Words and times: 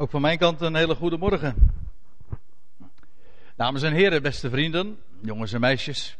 Ook 0.00 0.10
van 0.10 0.20
mijn 0.20 0.38
kant 0.38 0.60
een 0.60 0.74
hele 0.74 0.94
goede 0.94 1.16
morgen. 1.16 1.72
Dames 3.56 3.82
en 3.82 3.92
heren, 3.92 4.22
beste 4.22 4.50
vrienden, 4.50 4.98
jongens 5.22 5.52
en 5.52 5.60
meisjes. 5.60 6.16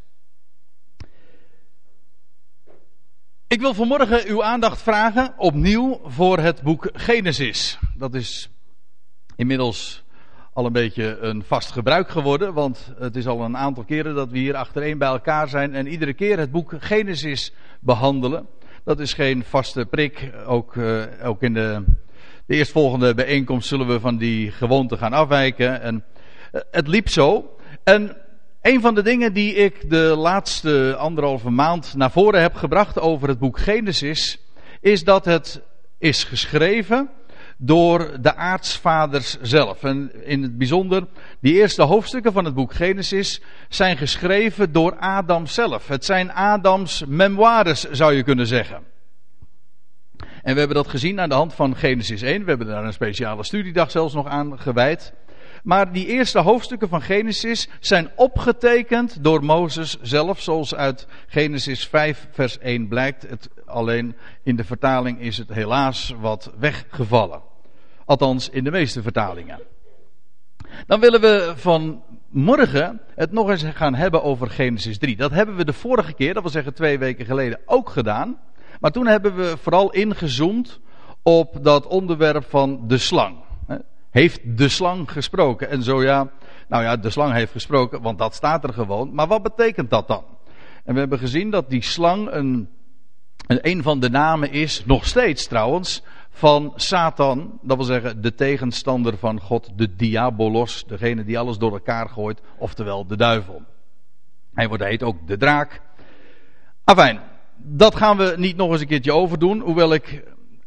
Ik 3.47 3.61
wil 3.61 3.75
vanmorgen 3.75 4.27
uw 4.27 4.45
aandacht 4.45 4.83
vragen 4.83 5.35
opnieuw 5.37 6.01
voor 6.05 6.39
het 6.39 6.63
boek 6.63 6.91
Genesis. 6.93 7.79
Dat 7.97 8.15
is 8.15 8.51
inmiddels 9.37 10.03
al 10.53 10.67
een 10.67 10.73
beetje 10.73 11.19
een 11.19 11.45
vast 11.45 11.71
gebruik 11.71 12.09
geworden, 12.09 12.55
want 12.55 12.93
het 12.99 13.17
is 13.17 13.27
al 13.27 13.41
een 13.41 13.57
aantal 13.57 13.85
keren 13.85 14.15
dat 14.15 14.31
we 14.31 14.39
hier 14.39 14.55
achtereen 14.55 14.99
bij 14.99 15.09
elkaar 15.09 15.49
zijn 15.49 15.75
en 15.75 15.87
iedere 15.87 16.15
keer 16.15 16.39
het 16.39 16.51
boek 16.51 16.75
Genesis 16.79 17.53
behandelen. 17.81 18.47
Dat 18.85 19.01
is 19.01 19.13
geen 19.13 19.45
vaste 19.45 19.87
prik, 19.87 20.33
ook, 20.47 20.75
uh, 20.75 21.05
ook 21.23 21.43
in 21.43 21.55
de 21.55 21.85
de 22.51 22.57
eerstvolgende 22.57 23.15
bijeenkomst 23.15 23.69
zullen 23.69 23.87
we 23.87 24.01
van 24.01 24.17
die 24.17 24.51
gewoonte 24.51 24.97
gaan 24.97 25.13
afwijken. 25.13 25.83
En 25.83 26.05
eh, 26.53 26.61
het 26.71 26.89
liep 26.89 27.09
zo. 27.09 27.57
En 27.85 28.17
een 28.63 28.81
van 28.81 28.95
de 28.95 29.03
dingen 29.03 29.33
die 29.33 29.55
ik 29.55 29.91
de 29.91 30.15
laatste 30.19 30.97
anderhalve 30.99 31.51
maand 31.51 31.95
naar 31.97 32.11
voren 32.11 32.41
heb 32.41 32.55
gebracht 32.55 33.01
over 33.01 33.29
het 33.29 33.39
boek 33.39 33.59
Genesis, 33.59 34.39
is 34.81 35.05
dat 35.05 35.25
het 35.25 35.63
is 35.99 36.25
geschreven 36.25 37.11
door 37.59 38.17
de 38.21 38.35
aartsvaders 38.35 39.41
zelf. 39.41 39.83
En 39.83 40.25
in 40.25 40.43
het 40.43 40.59
bijzonder, 40.59 41.07
die 41.41 41.55
eerste 41.55 41.83
hoofdstukken 41.83 42.33
van 42.33 42.45
het 42.45 42.55
boek 42.55 42.75
Genesis 42.75 43.43
zijn 43.69 43.97
geschreven 43.97 44.73
door 44.73 44.97
Adam 44.99 45.47
zelf. 45.47 45.89
Het 45.89 46.05
zijn 46.05 46.33
Adams 46.33 47.05
memoires, 47.07 47.91
zou 47.91 48.13
je 48.13 48.23
kunnen 48.23 48.47
zeggen. 48.47 48.91
En 50.43 50.53
we 50.53 50.59
hebben 50.59 50.77
dat 50.77 50.89
gezien 50.89 51.21
aan 51.21 51.29
de 51.29 51.35
hand 51.35 51.55
van 51.55 51.77
Genesis 51.77 52.23
1. 52.23 52.43
We 52.43 52.49
hebben 52.49 52.67
daar 52.67 52.85
een 52.85 52.93
speciale 52.93 53.45
studiedag 53.45 53.91
zelfs 53.91 54.15
nog 54.15 54.27
aan 54.27 54.59
gewijd. 54.59 55.13
Maar 55.63 55.93
die 55.93 56.07
eerste 56.07 56.39
hoofdstukken 56.39 56.89
van 56.89 57.03
Genesis 57.03 57.69
zijn 57.81 58.11
opgetekend 58.17 59.25
door 59.25 59.45
Mozes 59.45 59.99
zelf, 60.01 60.41
zoals 60.41 60.75
uit 60.75 61.07
Genesis 61.27 61.87
5, 61.87 62.29
vers 62.31 62.59
1 62.59 62.89
blijkt. 62.89 63.29
Het, 63.29 63.49
alleen 63.67 64.17
in 64.43 64.57
de 64.57 64.65
vertaling 64.65 65.21
is 65.21 65.39
het 65.39 65.49
helaas 65.49 66.15
wat 66.21 66.53
weggevallen. 66.59 67.43
Althans, 68.05 68.49
in 68.49 68.65
de 68.65 68.71
meeste 68.71 69.03
vertalingen. 69.03 69.61
Dan 70.87 71.01
willen 71.01 71.21
we 71.21 71.53
van 71.57 72.03
morgen 72.29 73.01
het 73.15 73.33
nog 73.33 73.51
eens 73.51 73.65
gaan 73.65 73.95
hebben 73.95 74.23
over 74.23 74.51
Genesis 74.51 74.99
3. 74.99 75.17
Dat 75.17 75.31
hebben 75.31 75.57
we 75.57 75.65
de 75.65 75.73
vorige 75.73 76.13
keer, 76.13 76.35
dat 76.35 76.43
wil 76.43 76.53
zeggen 76.53 76.75
twee 76.75 76.99
weken 76.99 77.25
geleden, 77.25 77.61
ook 77.67 77.89
gedaan. 77.89 78.39
Maar 78.81 78.91
toen 78.91 79.07
hebben 79.07 79.37
we 79.37 79.57
vooral 79.57 79.93
ingezoomd 79.93 80.81
op 81.23 81.65
dat 81.65 81.87
onderwerp 81.87 82.45
van 82.45 82.89
de 82.89 82.99
slang. 82.99 83.37
Heeft 84.11 84.59
de 84.59 84.69
slang 84.69 85.13
gesproken? 85.13 85.69
En 85.69 85.83
zo 85.83 86.03
ja, 86.03 86.31
nou 86.69 86.83
ja, 86.83 86.97
de 86.97 87.11
slang 87.11 87.33
heeft 87.33 87.53
gesproken, 87.53 88.03
want 88.03 88.19
dat 88.19 88.35
staat 88.35 88.65
er 88.65 88.73
gewoon. 88.73 89.15
Maar 89.15 89.27
wat 89.27 89.43
betekent 89.43 89.91
dat 89.91 90.09
dan? 90.09 90.25
En 90.85 90.95
we 90.95 91.01
hebben 91.01 91.19
gezien 91.19 91.51
dat 91.51 91.71
die 91.71 91.83
slang 91.83 92.33
een, 92.33 92.69
een 93.47 93.83
van 93.83 94.01
de 94.01 94.11
namen 94.11 94.53
is, 94.53 94.85
nog 94.85 95.07
steeds 95.07 95.47
trouwens, 95.47 96.03
van 96.31 96.73
Satan. 96.77 97.59
Dat 97.63 97.77
wil 97.77 97.87
zeggen 97.87 98.23
de 98.23 98.35
tegenstander 98.35 99.19
van 99.19 99.41
God, 99.41 99.71
de 99.79 99.97
diabolos, 99.97 100.85
degene 100.87 101.25
die 101.25 101.39
alles 101.39 101.59
door 101.59 101.73
elkaar 101.73 102.09
gooit, 102.09 102.41
oftewel 102.59 103.07
de 103.07 103.17
duivel. 103.17 103.63
Hij 104.55 104.69
wordt 104.69 104.85
heet 104.85 105.03
ook 105.03 105.27
de 105.27 105.37
draak. 105.37 105.81
Afijn, 106.85 107.21
dat 107.63 107.95
gaan 107.95 108.17
we 108.17 108.35
niet 108.37 108.57
nog 108.57 108.71
eens 108.71 108.81
een 108.81 108.87
keertje 108.87 109.13
overdoen. 109.13 109.61
Hoewel 109.61 109.93
ik 109.93 110.25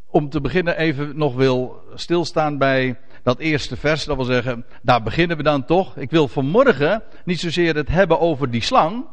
om 0.07 0.29
te 0.29 0.41
beginnen 0.41 0.77
even 0.77 1.17
nog 1.17 1.35
wil 1.35 1.81
stilstaan 1.93 2.57
bij 2.57 2.99
dat 3.23 3.39
eerste 3.39 3.77
vers. 3.77 4.05
Dat 4.05 4.15
wil 4.15 4.25
zeggen, 4.25 4.65
daar 4.81 5.03
beginnen 5.03 5.37
we 5.37 5.43
dan 5.43 5.65
toch. 5.65 5.97
Ik 5.97 6.11
wil 6.11 6.27
vanmorgen 6.27 7.03
niet 7.25 7.39
zozeer 7.39 7.75
het 7.75 7.89
hebben 7.89 8.19
over 8.19 8.49
die 8.49 8.61
slang. 8.61 9.05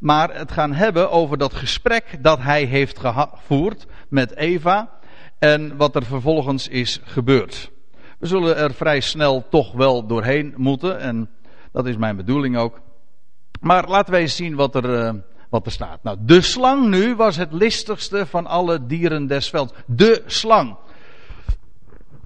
Maar 0.00 0.34
het 0.34 0.52
gaan 0.52 0.72
hebben 0.72 1.10
over 1.10 1.38
dat 1.38 1.54
gesprek 1.54 2.18
dat 2.20 2.38
hij 2.42 2.64
heeft 2.64 2.98
gevoerd 2.98 3.86
met 4.08 4.36
Eva. 4.36 4.90
En 5.38 5.76
wat 5.76 5.96
er 5.96 6.04
vervolgens 6.04 6.68
is 6.68 7.00
gebeurd. 7.04 7.70
We 8.18 8.26
zullen 8.26 8.56
er 8.56 8.74
vrij 8.74 9.00
snel 9.00 9.46
toch 9.50 9.72
wel 9.72 10.06
doorheen 10.06 10.54
moeten. 10.56 11.00
En 11.00 11.30
dat 11.72 11.86
is 11.86 11.96
mijn 11.96 12.16
bedoeling 12.16 12.56
ook. 12.56 12.80
Maar 13.60 13.88
laten 13.88 14.12
we 14.12 14.18
eens 14.18 14.36
zien 14.36 14.54
wat 14.54 14.74
er 14.74 14.94
eh, 14.94 15.14
wat 15.48 15.66
er 15.66 15.72
staat. 15.72 16.02
Nou, 16.02 16.16
de 16.20 16.40
slang 16.40 16.88
nu 16.88 17.14
was 17.14 17.36
het 17.36 17.52
listigste 17.52 18.26
van 18.26 18.46
alle 18.46 18.86
dieren 18.86 19.26
des 19.26 19.50
velds. 19.50 19.72
De 19.86 20.22
slang. 20.26 20.76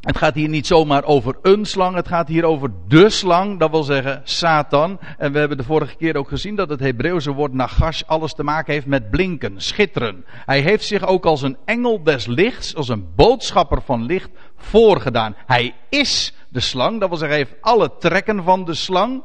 Het 0.02 0.16
gaat 0.16 0.34
hier 0.34 0.48
niet 0.48 0.66
zomaar 0.66 1.04
over 1.04 1.36
een 1.42 1.64
slang, 1.64 1.94
het 1.94 2.08
gaat 2.08 2.28
hier 2.28 2.44
over 2.44 2.70
de 2.88 3.10
slang, 3.10 3.58
dat 3.58 3.70
wil 3.70 3.82
zeggen 3.82 4.20
Satan. 4.24 4.98
En 5.18 5.32
we 5.32 5.38
hebben 5.38 5.56
de 5.56 5.64
vorige 5.64 5.96
keer 5.96 6.16
ook 6.16 6.28
gezien 6.28 6.56
dat 6.56 6.68
het 6.68 6.80
Hebreeuwse 6.80 7.32
woord 7.32 7.52
nagash 7.52 8.02
alles 8.06 8.34
te 8.34 8.42
maken 8.42 8.72
heeft 8.72 8.86
met 8.86 9.10
blinken, 9.10 9.60
schitteren. 9.60 10.24
Hij 10.28 10.60
heeft 10.60 10.84
zich 10.84 11.06
ook 11.06 11.24
als 11.24 11.42
een 11.42 11.56
engel 11.64 12.02
des 12.02 12.26
lichts, 12.26 12.74
als 12.74 12.88
een 12.88 13.06
boodschapper 13.14 13.82
van 13.82 14.04
licht 14.04 14.30
voorgedaan. 14.56 15.36
Hij 15.46 15.74
is 15.88 16.34
de 16.48 16.60
slang, 16.60 17.00
dat 17.00 17.08
wil 17.08 17.18
zeggen 17.18 17.38
hij 17.38 17.46
heeft 17.48 17.62
alle 17.62 17.92
trekken 17.98 18.42
van 18.42 18.64
de 18.64 18.74
slang. 18.74 19.22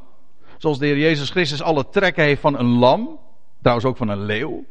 Zoals 0.58 0.80
de 0.80 0.86
Heer 0.86 0.98
Jezus 0.98 1.30
Christus 1.30 1.62
alle 1.62 1.90
trekken 1.90 2.24
heeft 2.24 2.42
van 2.42 2.60
een 2.60 2.78
lam. 2.78 3.20
Trouwens 3.62 3.88
ook 3.88 3.98
van 3.98 4.10
een 4.10 4.26
leeuw. 4.26 4.66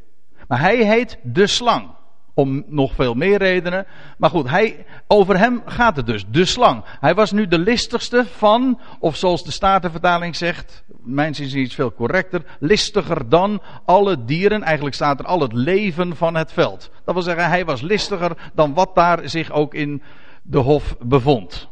Maar 0.49 0.61
hij 0.61 0.77
heet 0.77 1.19
de 1.23 1.47
slang. 1.47 1.95
Om 2.35 2.65
nog 2.67 2.95
veel 2.95 3.15
meer 3.15 3.39
redenen. 3.39 3.87
Maar 4.19 4.31
goed, 4.31 4.49
hij, 4.49 4.87
over 5.07 5.39
hem 5.39 5.63
gaat 5.65 5.97
het 5.97 6.07
dus. 6.07 6.25
De 6.31 6.45
slang. 6.45 6.85
Hij 7.01 7.15
was 7.15 7.33
nu 7.33 7.47
de 7.47 7.59
listigste 7.59 8.25
van, 8.25 8.81
of 8.99 9.17
zoals 9.17 9.45
de 9.45 9.51
Statenvertaling 9.51 10.37
zegt, 10.37 10.85
mijn 11.03 11.35
zin 11.35 11.47
is 11.47 11.55
iets 11.55 11.75
veel 11.75 11.93
correcter, 11.93 12.45
listiger 12.59 13.29
dan 13.29 13.63
alle 13.85 14.25
dieren. 14.25 14.63
Eigenlijk 14.63 14.95
staat 14.95 15.19
er 15.19 15.27
al 15.27 15.41
het 15.41 15.53
leven 15.53 16.17
van 16.17 16.35
het 16.35 16.53
veld. 16.53 16.91
Dat 17.05 17.15
wil 17.15 17.23
zeggen, 17.23 17.49
hij 17.49 17.65
was 17.65 17.81
listiger 17.81 18.51
dan 18.55 18.75
wat 18.75 18.95
daar 18.95 19.29
zich 19.29 19.51
ook 19.51 19.75
in 19.75 20.03
de 20.43 20.59
hof 20.59 20.97
bevond. 21.01 21.69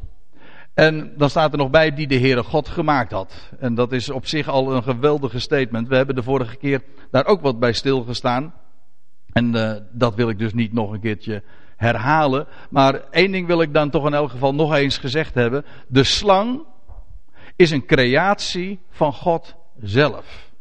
En 0.74 1.12
dan 1.16 1.30
staat 1.30 1.52
er 1.52 1.58
nog 1.58 1.70
bij 1.70 1.94
die 1.94 2.06
de 2.06 2.18
Heere 2.18 2.42
God 2.42 2.68
gemaakt 2.68 3.12
had. 3.12 3.50
En 3.58 3.74
dat 3.74 3.92
is 3.92 4.10
op 4.10 4.26
zich 4.26 4.48
al 4.48 4.74
een 4.74 4.82
geweldige 4.82 5.38
statement. 5.38 5.88
We 5.88 5.96
hebben 5.96 6.14
de 6.14 6.22
vorige 6.22 6.56
keer 6.56 6.82
daar 7.10 7.26
ook 7.26 7.40
wat 7.40 7.58
bij 7.58 7.72
stilgestaan. 7.72 8.54
En 9.32 9.56
uh, 9.56 9.72
dat 9.92 10.14
wil 10.14 10.28
ik 10.28 10.38
dus 10.38 10.54
niet 10.54 10.72
nog 10.72 10.92
een 10.92 11.00
keertje 11.00 11.42
herhalen. 11.76 12.46
Maar 12.70 12.94
één 13.10 13.32
ding 13.32 13.46
wil 13.46 13.60
ik 13.60 13.74
dan 13.74 13.90
toch 13.90 14.06
in 14.06 14.14
elk 14.14 14.30
geval 14.30 14.54
nog 14.54 14.74
eens 14.74 14.98
gezegd 14.98 15.34
hebben. 15.34 15.64
De 15.88 16.04
slang 16.04 16.62
is 17.56 17.70
een 17.70 17.86
creatie 17.86 18.80
van 18.90 19.12
God 19.12 19.54
zelf. 19.80 20.52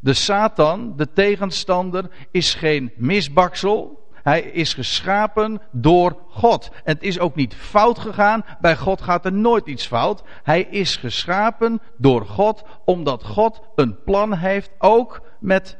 De 0.00 0.12
Satan, 0.12 0.96
de 0.96 1.12
tegenstander, 1.12 2.10
is 2.30 2.54
geen 2.54 2.92
misbaksel. 2.96 4.03
Hij 4.24 4.40
is 4.40 4.74
geschapen 4.74 5.60
door 5.70 6.16
God. 6.28 6.70
Het 6.84 7.02
is 7.02 7.18
ook 7.18 7.34
niet 7.34 7.54
fout 7.54 7.98
gegaan. 7.98 8.44
Bij 8.60 8.76
God 8.76 9.00
gaat 9.00 9.24
er 9.24 9.32
nooit 9.32 9.66
iets 9.66 9.86
fout. 9.86 10.22
Hij 10.42 10.62
is 10.62 10.96
geschapen 10.96 11.80
door 11.96 12.26
God, 12.26 12.64
omdat 12.84 13.24
God 13.24 13.60
een 13.74 14.02
plan 14.04 14.34
heeft, 14.34 14.70
ook 14.78 15.20
met 15.40 15.76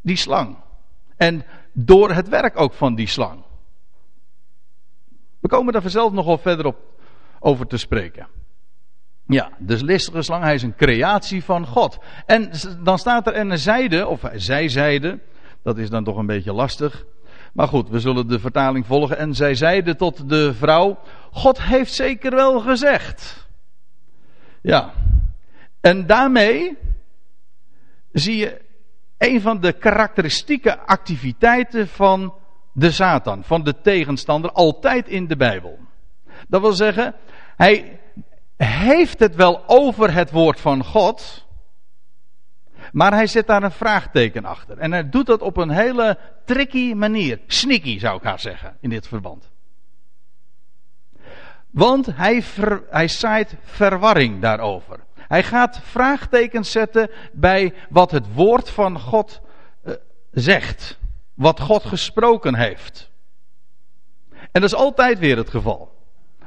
die 0.00 0.16
slang. 0.16 0.56
En 1.16 1.44
door 1.72 2.12
het 2.12 2.28
werk 2.28 2.60
ook 2.60 2.72
van 2.72 2.94
die 2.94 3.06
slang. 3.06 3.42
We 5.40 5.48
komen 5.48 5.72
daar 5.72 5.82
vanzelf 5.82 6.12
nog 6.12 6.26
wel 6.26 6.38
verder 6.38 6.66
op 6.66 6.76
over 7.40 7.66
te 7.66 7.76
spreken. 7.76 8.26
Ja, 9.26 9.50
de 9.58 9.84
listige 9.84 10.22
slang, 10.22 10.42
hij 10.42 10.54
is 10.54 10.62
een 10.62 10.76
creatie 10.76 11.44
van 11.44 11.66
God. 11.66 11.98
En 12.26 12.50
dan 12.82 12.98
staat 12.98 13.26
er 13.26 13.32
en 13.32 13.50
een 13.50 13.58
zijde, 13.58 14.06
of 14.06 14.20
zij 14.34 14.68
zeiden, 14.68 15.22
dat 15.62 15.78
is 15.78 15.90
dan 15.90 16.04
toch 16.04 16.16
een 16.16 16.26
beetje 16.26 16.52
lastig. 16.52 17.04
Maar 17.52 17.68
goed, 17.68 17.88
we 17.88 18.00
zullen 18.00 18.28
de 18.28 18.38
vertaling 18.38 18.86
volgen. 18.86 19.18
En 19.18 19.34
zij 19.34 19.54
zeiden 19.54 19.96
tot 19.96 20.28
de 20.28 20.54
vrouw: 20.54 20.98
God 21.32 21.62
heeft 21.62 21.94
zeker 21.94 22.34
wel 22.34 22.60
gezegd. 22.60 23.48
Ja. 24.62 24.92
En 25.80 26.06
daarmee 26.06 26.76
zie 28.12 28.36
je 28.36 28.60
een 29.18 29.40
van 29.40 29.60
de 29.60 29.72
karakteristieke 29.72 30.78
activiteiten 30.78 31.88
van 31.88 32.34
de 32.72 32.90
Satan, 32.90 33.44
van 33.44 33.64
de 33.64 33.80
tegenstander, 33.80 34.52
altijd 34.52 35.08
in 35.08 35.26
de 35.26 35.36
Bijbel. 35.36 35.78
Dat 36.48 36.60
wil 36.60 36.72
zeggen, 36.72 37.14
hij 37.56 38.00
heeft 38.56 39.18
het 39.18 39.34
wel 39.34 39.62
over 39.66 40.12
het 40.12 40.30
woord 40.30 40.60
van 40.60 40.84
God. 40.84 41.46
Maar 42.92 43.12
hij 43.12 43.26
zet 43.26 43.46
daar 43.46 43.62
een 43.62 43.70
vraagteken 43.70 44.44
achter. 44.44 44.78
En 44.78 44.92
hij 44.92 45.08
doet 45.08 45.26
dat 45.26 45.40
op 45.40 45.56
een 45.56 45.70
hele 45.70 46.18
tricky 46.44 46.92
manier. 46.92 47.40
Sneaky 47.46 47.98
zou 47.98 48.16
ik 48.16 48.22
haar 48.22 48.40
zeggen 48.40 48.76
in 48.80 48.90
dit 48.90 49.08
verband. 49.08 49.50
Want 51.70 52.06
hij, 52.06 52.42
ver, 52.42 52.82
hij 52.90 53.08
zaait 53.08 53.54
verwarring 53.64 54.40
daarover. 54.40 54.98
Hij 55.14 55.42
gaat 55.42 55.80
vraagtekens 55.82 56.70
zetten 56.70 57.10
bij 57.32 57.74
wat 57.88 58.10
het 58.10 58.34
woord 58.34 58.70
van 58.70 59.00
God 59.00 59.40
uh, 59.84 59.94
zegt. 60.30 60.98
Wat 61.34 61.60
God 61.60 61.84
gesproken 61.84 62.54
heeft. 62.54 63.10
En 64.30 64.60
dat 64.60 64.62
is 64.62 64.74
altijd 64.74 65.18
weer 65.18 65.36
het 65.36 65.50
geval. 65.50 65.98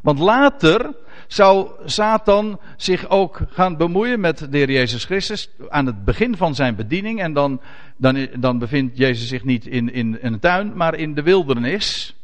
Want 0.02 0.20
later 0.20 0.96
zou 1.34 1.72
Satan 1.86 2.60
zich 2.78 3.10
ook 3.10 3.42
gaan 3.50 3.78
bemoeien 3.78 4.20
met 4.20 4.38
de 4.40 4.58
Heer 4.58 4.72
Jezus 4.72 5.06
Christus 5.06 5.50
aan 5.70 5.86
het 5.86 6.06
begin 6.06 6.38
van 6.38 6.56
zijn 6.56 6.76
bediening. 6.76 7.22
En 7.22 7.34
dan, 7.34 7.62
dan, 7.98 8.28
dan 8.40 8.60
bevindt 8.60 8.98
Jezus 8.98 9.28
zich 9.28 9.44
niet 9.44 9.66
in, 9.66 9.94
in, 9.94 10.22
in 10.22 10.34
een 10.34 10.40
tuin, 10.40 10.78
maar 10.78 10.96
in 10.96 11.14
de 11.14 11.22
wildernis. 11.22 12.16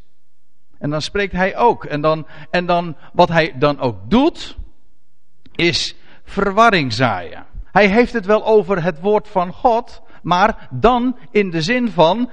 En 0.80 0.90
dan 0.90 1.02
spreekt 1.02 1.34
hij 1.34 1.58
ook. 1.58 1.86
En 1.86 2.02
dan, 2.02 2.28
en 2.52 2.66
dan, 2.66 2.96
wat 3.14 3.30
hij 3.30 3.54
dan 3.58 3.80
ook 3.80 3.98
doet, 4.10 4.58
is 5.56 5.96
verwarring 6.24 6.94
zaaien. 6.94 7.46
Hij 7.72 7.88
heeft 7.88 8.14
het 8.14 8.26
wel 8.26 8.46
over 8.46 8.84
het 8.84 9.00
woord 9.00 9.28
van 9.28 9.54
God, 9.54 10.02
maar 10.22 10.68
dan 10.72 11.18
in 11.32 11.50
de 11.50 11.62
zin 11.62 11.92
van 11.92 12.30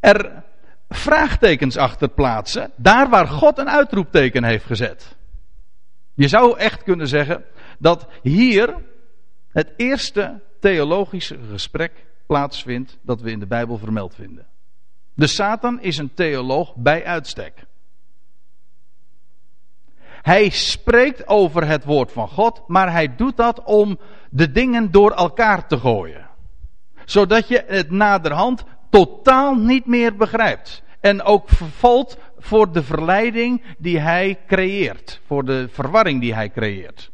er 0.00 0.42
vraagtekens 0.88 1.76
achter 1.76 2.08
plaatsen, 2.08 2.70
daar 2.76 3.08
waar 3.08 3.26
God 3.26 3.58
een 3.58 3.70
uitroepteken 3.70 4.44
heeft 4.44 4.64
gezet. 4.64 5.13
Je 6.14 6.28
zou 6.28 6.58
echt 6.58 6.82
kunnen 6.82 7.08
zeggen 7.08 7.44
dat 7.78 8.08
hier 8.22 8.74
het 9.48 9.72
eerste 9.76 10.40
theologische 10.60 11.38
gesprek 11.50 12.06
plaatsvindt 12.26 12.98
dat 13.02 13.20
we 13.20 13.30
in 13.30 13.38
de 13.38 13.46
Bijbel 13.46 13.78
vermeld 13.78 14.14
vinden. 14.14 14.46
De 15.14 15.26
Satan 15.26 15.80
is 15.80 15.98
een 15.98 16.14
theoloog 16.14 16.74
bij 16.74 17.04
uitstek. 17.04 17.66
Hij 20.22 20.48
spreekt 20.48 21.28
over 21.28 21.66
het 21.66 21.84
woord 21.84 22.12
van 22.12 22.28
God, 22.28 22.62
maar 22.66 22.92
hij 22.92 23.14
doet 23.16 23.36
dat 23.36 23.62
om 23.64 23.98
de 24.30 24.50
dingen 24.50 24.90
door 24.90 25.10
elkaar 25.10 25.66
te 25.66 25.78
gooien. 25.78 26.28
Zodat 27.04 27.48
je 27.48 27.64
het 27.66 27.90
naderhand 27.90 28.64
totaal 28.90 29.54
niet 29.54 29.86
meer 29.86 30.16
begrijpt. 30.16 30.82
En 31.00 31.22
ook 31.22 31.48
vervalt 31.48 32.18
voor 32.44 32.72
de 32.72 32.82
verleiding 32.82 33.62
die 33.78 33.98
hij 33.98 34.38
creëert. 34.46 35.20
Voor 35.26 35.44
de 35.44 35.68
verwarring 35.68 36.20
die 36.20 36.34
hij 36.34 36.50
creëert. 36.50 37.10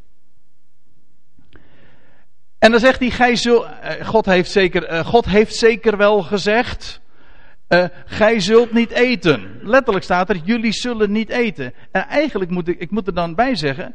En 2.58 2.70
dan 2.70 2.80
zegt 2.80 2.98
hij, 2.98 3.10
gij 3.10 3.36
zult, 3.36 3.66
eh, 3.80 4.06
God, 4.06 4.26
heeft 4.26 4.50
zeker, 4.50 4.84
eh, 4.84 5.06
God 5.06 5.24
heeft 5.24 5.54
zeker 5.54 5.96
wel 5.96 6.22
gezegd, 6.22 7.00
uh, 7.68 7.84
gij 8.04 8.40
zult 8.40 8.72
niet 8.72 8.90
eten. 8.90 9.58
Letterlijk 9.62 10.04
staat 10.04 10.28
er, 10.28 10.36
jullie 10.36 10.72
zullen 10.72 11.12
niet 11.12 11.28
eten. 11.28 11.74
En 11.90 12.06
eigenlijk 12.06 12.50
moet 12.50 12.68
ik, 12.68 12.78
ik 12.78 12.90
moet 12.90 13.06
er 13.06 13.14
dan 13.14 13.34
bij 13.34 13.54
zeggen, 13.54 13.94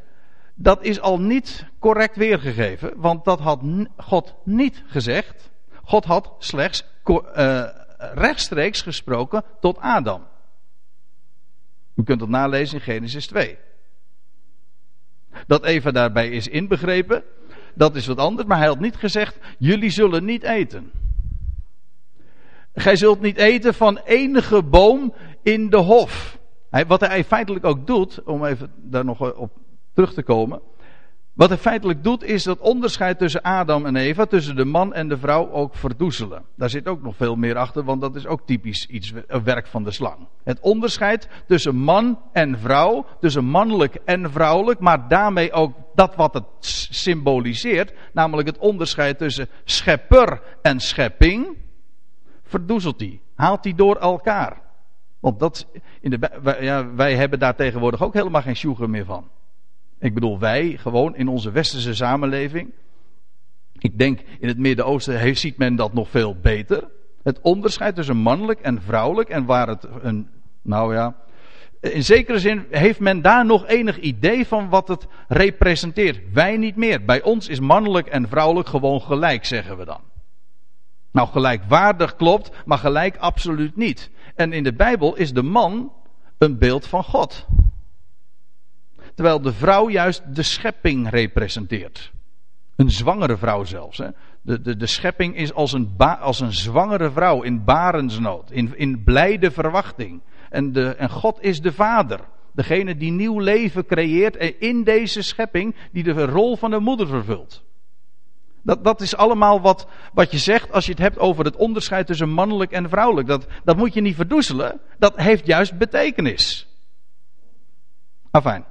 dat 0.54 0.84
is 0.84 1.00
al 1.00 1.20
niet 1.20 1.66
correct 1.80 2.16
weergegeven, 2.16 2.94
want 2.96 3.26
dat 3.26 3.40
had 3.40 3.62
God 3.98 4.36
niet 4.44 4.84
gezegd. 4.88 5.52
God 5.84 6.06
had 6.06 6.36
slechts 6.40 6.86
rechtstreeks 7.98 8.82
gesproken 8.82 9.44
tot 9.60 9.80
Adam. 9.80 10.22
U 11.96 12.04
kunt 12.04 12.20
dat 12.20 12.30
nalezen 12.30 12.78
in 12.78 12.84
Genesis 12.84 13.28
2. 13.28 13.58
Dat 15.48 15.64
Eva 15.66 15.92
daarbij 15.92 16.30
is 16.30 16.48
inbegrepen, 16.48 17.24
dat 17.74 17.96
is 17.96 18.08
wat 18.08 18.18
anders, 18.18 18.48
maar 18.48 18.58
hij 18.58 18.68
had 18.68 18.80
niet 18.80 18.96
gezegd: 18.96 19.38
jullie 19.58 19.90
zullen 19.90 20.26
niet 20.26 20.44
eten. 20.44 20.92
Gij 22.74 22.96
zult 22.96 23.22
niet 23.22 23.38
eten 23.38 23.74
van 23.74 23.98
enige 23.98 24.64
boom 24.64 25.14
in 25.44 25.70
de 25.70 25.78
hof. 25.78 26.40
wat 26.88 27.00
hij 27.00 27.24
feitelijk 27.24 27.66
ook 27.66 27.88
doet, 27.88 28.24
om 28.24 28.46
even 28.46 28.72
daar 28.76 29.06
nog 29.06 29.36
op 29.36 29.52
terug 29.94 30.14
te 30.14 30.24
komen. 30.24 30.62
Wat 31.36 31.50
hij 31.50 31.58
feitelijk 31.58 32.04
doet, 32.04 32.24
is 32.24 32.44
dat 32.44 32.60
onderscheid 32.60 33.18
tussen 33.18 33.42
Adam 33.42 33.86
en 33.86 33.96
Eva, 33.96 34.26
tussen 34.26 34.56
de 34.56 34.66
man 34.66 34.94
en 34.94 35.08
de 35.08 35.18
vrouw, 35.18 35.52
ook 35.52 35.76
verdoezelen. 35.76 36.44
Daar 36.56 36.70
zit 36.70 36.88
ook 36.88 37.02
nog 37.02 37.16
veel 37.16 37.36
meer 37.36 37.58
achter, 37.58 37.84
want 37.84 38.02
dat 38.02 38.16
is 38.16 38.26
ook 38.26 38.42
typisch 38.46 38.86
iets, 38.86 39.14
werk 39.44 39.68
van 39.68 39.84
de 39.84 39.92
slang. 39.92 40.28
Het 40.44 40.60
onderscheid 40.60 41.30
tussen 41.48 41.76
man 41.76 42.20
en 42.32 42.60
vrouw, 42.60 43.06
tussen 43.20 43.46
mannelijk 43.46 43.96
en 44.06 44.32
vrouwelijk, 44.32 44.80
maar 44.80 45.08
daarmee 45.08 45.52
ook 45.52 45.76
dat 45.96 46.16
wat 46.16 46.34
het 46.34 46.46
symboliseert, 46.90 47.94
namelijk 48.14 48.48
het 48.48 48.58
onderscheid 48.58 49.18
tussen 49.18 49.48
schepper 49.64 50.42
en 50.62 50.80
schepping, 50.80 51.58
verdoezelt 52.44 53.00
hij, 53.00 53.22
haalt 53.36 53.64
hij 53.64 53.74
door 53.74 53.96
elkaar. 53.96 54.62
Want 55.20 55.40
dat, 55.40 55.68
in 56.02 56.10
de, 56.10 56.30
wij, 56.42 56.64
ja, 56.64 56.94
wij 56.94 57.16
hebben 57.16 57.40
daar 57.40 57.56
tegenwoordig 57.56 58.04
ook 58.04 58.14
helemaal 58.14 58.42
geen 58.42 58.56
sjoegen 58.56 58.90
meer 58.90 59.06
van. 59.06 59.30
Ik 60.00 60.14
bedoel, 60.14 60.40
wij 60.40 60.78
gewoon 60.78 61.16
in 61.16 61.28
onze 61.28 61.52
westerse 61.52 61.96
samenleving. 61.96 62.74
Ik 63.78 63.98
denk 63.98 64.20
in 64.40 64.48
het 64.48 64.58
Midden-Oosten 64.58 65.38
ziet 65.38 65.58
men 65.58 65.76
dat 65.76 65.94
nog 65.94 66.10
veel 66.10 66.36
beter. 66.42 66.88
Het 67.24 67.42
onderscheid 67.42 67.96
tussen 67.96 68.18
mannelijk 68.18 68.60
en 68.60 68.82
vrouwelijk. 68.82 69.30
En 69.30 69.46
waar 69.46 69.68
het 69.68 69.88
een. 70.02 70.30
Nou 70.62 70.94
ja. 70.94 71.16
In 71.80 72.04
zekere 72.04 72.40
zin 72.40 72.66
heeft 72.70 73.00
men 73.00 73.22
daar 73.22 73.46
nog 73.46 73.68
enig 73.68 74.00
idee 74.00 74.48
van 74.48 74.70
wat 74.70 74.88
het 74.88 75.08
representeert. 75.28 76.20
Wij 76.34 76.58
niet 76.58 76.76
meer. 76.76 77.06
Bij 77.06 77.22
ons 77.22 77.48
is 77.48 77.60
mannelijk 77.60 78.08
en 78.08 78.28
vrouwelijk 78.30 78.68
gewoon 78.68 79.02
gelijk, 79.02 79.46
zeggen 79.46 79.78
we 79.78 79.86
dan. 79.86 80.02
Nou, 81.12 81.28
gelijkwaardig 81.28 82.16
klopt, 82.16 82.52
maar 82.66 82.78
gelijk 82.78 83.18
absoluut 83.18 83.76
niet. 83.76 84.10
En 84.36 84.54
in 84.54 84.64
de 84.64 84.74
Bijbel 84.74 85.16
is 85.16 85.34
de 85.34 85.44
man 85.44 85.92
een 86.38 86.58
beeld 86.58 86.88
van 86.88 87.04
God. 87.04 87.48
Terwijl 89.16 89.42
de 89.42 89.54
vrouw 89.54 89.90
juist 89.90 90.36
de 90.36 90.44
schepping 90.44 91.10
representeert. 91.10 92.12
Een 92.76 92.92
zwangere 92.92 93.38
vrouw 93.38 93.64
zelfs. 93.64 93.98
Hè. 93.98 94.08
De, 94.42 94.62
de, 94.62 94.78
de 94.78 94.86
schepping 94.86 95.36
is 95.36 95.54
als 95.54 95.74
een, 95.74 95.94
als 95.98 96.40
een 96.40 96.54
zwangere 96.54 97.12
vrouw 97.12 97.42
in 97.42 97.64
barensnood, 97.64 98.52
in, 98.52 98.78
in 98.78 99.04
blijde 99.04 99.52
verwachting. 99.52 100.22
En, 100.50 100.72
de, 100.72 100.96
en 100.96 101.10
God 101.10 101.42
is 101.42 101.62
de 101.62 101.74
vader. 101.74 102.20
Degene 102.54 102.98
die 102.98 103.12
nieuw 103.12 103.40
leven 103.40 103.86
creëert 103.86 104.38
en 104.38 104.60
in 104.60 104.84
deze 104.84 105.22
schepping 105.22 105.76
die 105.92 106.04
de 106.04 106.26
rol 106.26 106.58
van 106.58 106.70
de 106.70 106.80
moeder 106.80 107.08
vervult. 107.08 107.64
Dat, 108.62 108.84
dat 108.84 109.02
is 109.02 109.16
allemaal 109.16 109.62
wat, 109.62 109.88
wat 110.14 110.32
je 110.32 110.38
zegt 110.38 110.72
als 110.72 110.86
je 110.86 110.92
het 110.92 111.02
hebt 111.02 111.20
over 111.20 111.46
het 111.46 111.56
onderscheid 111.56 112.08
tussen 112.08 112.30
mannelijk 112.30 112.72
en 112.72 112.90
vrouwelijk. 112.90 113.28
Dat, 113.28 113.48
dat 113.64 113.78
moet 113.78 113.94
je 113.94 114.02
niet 114.02 114.16
verdoezelen. 114.16 114.80
Dat 114.98 115.16
heeft 115.16 115.46
juist 115.46 115.78
betekenis. 115.78 116.68
Afijn. 118.32 118.66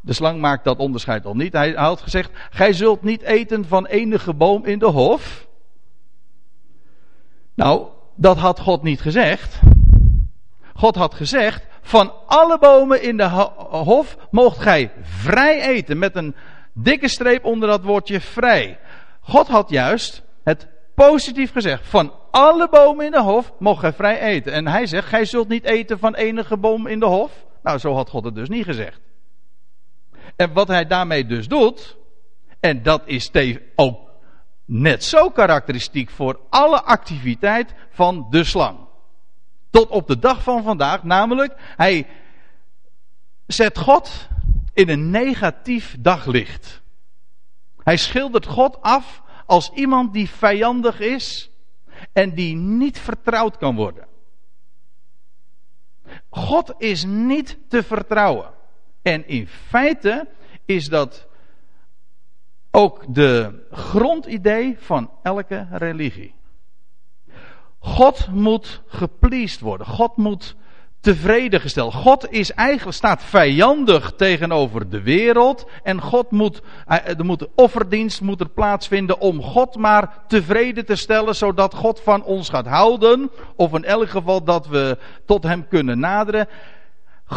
De 0.00 0.12
slang 0.12 0.40
maakt 0.40 0.64
dat 0.64 0.78
onderscheid 0.78 1.24
al 1.24 1.34
niet. 1.34 1.52
Hij 1.52 1.72
had 1.72 2.00
gezegd: 2.00 2.30
Gij 2.50 2.72
zult 2.72 3.02
niet 3.02 3.22
eten 3.22 3.64
van 3.64 3.86
enige 3.86 4.34
boom 4.34 4.64
in 4.64 4.78
de 4.78 4.86
hof. 4.86 5.46
Nou, 7.54 7.86
dat 8.14 8.36
had 8.36 8.60
God 8.60 8.82
niet 8.82 9.00
gezegd. 9.00 9.60
God 10.74 10.94
had 10.94 11.14
gezegd: 11.14 11.66
Van 11.80 12.12
alle 12.26 12.58
bomen 12.58 13.02
in 13.02 13.16
de 13.16 13.28
hof 13.68 14.16
moogt 14.30 14.58
gij 14.58 14.92
vrij 15.02 15.60
eten. 15.62 15.98
Met 15.98 16.16
een 16.16 16.34
dikke 16.72 17.08
streep 17.08 17.44
onder 17.44 17.68
dat 17.68 17.82
woordje 17.82 18.20
vrij. 18.20 18.78
God 19.20 19.48
had 19.48 19.70
juist 19.70 20.22
het 20.42 20.68
positief 20.94 21.52
gezegd: 21.52 21.88
Van 21.88 22.12
alle 22.30 22.68
bomen 22.68 23.04
in 23.04 23.12
de 23.12 23.22
hof 23.22 23.52
moogt 23.58 23.80
gij 23.80 23.92
vrij 23.92 24.20
eten. 24.20 24.52
En 24.52 24.66
hij 24.66 24.86
zegt: 24.86 25.08
Gij 25.08 25.24
zult 25.24 25.48
niet 25.48 25.64
eten 25.64 25.98
van 25.98 26.14
enige 26.14 26.56
boom 26.56 26.86
in 26.86 27.00
de 27.00 27.06
hof. 27.06 27.44
Nou, 27.62 27.78
zo 27.78 27.94
had 27.94 28.08
God 28.08 28.24
het 28.24 28.34
dus 28.34 28.48
niet 28.48 28.64
gezegd. 28.64 29.00
En 30.40 30.52
wat 30.52 30.68
hij 30.68 30.86
daarmee 30.86 31.26
dus 31.26 31.48
doet, 31.48 31.96
en 32.60 32.82
dat 32.82 33.02
is 33.04 33.30
ook 33.74 34.10
net 34.64 35.04
zo 35.04 35.30
karakteristiek 35.30 36.10
voor 36.10 36.40
alle 36.48 36.82
activiteit 36.82 37.74
van 37.90 38.26
de 38.30 38.44
slang. 38.44 38.78
Tot 39.70 39.88
op 39.88 40.06
de 40.06 40.18
dag 40.18 40.42
van 40.42 40.62
vandaag, 40.62 41.02
namelijk, 41.02 41.54
hij 41.76 42.06
zet 43.46 43.78
God 43.78 44.28
in 44.72 44.88
een 44.88 45.10
negatief 45.10 45.96
daglicht. 45.98 46.82
Hij 47.82 47.96
schildert 47.96 48.46
God 48.46 48.82
af 48.82 49.22
als 49.46 49.70
iemand 49.70 50.12
die 50.12 50.30
vijandig 50.30 51.00
is 51.00 51.50
en 52.12 52.34
die 52.34 52.54
niet 52.54 52.98
vertrouwd 52.98 53.56
kan 53.56 53.74
worden. 53.74 54.06
God 56.30 56.74
is 56.78 57.04
niet 57.04 57.58
te 57.68 57.82
vertrouwen. 57.82 58.58
En 59.02 59.28
in 59.28 59.46
feite 59.46 60.28
is 60.64 60.88
dat 60.88 61.28
ook 62.70 63.14
de 63.14 63.66
grondidee 63.70 64.76
van 64.78 65.10
elke 65.22 65.66
religie. 65.70 66.34
God 67.78 68.28
moet 68.30 68.82
gepleased 68.86 69.60
worden. 69.60 69.86
God 69.86 70.16
moet 70.16 70.56
tevreden 71.00 71.60
gesteld. 71.60 71.94
God 71.94 72.30
is 72.30 72.52
eigenlijk, 72.52 72.96
staat 72.96 73.22
vijandig 73.22 74.12
tegenover 74.16 74.88
de 74.88 75.02
wereld. 75.02 75.66
En 75.82 76.00
God 76.00 76.30
moet, 76.30 76.62
er 76.86 77.24
moet 77.24 77.46
offerdienst 77.54 78.20
moet 78.20 78.40
er 78.40 78.48
plaatsvinden 78.48 79.20
om 79.20 79.42
God 79.42 79.76
maar 79.76 80.22
tevreden 80.26 80.86
te 80.86 80.96
stellen. 80.96 81.36
Zodat 81.36 81.74
God 81.74 82.00
van 82.00 82.24
ons 82.24 82.48
gaat 82.48 82.66
houden. 82.66 83.30
Of 83.56 83.74
in 83.74 83.84
elk 83.84 84.08
geval 84.08 84.44
dat 84.44 84.66
we 84.66 84.98
tot 85.26 85.42
hem 85.42 85.68
kunnen 85.68 85.98
naderen. 85.98 86.48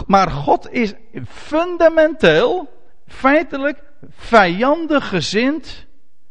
Maar 0.07 0.29
God 0.29 0.71
is 0.71 0.93
fundamenteel, 1.27 2.69
feitelijk, 3.07 3.83
vijandig 4.09 5.09
gezind 5.09 5.85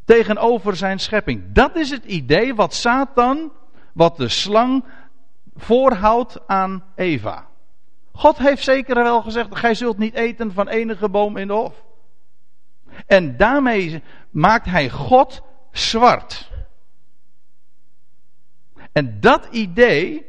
tegenover 0.05 0.77
zijn 0.77 1.01
schepping. 1.01 1.45
Dat 1.53 1.77
is 1.77 1.91
het 1.91 2.05
idee 2.05 2.55
wat 2.55 2.75
Satan, 2.75 3.53
wat 3.93 4.17
de 4.17 4.29
slang 4.29 4.85
voorhoudt 5.57 6.41
aan 6.47 6.85
Eva. 6.95 7.47
God 8.13 8.39
heeft 8.39 8.63
zeker 8.63 8.95
wel 8.95 9.23
gezegd: 9.23 9.57
Gij 9.57 9.75
zult 9.75 9.99
niet 9.99 10.15
eten 10.15 10.53
van 10.53 10.69
enige 10.69 11.09
boom 11.09 11.37
in 11.37 11.47
de 11.47 11.53
hof. 11.53 11.85
En 13.07 13.37
daarmee 13.37 14.03
maakt 14.31 14.67
hij 14.67 14.91
God 14.91 15.43
zwart. 15.73 16.51
En 18.93 19.21
dat 19.21 19.49
idee, 19.51 20.27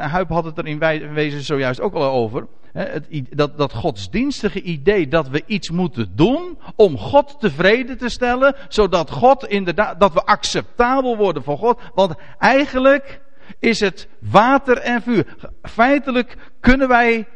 Huip 0.00 0.28
had 0.28 0.44
het 0.44 0.58
er 0.58 0.66
in 0.66 0.78
wezen 1.14 1.42
zojuist 1.42 1.80
ook 1.80 1.94
al 1.94 2.10
over. 2.10 2.46
Het, 2.72 3.08
dat, 3.30 3.58
dat 3.58 3.72
godsdienstige 3.72 4.62
idee 4.62 5.08
dat 5.08 5.28
we 5.28 5.42
iets 5.46 5.70
moeten 5.70 6.12
doen 6.14 6.58
om 6.76 6.98
God 6.98 7.36
tevreden 7.40 7.98
te 7.98 8.08
stellen, 8.08 8.54
zodat 8.68 9.10
God 9.10 9.46
inderdaad, 9.46 10.00
dat 10.00 10.12
we 10.12 10.24
acceptabel 10.24 11.16
worden 11.16 11.42
voor 11.42 11.58
God. 11.58 11.80
Want 11.94 12.14
eigenlijk 12.38 13.20
is 13.58 13.80
het 13.80 14.08
water 14.20 14.78
en 14.78 15.02
vuur. 15.02 15.26
Feitelijk 15.62 16.36
kunnen 16.60 16.88
wij 16.88 17.26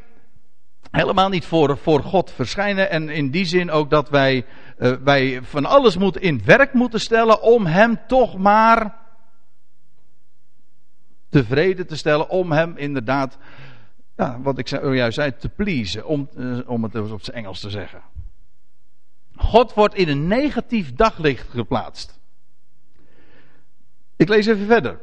helemaal 0.91 1.29
niet 1.29 1.45
voor, 1.45 1.79
voor 1.79 2.03
God 2.03 2.31
verschijnen. 2.31 2.91
En 2.91 3.09
in 3.09 3.31
die 3.31 3.45
zin 3.45 3.71
ook 3.71 3.91
dat 3.91 4.09
wij, 4.09 4.45
uh, 4.79 4.93
wij 5.05 5.41
van 5.43 5.67
alles 5.67 5.97
moeten 5.97 6.23
in 6.23 6.43
werk 6.45 6.73
moeten 6.73 7.01
stellen 7.01 7.43
om 7.43 7.67
Hem 7.67 8.01
toch 8.07 8.39
maar 8.39 9.02
tevreden 11.33 11.87
te 11.87 11.97
stellen. 11.97 12.29
Om 12.29 12.53
Hem 12.53 12.77
inderdaad, 12.77 13.39
ja, 14.17 14.41
wat 14.41 14.59
ik 14.59 14.69
juist 14.69 15.15
zei, 15.15 15.37
te 15.37 15.49
pleasen. 15.49 16.07
Om, 16.07 16.29
uh, 16.37 16.71
om 16.71 16.83
het 16.83 17.11
op 17.11 17.23
zijn 17.23 17.37
Engels 17.37 17.61
te 17.61 17.71
zeggen. 17.71 18.03
God 19.37 19.75
wordt 19.75 19.95
in 19.95 20.09
een 20.09 20.27
negatief 20.27 20.95
daglicht 20.95 21.49
geplaatst. 21.49 22.21
Ik 24.17 24.29
lees 24.29 24.47
even 24.47 24.67
verder. 24.67 25.01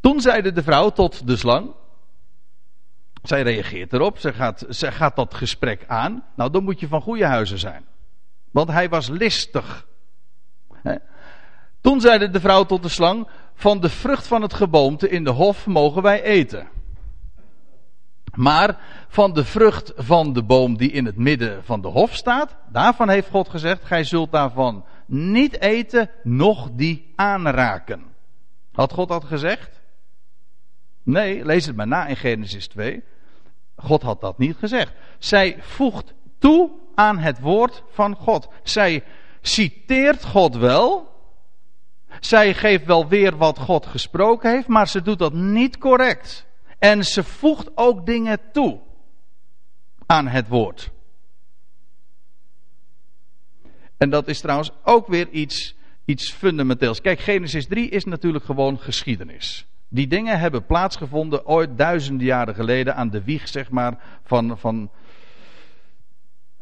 Toen 0.00 0.20
zeide 0.20 0.52
de 0.52 0.62
vrouw 0.62 0.90
tot 0.90 1.26
de 1.26 1.36
slang. 1.36 1.74
Zij 3.22 3.42
reageert 3.42 3.92
erop, 3.92 4.18
zij 4.18 4.32
gaat, 4.32 4.64
zij 4.68 4.92
gaat 4.92 5.16
dat 5.16 5.34
gesprek 5.34 5.84
aan. 5.86 6.24
Nou, 6.36 6.50
dan 6.50 6.64
moet 6.64 6.80
je 6.80 6.88
van 6.88 7.00
goede 7.00 7.26
huizen 7.26 7.58
zijn. 7.58 7.84
Want 8.50 8.68
hij 8.68 8.88
was 8.88 9.08
listig. 9.08 9.88
Toen 11.80 12.00
zeide 12.00 12.30
de 12.30 12.40
vrouw 12.40 12.64
tot 12.64 12.82
de 12.82 12.88
slang: 12.88 13.28
Van 13.60 13.80
de 13.80 13.88
vrucht 13.88 14.26
van 14.26 14.42
het 14.42 14.54
geboomte 14.54 15.08
in 15.08 15.24
de 15.24 15.30
hof 15.30 15.66
mogen 15.66 16.02
wij 16.02 16.22
eten. 16.22 16.68
Maar 18.34 18.78
van 19.08 19.32
de 19.32 19.44
vrucht 19.44 19.92
van 19.96 20.32
de 20.32 20.42
boom 20.42 20.76
die 20.76 20.90
in 20.90 21.06
het 21.06 21.16
midden 21.16 21.64
van 21.64 21.80
de 21.80 21.88
hof 21.88 22.14
staat, 22.14 22.56
daarvan 22.72 23.08
heeft 23.08 23.28
God 23.28 23.48
gezegd: 23.48 23.84
Gij 23.84 24.04
zult 24.04 24.32
daarvan 24.32 24.84
niet 25.06 25.60
eten, 25.60 26.10
noch 26.22 26.68
die 26.72 27.12
aanraken. 27.16 28.02
Had 28.72 28.92
God 28.92 29.08
dat 29.08 29.24
gezegd? 29.24 29.80
Nee, 31.02 31.44
lees 31.44 31.66
het 31.66 31.76
maar 31.76 31.86
na 31.86 32.06
in 32.06 32.16
Genesis 32.16 32.66
2. 32.66 33.02
God 33.76 34.02
had 34.02 34.20
dat 34.20 34.38
niet 34.38 34.56
gezegd. 34.56 34.92
Zij 35.18 35.56
voegt 35.60 36.14
toe 36.38 36.70
aan 36.94 37.18
het 37.18 37.40
woord 37.40 37.82
van 37.90 38.16
God. 38.16 38.48
Zij 38.62 39.04
citeert 39.40 40.24
God 40.24 40.56
wel. 40.56 41.09
Zij 42.20 42.54
geeft 42.54 42.84
wel 42.84 43.08
weer 43.08 43.36
wat 43.36 43.58
God 43.58 43.86
gesproken 43.86 44.50
heeft, 44.50 44.66
maar 44.66 44.88
ze 44.88 45.02
doet 45.02 45.18
dat 45.18 45.32
niet 45.32 45.78
correct. 45.78 46.46
En 46.78 47.04
ze 47.04 47.24
voegt 47.24 47.70
ook 47.74 48.06
dingen 48.06 48.38
toe 48.52 48.80
aan 50.06 50.26
het 50.26 50.48
woord. 50.48 50.90
En 53.96 54.10
dat 54.10 54.28
is 54.28 54.40
trouwens 54.40 54.70
ook 54.84 55.06
weer 55.06 55.28
iets, 55.28 55.76
iets 56.04 56.32
fundamenteels. 56.32 57.00
Kijk, 57.00 57.20
Genesis 57.20 57.66
3 57.66 57.88
is 57.88 58.04
natuurlijk 58.04 58.44
gewoon 58.44 58.78
geschiedenis. 58.78 59.66
Die 59.88 60.06
dingen 60.06 60.38
hebben 60.38 60.66
plaatsgevonden 60.66 61.46
ooit 61.46 61.78
duizenden 61.78 62.26
jaren 62.26 62.54
geleden 62.54 62.96
aan 62.96 63.10
de 63.10 63.24
wieg, 63.24 63.48
zeg 63.48 63.70
maar, 63.70 63.98
van, 64.24 64.58
van, 64.58 64.90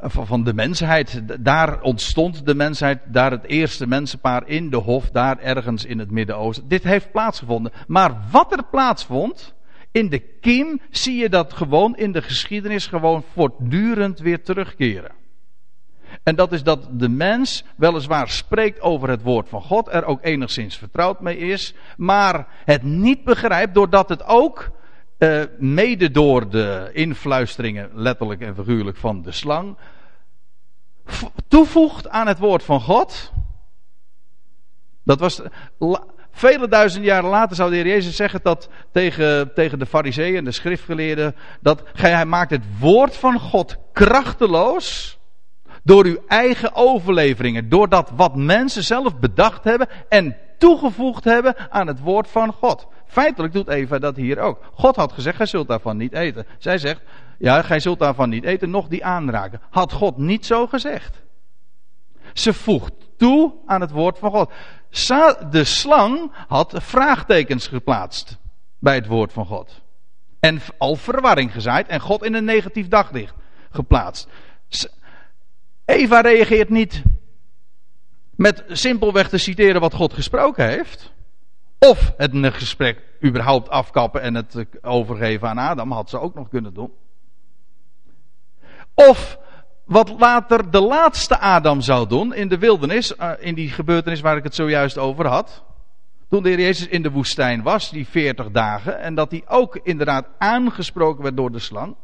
van 0.01 0.45
de 0.45 0.55
mensheid. 0.55 1.23
Daar 1.41 1.81
ontstond 1.81 2.47
de 2.47 2.55
mensheid, 2.55 2.99
daar 3.07 3.31
het 3.31 3.45
eerste 3.45 3.87
mensenpaar 3.87 4.49
in 4.49 4.71
de 4.71 4.77
hof, 4.77 5.11
daar 5.11 5.39
ergens 5.39 5.85
in 5.85 5.99
het 5.99 6.11
Midden-Oosten. 6.11 6.69
Dit 6.69 6.83
heeft 6.83 7.13
plaatsgevonden. 7.13 7.73
Maar 7.87 8.17
wat 8.31 8.53
er 8.53 8.65
plaatsvond, 8.71 9.55
in 9.93 10.09
de 10.09 10.19
kiem 10.19 10.81
zie 10.91 11.17
je 11.17 11.29
dat 11.29 11.53
gewoon 11.53 11.97
in 11.97 12.13
de 12.13 12.23
geschiedenis 12.23 12.87
gewoon 12.87 13.25
voortdurend 13.33 14.19
weer 14.19 14.43
terugkeren. 14.43 15.17
En 16.23 16.37
dat 16.37 16.53
is 16.53 16.63
dat 16.63 16.89
de 16.93 17.09
mens 17.09 17.65
weliswaar 17.77 18.29
spreekt 18.29 18.81
over 18.81 19.09
het 19.09 19.23
woord 19.23 19.49
van 19.49 19.63
God, 19.63 19.89
er 19.93 20.05
ook 20.05 20.19
enigszins 20.23 20.77
vertrouwd 20.77 21.21
mee 21.21 21.37
is, 21.37 21.75
maar 21.97 22.47
het 22.65 22.83
niet 22.83 23.25
begrijpt 23.25 23.75
doordat 23.75 24.09
het 24.09 24.25
ook, 24.27 24.71
uh, 25.19 25.43
mede 25.59 26.11
door 26.11 26.51
de 26.51 26.91
influisteringen, 26.93 27.91
letterlijk 27.95 28.41
en 28.41 28.55
figuurlijk 28.55 28.97
van 28.97 29.23
de 29.23 29.33
slang, 29.33 29.77
toevoegt 31.49 32.09
aan 32.09 32.27
het 32.27 32.39
woord 32.39 32.63
van 32.63 32.81
God. 32.81 33.33
Dat 35.03 35.21
was. 35.21 35.43
Vele 36.31 36.69
duizenden 36.69 37.09
jaren 37.09 37.31
later 37.31 37.57
zou 37.57 37.71
de 37.71 37.77
Heer 37.77 37.87
Jezus 37.87 38.17
zeggen 38.17 38.41
dat 38.43 38.69
tegen, 38.93 39.55
tegen 39.55 39.79
de 39.79 39.87
fariseeën 39.87 40.37
en 40.37 40.45
de 40.45 40.51
schriftgeleerden, 40.51 41.35
dat 41.61 41.83
hij 41.93 42.25
maakt 42.25 42.51
het 42.51 42.65
woord 42.79 43.17
van 43.17 43.41
God 43.41 43.77
krachteloos 43.93 45.19
door 45.83 46.05
uw 46.05 46.19
eigen 46.27 46.75
overleveringen. 46.75 47.69
Door 47.69 47.89
dat 47.89 48.11
wat 48.17 48.37
mensen 48.37 48.85
zelf 48.85 49.19
bedacht 49.19 49.65
hebben 49.65 49.89
en 50.09 50.37
toegevoegd 50.59 51.25
hebben 51.25 51.71
aan 51.71 51.87
het 51.87 52.01
woord 52.01 52.29
van 52.29 52.53
God. 52.53 52.87
Feitelijk 53.09 53.53
doet 53.53 53.69
Eva 53.69 53.99
dat 53.99 54.17
hier 54.17 54.39
ook. 54.39 54.65
God 54.73 54.97
had 54.97 55.13
gezegd, 55.13 55.37
gij 55.37 55.47
zult 55.47 55.69
daarvan 55.69 55.97
niet 55.97 56.13
eten. 56.13 56.47
Zij 56.59 56.79
zegt, 56.79 57.01
ja, 57.39 57.63
gij 57.63 57.81
zult 57.81 57.99
daarvan 57.99 58.29
niet 58.29 58.45
eten, 58.45 58.71
nog 58.71 58.89
die 58.89 59.05
aanraken. 59.05 59.61
Had 59.71 59.93
God 59.93 60.17
niet 60.17 60.47
zo 60.47 60.67
gezegd. 60.67 61.23
Ze 62.33 62.53
voegt 62.53 62.93
toe 63.17 63.53
aan 63.67 63.81
het 63.81 63.91
woord 63.91 64.19
van 64.19 64.31
God. 64.31 64.53
De 65.51 65.65
slang 65.65 66.33
had 66.49 66.75
vraagtekens 66.77 67.67
geplaatst 67.67 68.39
bij 68.79 68.95
het 68.95 69.07
woord 69.07 69.33
van 69.33 69.47
God. 69.47 69.81
En 70.41 70.61
al 70.79 70.97
verwarring 70.97 71.53
gezaaid 71.53 71.89
en 71.89 72.01
God 72.01 72.25
in 72.25 72.35
een 72.35 72.45
negatief 72.45 72.89
daglicht 72.89 73.35
geplaatst. 73.71 74.29
Eva 75.85 76.21
reageert 76.21 76.69
niet 76.69 77.03
met 78.37 78.65
simpelweg 78.69 79.29
te 79.29 79.39
citeren 79.39 79.81
wat 79.81 79.95
God 79.95 80.13
gesproken 80.13 80.69
heeft. 80.69 81.13
Of 81.79 82.13
het 82.17 82.33
gesprek 82.55 83.03
überhaupt 83.25 83.69
afkappen 83.69 84.21
en 84.21 84.35
het 84.35 84.67
overgeven 84.83 85.49
aan 85.49 85.59
Adam, 85.59 85.93
had 85.93 86.11
ze 86.11 86.21
ook 86.21 86.35
nog 86.35 86.49
kunnen 86.49 86.75
doen. 86.75 86.93
Of 88.95 89.39
wat 89.85 90.15
later 90.19 90.71
de 90.71 90.81
laatste 90.81 91.39
Adam 91.39 91.81
zou 91.81 92.09
doen 92.09 92.35
in 92.35 92.49
de 92.49 92.59
wildernis, 92.59 93.17
eh, 93.17 93.31
in 93.39 93.55
die 93.55 93.71
gebeurtenis 93.71 94.21
waar 94.21 94.37
ik 94.37 94.43
het 94.43 94.55
zojuist 94.55 94.99
over 94.99 95.27
had. 95.27 95.65
Toen 96.29 96.43
de 96.43 96.49
Heer 96.49 96.61
Jezus 96.61 96.87
in 96.87 97.03
de 97.03 97.11
woestijn 97.11 97.63
was, 97.63 97.91
die 97.91 98.09
40 98.09 98.51
dagen, 98.51 99.01
en 99.01 99.15
dat 99.15 99.31
hij 99.31 99.43
ook 99.47 99.81
inderdaad 99.83 100.27
aangesproken 100.39 101.23
werd 101.23 101.37
door 101.37 101.53
de 101.53 101.59
slang. 101.59 101.97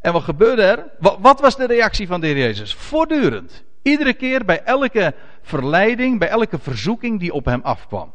En 0.00 0.12
wat 0.12 0.22
gebeurde 0.22 0.62
er? 0.62 0.90
Wat 1.20 1.40
was 1.40 1.56
de 1.56 1.66
reactie 1.66 2.06
van 2.06 2.20
de 2.20 2.26
Heer 2.26 2.38
Jezus? 2.38 2.74
Voortdurend. 2.74 3.64
Iedere 3.82 4.14
keer 4.14 4.44
bij 4.44 4.62
elke 4.62 5.14
verleiding, 5.42 6.18
bij 6.18 6.28
elke 6.28 6.58
verzoeking 6.58 7.20
die 7.20 7.32
op 7.32 7.44
hem 7.44 7.60
afkwam. 7.62 8.12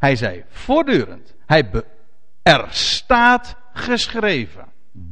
Hij 0.00 0.16
zei 0.16 0.44
voortdurend. 0.48 1.34
Hij 1.46 1.70
er 2.42 2.66
staat 2.70 3.56
geschreven. 3.72 4.64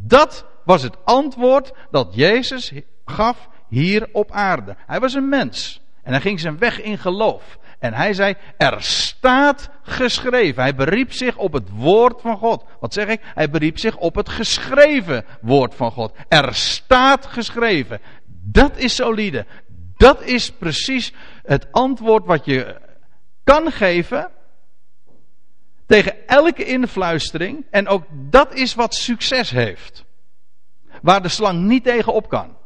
Dat 0.07 0.47
was 0.65 0.83
het 0.83 0.97
antwoord 1.05 1.73
dat 1.91 2.15
Jezus 2.15 2.73
gaf 3.05 3.49
hier 3.69 4.09
op 4.13 4.33
aarde. 4.33 4.77
Hij 4.87 5.01
was 5.01 5.15
een 5.15 5.29
mens. 5.29 5.81
En 6.03 6.13
hij 6.13 6.21
ging 6.21 6.41
zijn 6.41 6.59
weg 6.59 6.81
in 6.81 6.99
geloof. 6.99 7.59
En 7.79 7.95
hij 7.95 8.13
zei, 8.13 8.35
er 8.57 8.83
staat 8.83 9.71
geschreven. 9.83 10.63
Hij 10.63 10.75
beriep 10.75 11.13
zich 11.13 11.37
op 11.37 11.53
het 11.53 11.71
woord 11.71 12.21
van 12.21 12.37
God. 12.37 12.65
Wat 12.81 12.93
zeg 12.93 13.07
ik? 13.07 13.21
Hij 13.23 13.51
beriep 13.51 13.79
zich 13.79 13.97
op 13.97 14.15
het 14.15 14.29
geschreven 14.29 15.25
woord 15.41 15.75
van 15.75 15.91
God. 15.91 16.13
Er 16.29 16.55
staat 16.55 17.27
geschreven. 17.27 18.01
Dat 18.27 18.77
is 18.77 18.95
solide. 18.95 19.47
Dat 19.97 20.23
is 20.23 20.53
precies 20.53 21.13
het 21.43 21.67
antwoord 21.73 22.25
wat 22.25 22.45
je 22.45 22.81
kan 23.45 23.71
geven 23.73 24.31
tegen 25.89 26.27
elke 26.27 26.65
influistering. 26.65 27.67
En 27.71 27.89
ook 27.89 28.05
dat 28.11 28.55
is 28.55 28.75
wat 28.75 28.95
succes 28.95 29.51
heeft. 29.51 30.05
Waar 31.03 31.23
de 31.23 31.29
slang 31.29 31.65
niet 31.65 31.85
tegen 31.85 32.13
op 32.13 32.29
kan. 32.29 32.57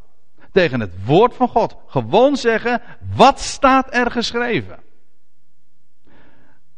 Tegen 0.52 0.81
het 0.81 1.05
woord 1.05 1.35
van 1.35 1.49
God. 1.49 1.76
Gewoon 1.87 2.37
zeggen, 2.37 2.83
wat 3.14 3.41
staat 3.41 3.95
er 3.95 4.11
geschreven? 4.11 4.79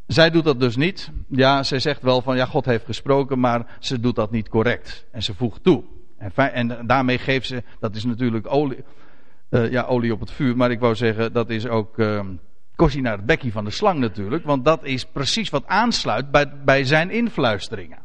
Zij 0.06 0.30
doet 0.30 0.44
dat 0.44 0.60
dus 0.60 0.76
niet. 0.76 1.10
Ja, 1.28 1.62
zij 1.62 1.78
zegt 1.78 2.02
wel 2.02 2.22
van 2.22 2.36
ja, 2.36 2.46
God 2.46 2.64
heeft 2.64 2.84
gesproken, 2.84 3.40
maar 3.40 3.76
ze 3.78 4.00
doet 4.00 4.16
dat 4.16 4.30
niet 4.30 4.48
correct. 4.48 5.06
En 5.10 5.22
ze 5.22 5.34
voegt 5.34 5.62
toe. 5.62 5.84
En, 6.18 6.52
en 6.52 6.86
daarmee 6.86 7.18
geeft 7.18 7.46
ze, 7.46 7.62
dat 7.80 7.94
is 7.94 8.04
natuurlijk 8.04 8.52
olie, 8.52 8.84
uh, 9.50 9.70
ja, 9.70 9.82
olie 9.82 10.12
op 10.12 10.20
het 10.20 10.30
vuur, 10.30 10.56
maar 10.56 10.70
ik 10.70 10.80
wou 10.80 10.94
zeggen, 10.94 11.32
dat 11.32 11.50
is 11.50 11.66
ook 11.66 11.98
uh, 11.98 12.20
naar 12.76 13.16
het 13.16 13.26
bekkie 13.26 13.52
van 13.52 13.64
de 13.64 13.70
slang 13.70 13.98
natuurlijk, 13.98 14.44
want 14.44 14.64
dat 14.64 14.84
is 14.84 15.04
precies 15.04 15.50
wat 15.50 15.66
aansluit 15.66 16.30
bij, 16.30 16.52
bij 16.64 16.84
zijn 16.84 17.10
influisteringen. 17.10 17.98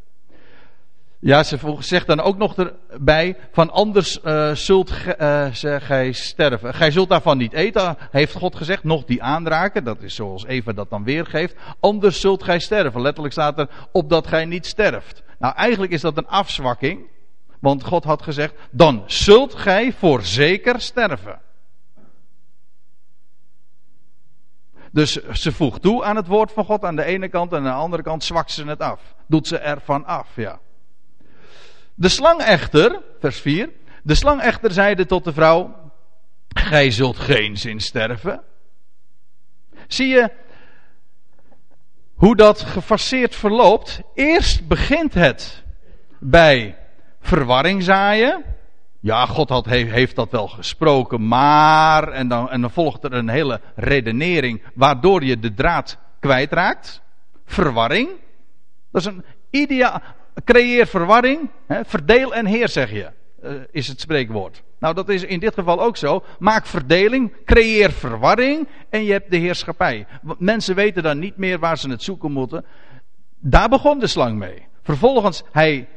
Ja, 1.22 1.42
ze 1.42 1.76
zegt 1.78 2.06
dan 2.06 2.20
ook 2.20 2.36
nog 2.36 2.56
erbij: 2.56 3.36
van 3.52 3.70
anders 3.70 4.18
uh, 4.24 4.54
zult 4.54 4.92
uh, 5.20 5.46
gij 5.78 6.12
sterven. 6.12 6.74
Gij 6.74 6.90
zult 6.90 7.08
daarvan 7.08 7.38
niet 7.38 7.52
eten, 7.52 7.96
heeft 8.10 8.34
God 8.34 8.56
gezegd, 8.56 8.84
nog 8.84 9.04
die 9.04 9.22
aanraken. 9.22 9.84
Dat 9.84 10.02
is 10.02 10.14
zoals 10.14 10.44
Eva 10.44 10.72
dat 10.72 10.90
dan 10.90 11.04
weergeeft. 11.04 11.56
Anders 11.80 12.20
zult 12.20 12.42
gij 12.42 12.58
sterven. 12.58 13.00
Letterlijk 13.00 13.32
staat 13.34 13.58
er: 13.58 13.68
opdat 13.92 14.26
gij 14.26 14.44
niet 14.44 14.66
sterft. 14.66 15.22
Nou, 15.38 15.54
eigenlijk 15.54 15.92
is 15.92 16.00
dat 16.00 16.16
een 16.16 16.28
afzwakking. 16.28 17.00
Want 17.60 17.84
God 17.84 18.04
had 18.04 18.22
gezegd: 18.22 18.54
dan 18.70 19.02
zult 19.06 19.54
gij 19.54 19.92
voorzeker 19.92 20.80
sterven. 20.80 21.40
Dus 24.90 25.12
ze 25.32 25.52
voegt 25.52 25.82
toe 25.82 26.04
aan 26.04 26.16
het 26.16 26.26
woord 26.26 26.52
van 26.52 26.64
God 26.64 26.84
aan 26.84 26.96
de 26.96 27.04
ene 27.04 27.28
kant 27.28 27.52
en 27.52 27.58
aan 27.58 27.64
de 27.64 27.70
andere 27.70 28.02
kant 28.02 28.24
zwakt 28.24 28.50
ze 28.50 28.64
het 28.64 28.80
af. 28.80 29.00
Doet 29.26 29.46
ze 29.46 29.58
ervan 29.58 30.04
af, 30.06 30.28
ja. 30.34 30.60
De 31.94 32.08
slang 32.08 32.40
echter, 32.40 33.02
vers 33.18 33.40
4. 33.40 33.70
De 34.02 34.14
slang 34.14 34.40
echter 34.40 34.72
zeide 34.72 35.06
tot 35.06 35.24
de 35.24 35.32
vrouw: 35.32 35.92
Gij 36.48 36.90
zult 36.90 37.18
geen 37.18 37.56
zin 37.56 37.80
sterven. 37.80 38.42
Zie 39.86 40.08
je 40.08 40.30
hoe 42.14 42.36
dat 42.36 42.60
gefaseerd 42.62 43.34
verloopt? 43.34 44.00
Eerst 44.14 44.68
begint 44.68 45.14
het 45.14 45.64
bij 46.18 46.78
verwarring 47.20 47.82
zaaien. 47.82 48.44
Ja, 49.02 49.26
God 49.26 49.48
had, 49.48 49.66
heeft 49.66 50.16
dat 50.16 50.30
wel 50.30 50.48
gesproken, 50.48 51.28
maar. 51.28 52.08
En 52.08 52.28
dan, 52.28 52.50
en 52.50 52.60
dan 52.60 52.70
volgt 52.70 53.04
er 53.04 53.12
een 53.12 53.28
hele 53.28 53.60
redenering 53.74 54.62
waardoor 54.74 55.24
je 55.24 55.38
de 55.38 55.54
draad 55.54 55.98
kwijtraakt. 56.18 57.02
Verwarring. 57.44 58.08
Dat 58.92 59.00
is 59.00 59.06
een 59.06 59.24
ideaal. 59.50 60.02
Creëer 60.44 60.86
verwarring. 60.86 61.50
Hè, 61.66 61.84
verdeel 61.84 62.34
en 62.34 62.46
heer, 62.46 62.68
zeg 62.68 62.90
je. 62.90 63.10
Uh, 63.44 63.52
is 63.70 63.88
het 63.88 64.00
spreekwoord. 64.00 64.62
Nou, 64.78 64.94
dat 64.94 65.08
is 65.08 65.22
in 65.22 65.40
dit 65.40 65.54
geval 65.54 65.80
ook 65.80 65.96
zo. 65.96 66.24
Maak 66.38 66.66
verdeling, 66.66 67.44
creëer 67.44 67.92
verwarring 67.92 68.68
en 68.90 69.04
je 69.04 69.12
hebt 69.12 69.30
de 69.30 69.36
heerschappij. 69.36 70.06
Mensen 70.38 70.74
weten 70.74 71.02
dan 71.02 71.18
niet 71.18 71.36
meer 71.36 71.58
waar 71.58 71.78
ze 71.78 71.90
het 71.90 72.02
zoeken 72.02 72.32
moeten. 72.32 72.64
Daar 73.38 73.68
begon 73.68 73.98
de 73.98 74.06
slang 74.06 74.38
mee. 74.38 74.66
Vervolgens, 74.82 75.42
hij 75.52 75.88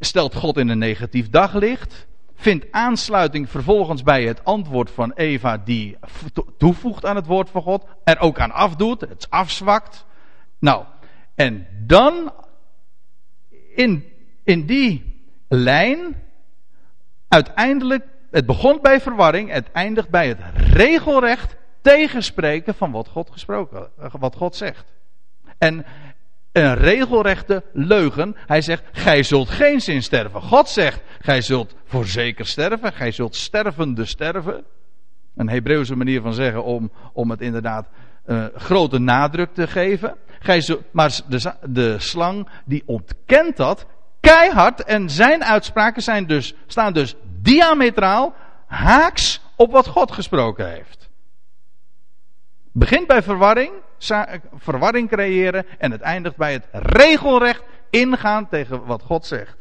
stelt 0.00 0.34
God 0.34 0.56
in 0.56 0.68
een 0.68 0.78
negatief 0.78 1.30
daglicht 1.30 2.08
vindt 2.40 2.66
aansluiting 2.70 3.50
vervolgens 3.50 4.02
bij 4.02 4.24
het 4.24 4.44
antwoord 4.44 4.90
van 4.90 5.12
Eva, 5.12 5.58
die 5.58 5.98
toevoegt 6.58 7.06
aan 7.06 7.16
het 7.16 7.26
woord 7.26 7.50
van 7.50 7.62
God, 7.62 7.84
er 8.04 8.18
ook 8.18 8.38
aan 8.38 8.52
afdoet, 8.52 9.00
het 9.00 9.26
afzwakt. 9.30 10.06
Nou, 10.58 10.84
en 11.34 11.66
dan 11.86 12.32
in, 13.74 14.04
in 14.44 14.66
die 14.66 15.22
lijn, 15.48 16.22
uiteindelijk, 17.28 18.06
het 18.30 18.46
begon 18.46 18.78
bij 18.82 19.00
verwarring, 19.00 19.50
het 19.50 19.72
eindigt 19.72 20.08
bij 20.08 20.28
het 20.28 20.40
regelrecht 20.54 21.56
tegenspreken 21.80 22.74
van 22.74 22.90
wat 22.90 23.08
God 23.08 23.30
gesproken, 23.30 23.90
wat 24.18 24.36
God 24.36 24.56
zegt. 24.56 24.92
En 25.58 25.84
een 26.52 26.74
regelrechte 26.74 27.62
leugen. 27.72 28.36
Hij 28.46 28.62
zegt, 28.62 28.82
gij 28.92 29.22
zult 29.22 29.48
geen 29.48 29.80
zin 29.80 30.02
sterven. 30.02 30.42
God 30.42 30.68
zegt, 30.68 31.00
gij 31.20 31.40
zult 31.42 31.74
voorzeker 31.84 32.46
sterven. 32.46 32.92
Gij 32.92 33.12
zult 33.12 33.36
stervende 33.36 34.04
sterven. 34.04 34.64
Een 35.36 35.48
Hebreeuwse 35.48 35.96
manier 35.96 36.20
van 36.20 36.32
zeggen 36.32 36.64
om, 36.64 36.90
om 37.12 37.30
het 37.30 37.40
inderdaad 37.40 37.88
uh, 38.26 38.44
grote 38.54 38.98
nadruk 38.98 39.54
te 39.54 39.66
geven. 39.66 40.16
Gij 40.38 40.78
maar 40.90 41.20
de, 41.28 41.52
de 41.62 41.98
slang 41.98 42.48
die 42.64 42.82
ontkent 42.86 43.56
dat 43.56 43.86
keihard 44.20 44.84
en 44.84 45.10
zijn 45.10 45.44
uitspraken 45.44 46.02
zijn 46.02 46.26
dus, 46.26 46.54
staan 46.66 46.92
dus 46.92 47.14
diametraal 47.42 48.34
haaks 48.66 49.40
op 49.56 49.72
wat 49.72 49.86
God 49.86 50.12
gesproken 50.12 50.70
heeft. 50.70 51.08
Begint 52.72 53.06
bij 53.06 53.22
verwarring, 53.22 53.72
verwarring 54.54 55.08
creëren 55.08 55.66
en 55.78 55.90
het 55.90 56.00
eindigt 56.00 56.36
bij 56.36 56.52
het 56.52 56.68
regelrecht 56.72 57.62
ingaan 57.90 58.48
tegen 58.48 58.84
wat 58.84 59.02
God 59.02 59.26
zegt. 59.26 59.56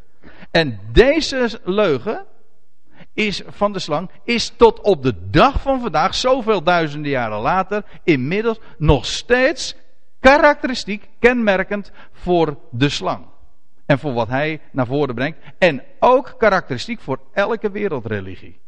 En 0.51 0.79
deze 0.91 1.59
leugen 1.63 2.25
is 3.13 3.41
van 3.47 3.73
de 3.73 3.79
slang 3.79 4.09
is 4.23 4.49
tot 4.49 4.81
op 4.81 5.03
de 5.03 5.29
dag 5.29 5.61
van 5.61 5.81
vandaag, 5.81 6.15
zoveel 6.15 6.63
duizenden 6.63 7.11
jaren 7.11 7.39
later, 7.39 7.83
inmiddels 8.03 8.59
nog 8.77 9.05
steeds 9.05 9.75
karakteristiek, 10.19 11.09
kenmerkend 11.19 11.91
voor 12.11 12.57
de 12.71 12.89
slang. 12.89 13.25
En 13.85 13.99
voor 13.99 14.13
wat 14.13 14.27
hij 14.27 14.61
naar 14.71 14.85
voren 14.85 15.15
brengt. 15.15 15.39
En 15.57 15.83
ook 15.99 16.35
karakteristiek 16.37 17.01
voor 17.01 17.19
elke 17.33 17.71
wereldreligie. 17.71 18.59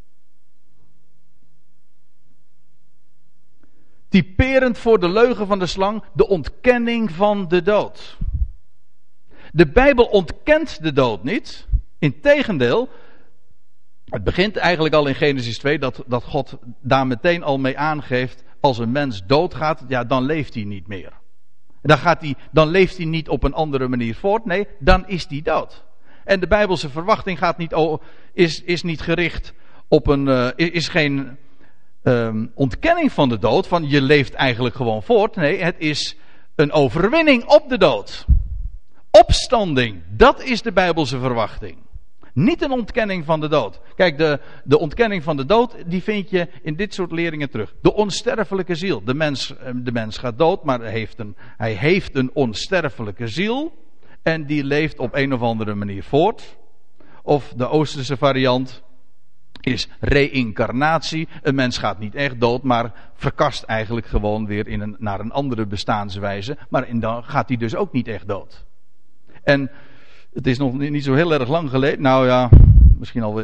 Typerend 4.11 4.77
voor 4.77 4.99
de 4.99 5.09
leugen 5.09 5.47
van 5.47 5.59
de 5.59 5.65
slang, 5.65 6.03
de 6.13 6.27
ontkenning 6.27 7.11
van 7.11 7.47
de 7.47 7.61
dood. 7.61 8.17
De 9.51 9.67
Bijbel 9.67 10.05
ontkent 10.05 10.83
de 10.83 10.93
dood 10.93 11.23
niet. 11.23 11.67
Integendeel, 11.99 12.89
het 14.05 14.23
begint 14.23 14.57
eigenlijk 14.57 14.93
al 14.93 15.07
in 15.07 15.15
Genesis 15.15 15.57
2 15.57 15.79
dat, 15.79 16.03
dat 16.07 16.23
God 16.23 16.57
daar 16.79 17.07
meteen 17.07 17.43
al 17.43 17.57
mee 17.57 17.77
aangeeft. 17.77 18.43
Als 18.59 18.77
een 18.77 18.91
mens 18.91 19.25
doodgaat, 19.25 19.83
ja, 19.87 20.03
dan 20.03 20.23
leeft 20.23 20.53
hij 20.53 20.63
niet 20.63 20.87
meer. 20.87 21.13
Dan, 21.81 21.97
gaat 21.97 22.21
hij, 22.21 22.35
dan 22.51 22.67
leeft 22.67 22.97
hij 22.97 23.05
niet 23.05 23.29
op 23.29 23.43
een 23.43 23.53
andere 23.53 23.87
manier 23.87 24.15
voort. 24.15 24.45
Nee, 24.45 24.67
dan 24.79 25.07
is 25.07 25.25
hij 25.29 25.41
dood. 25.41 25.83
En 26.23 26.39
de 26.39 26.47
Bijbelse 26.47 26.89
verwachting 26.89 27.37
gaat 27.37 27.57
niet, 27.57 27.75
is, 28.33 28.63
is 28.63 28.83
niet 28.83 29.01
gericht 29.01 29.53
op 29.87 30.07
een. 30.07 30.27
Uh, 30.27 30.49
is 30.55 30.87
geen 30.87 31.37
um, 32.03 32.51
ontkenning 32.55 33.11
van 33.11 33.29
de 33.29 33.39
dood, 33.39 33.67
van 33.67 33.89
je 33.89 34.01
leeft 34.01 34.33
eigenlijk 34.33 34.75
gewoon 34.75 35.03
voort. 35.03 35.35
Nee, 35.35 35.63
het 35.63 35.75
is 35.77 36.17
een 36.55 36.71
overwinning 36.71 37.45
op 37.45 37.69
de 37.69 37.77
dood. 37.77 38.25
Opstanding, 39.11 40.01
dat 40.09 40.43
is 40.43 40.61
de 40.61 40.71
Bijbelse 40.71 41.19
verwachting. 41.19 41.77
Niet 42.33 42.61
een 42.61 42.71
ontkenning 42.71 43.25
van 43.25 43.39
de 43.39 43.47
dood. 43.47 43.79
Kijk, 43.95 44.17
de, 44.17 44.39
de 44.63 44.79
ontkenning 44.79 45.23
van 45.23 45.37
de 45.37 45.45
dood, 45.45 45.75
die 45.85 46.03
vind 46.03 46.29
je 46.29 46.47
in 46.61 46.75
dit 46.75 46.93
soort 46.93 47.11
leringen 47.11 47.49
terug. 47.49 47.73
De 47.81 47.93
onsterfelijke 47.93 48.75
ziel. 48.75 49.03
De 49.03 49.13
mens, 49.13 49.57
ehm, 49.57 49.83
de 49.83 49.91
mens 49.91 50.17
gaat 50.17 50.37
dood, 50.37 50.63
maar 50.63 50.81
heeft, 50.81 51.19
een, 51.19 51.35
hij 51.57 51.73
heeft 51.73 52.15
een 52.15 52.29
onsterfelijke 52.33 53.27
ziel. 53.27 53.73
En 54.23 54.45
die 54.45 54.63
leeft 54.63 54.99
op 54.99 55.15
een 55.15 55.33
of 55.33 55.41
andere 55.41 55.75
manier 55.75 56.03
voort. 56.03 56.57
Of 57.23 57.53
de 57.55 57.67
Oosterse 57.67 58.17
variant, 58.17 58.83
is 59.61 59.89
reïncarnatie. 59.99 61.27
Een 61.41 61.55
mens 61.55 61.77
gaat 61.77 61.99
niet 61.99 62.15
echt 62.15 62.39
dood, 62.39 62.63
maar 62.63 62.91
verkast 63.13 63.63
eigenlijk 63.63 64.07
gewoon 64.07 64.45
weer 64.45 64.67
in 64.67 64.81
een, 64.81 64.95
naar 64.99 65.19
een 65.19 65.31
andere 65.31 65.65
bestaanswijze. 65.65 66.57
Maar 66.69 66.87
in 66.87 66.99
dan 66.99 67.23
gaat 67.23 67.47
hij 67.47 67.57
dus 67.57 67.75
ook 67.75 67.91
niet 67.91 68.07
echt 68.07 68.27
dood. 68.27 68.65
En 69.43 69.71
het 70.33 70.47
is 70.47 70.57
nog 70.57 70.77
niet 70.77 71.03
zo 71.03 71.13
heel 71.13 71.33
erg 71.33 71.47
lang 71.47 71.69
geleden, 71.69 72.01
nou 72.01 72.25
ja, 72.25 72.49
misschien 72.97 73.23
al 73.23 73.43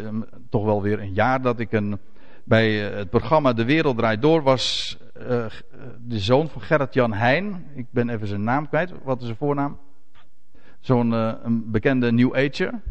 toch 0.50 0.66
wel 0.66 0.82
weer 0.82 1.00
een 1.00 1.14
jaar 1.14 1.42
dat 1.42 1.60
ik 1.60 1.72
een, 1.72 1.98
bij 2.44 2.90
eh, 2.90 2.98
het 2.98 3.10
programma 3.10 3.54
De 3.54 3.66
Wereld 3.66 3.98
Draait 3.98 4.22
Door 4.22 4.44
was 4.44 4.98
uh, 5.18 5.46
de 6.00 6.20
zoon 6.20 6.50
van 6.50 6.62
Gerrit-Jan 6.62 7.14
Heijn. 7.14 7.66
Ik 7.76 7.86
ben 7.90 8.10
even 8.10 8.28
zijn 8.28 8.44
naam 8.44 8.68
kwijt. 8.68 8.92
Wat 9.04 9.20
is 9.20 9.26
zijn 9.26 9.38
voornaam? 9.38 9.78
Zo'n 10.80 11.14
bekende 11.72 12.12
New 12.12 12.36
Ager. 12.36 12.82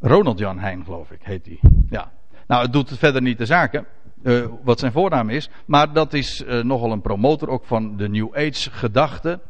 Ronald 0.00 0.38
Jan 0.38 0.58
Heijn, 0.58 0.84
geloof 0.84 1.10
ik, 1.10 1.20
heet 1.22 1.46
hij. 1.46 1.60
Ja. 1.90 2.12
Nou, 2.46 2.62
het 2.62 2.72
doet 2.72 2.98
verder 2.98 3.22
niet 3.22 3.38
de 3.38 3.46
zaken. 3.46 3.86
Uh, 4.22 4.46
wat 4.62 4.78
zijn 4.78 4.92
voornaam 4.92 5.30
is. 5.30 5.50
Maar 5.66 5.92
dat 5.92 6.12
is 6.12 6.44
uh, 6.46 6.62
nogal 6.62 6.92
een 6.92 7.00
promotor 7.00 7.48
ook 7.48 7.64
van 7.64 7.96
de 7.96 8.08
New 8.08 8.36
Age 8.36 8.70
gedachte. 8.70 9.40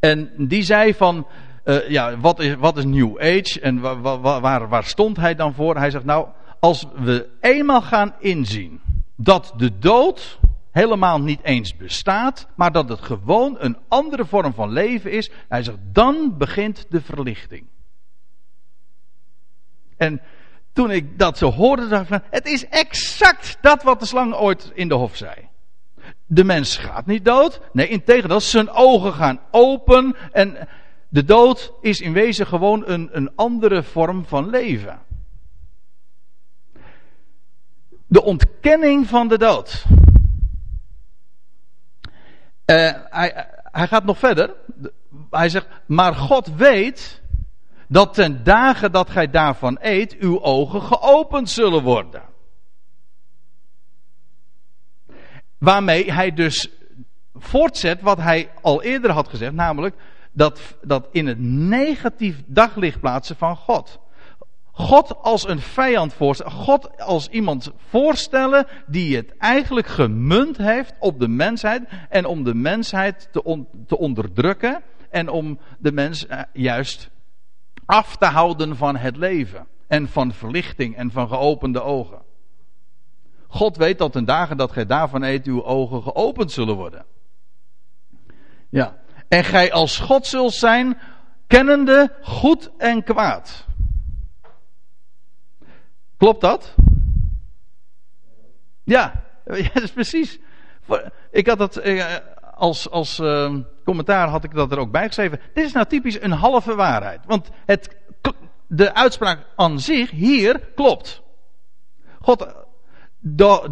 En 0.00 0.30
die 0.36 0.62
zei 0.62 0.94
van. 0.94 1.26
Uh, 1.64 1.88
ja, 1.88 2.18
wat 2.18 2.40
is, 2.40 2.54
wat 2.54 2.76
is 2.76 2.84
New 2.84 3.20
Age 3.20 3.60
en 3.60 3.80
waar, 3.80 4.68
waar 4.68 4.84
stond 4.84 5.16
hij 5.16 5.34
dan 5.34 5.54
voor? 5.54 5.76
Hij 5.76 5.90
zegt 5.90 6.04
nou, 6.04 6.28
als 6.60 6.86
we 6.94 7.28
eenmaal 7.40 7.82
gaan 7.82 8.14
inzien 8.18 8.80
dat 9.16 9.54
de 9.56 9.78
dood 9.78 10.38
helemaal 10.70 11.20
niet 11.20 11.40
eens 11.42 11.76
bestaat, 11.76 12.48
maar 12.56 12.72
dat 12.72 12.88
het 12.88 13.00
gewoon 13.00 13.56
een 13.58 13.76
andere 13.88 14.24
vorm 14.24 14.54
van 14.54 14.70
leven 14.70 15.10
is, 15.12 15.30
hij 15.48 15.62
zegt 15.62 15.78
dan 15.92 16.34
begint 16.38 16.86
de 16.88 17.00
verlichting. 17.00 17.66
En 20.00 20.20
toen 20.72 20.90
ik 20.90 21.18
dat 21.18 21.38
zo 21.38 21.50
hoorde, 21.50 21.88
dacht 21.88 22.02
ik 22.02 22.08
van, 22.08 22.22
het 22.30 22.46
is 22.46 22.68
exact 22.68 23.58
dat 23.60 23.82
wat 23.82 24.00
de 24.00 24.06
slang 24.06 24.34
ooit 24.34 24.70
in 24.74 24.88
de 24.88 24.94
hof 24.94 25.16
zei. 25.16 25.34
De 26.26 26.44
mens 26.44 26.76
gaat 26.76 27.06
niet 27.06 27.24
dood. 27.24 27.60
Nee, 27.72 27.88
integendeel, 27.88 28.40
zijn 28.40 28.70
ogen 28.70 29.12
gaan 29.12 29.40
open. 29.50 30.16
En 30.32 30.68
de 31.08 31.24
dood 31.24 31.72
is 31.80 32.00
in 32.00 32.12
wezen 32.12 32.46
gewoon 32.46 32.82
een, 32.86 33.08
een 33.12 33.30
andere 33.34 33.82
vorm 33.82 34.24
van 34.24 34.50
leven. 34.50 34.98
De 38.06 38.22
ontkenning 38.22 39.06
van 39.06 39.28
de 39.28 39.38
dood. 39.38 39.84
Hij, 42.64 43.46
hij 43.62 43.86
gaat 43.86 44.04
nog 44.04 44.18
verder. 44.18 44.54
hij 45.30 45.48
zegt, 45.48 45.66
maar 45.86 46.14
God 46.14 46.54
weet 46.56 47.19
dat 47.90 48.14
ten 48.14 48.44
dagen 48.44 48.92
dat 48.92 49.10
gij 49.10 49.30
daarvan 49.30 49.78
eet, 49.80 50.16
uw 50.18 50.42
ogen 50.42 50.82
geopend 50.82 51.50
zullen 51.50 51.82
worden. 51.82 52.22
Waarmee 55.58 56.12
hij 56.12 56.32
dus 56.32 56.68
voortzet 57.34 58.00
wat 58.00 58.18
hij 58.18 58.50
al 58.62 58.82
eerder 58.82 59.10
had 59.10 59.28
gezegd, 59.28 59.52
namelijk 59.52 59.94
dat, 60.32 60.60
dat 60.82 61.08
in 61.12 61.26
het 61.26 61.40
negatief 61.40 62.42
daglicht 62.46 63.00
plaatsen 63.00 63.36
van 63.36 63.56
God. 63.56 63.98
God 64.72 65.16
als 65.22 65.48
een 65.48 65.60
vijand 65.60 66.12
voorstellen. 66.12 66.52
God 66.52 67.00
als 67.00 67.28
iemand 67.28 67.72
voorstellen 67.76 68.66
die 68.86 69.16
het 69.16 69.36
eigenlijk 69.38 69.86
gemunt 69.86 70.56
heeft 70.56 70.94
op 70.98 71.20
de 71.20 71.28
mensheid. 71.28 71.82
En 72.08 72.24
om 72.24 72.44
de 72.44 72.54
mensheid 72.54 73.28
te, 73.32 73.64
te 73.86 73.98
onderdrukken. 73.98 74.82
En 75.10 75.28
om 75.28 75.58
de 75.78 75.92
mens 75.92 76.26
eh, 76.26 76.40
juist 76.52 77.10
af 77.90 78.16
te 78.16 78.26
houden 78.26 78.76
van 78.76 78.96
het 78.96 79.16
leven. 79.16 79.66
En 79.86 80.08
van 80.08 80.32
verlichting 80.32 80.96
en 80.96 81.10
van 81.10 81.28
geopende 81.28 81.82
ogen. 81.82 82.22
God 83.48 83.76
weet 83.76 83.98
dat 83.98 84.12
ten 84.12 84.24
dagen 84.24 84.56
dat 84.56 84.72
gij 84.72 84.86
daarvan 84.86 85.22
eet, 85.22 85.46
uw 85.46 85.64
ogen 85.64 86.02
geopend 86.02 86.52
zullen 86.52 86.76
worden. 86.76 87.04
Ja. 88.68 88.96
En 89.28 89.44
gij 89.44 89.72
als 89.72 89.98
God 89.98 90.26
zult 90.26 90.52
zijn, 90.52 90.98
kennende 91.46 92.16
goed 92.22 92.70
en 92.76 93.02
kwaad. 93.02 93.66
Klopt 96.16 96.40
dat? 96.40 96.74
Ja, 98.84 99.24
ja 99.44 99.70
dat 99.74 99.82
is 99.82 99.92
precies. 99.92 100.38
Ik 101.30 101.46
had 101.46 101.58
dat 101.58 101.76
eh, 101.76 102.16
als, 102.54 102.90
als 102.90 103.18
ehm, 103.18 103.62
commentaar 103.90 104.28
had 104.28 104.44
ik 104.44 104.54
dat 104.54 104.72
er 104.72 104.78
ook 104.78 104.90
bij 104.90 105.06
geschreven. 105.06 105.40
Dit 105.54 105.64
is 105.64 105.72
nou 105.72 105.86
typisch 105.86 106.22
een 106.22 106.30
halve 106.30 106.74
waarheid. 106.74 107.20
Want 107.26 107.50
het, 107.66 107.96
de 108.66 108.94
uitspraak 108.94 109.46
aan 109.56 109.80
zich 109.80 110.10
hier 110.10 110.60
klopt. 110.74 111.22
God, 112.20 112.46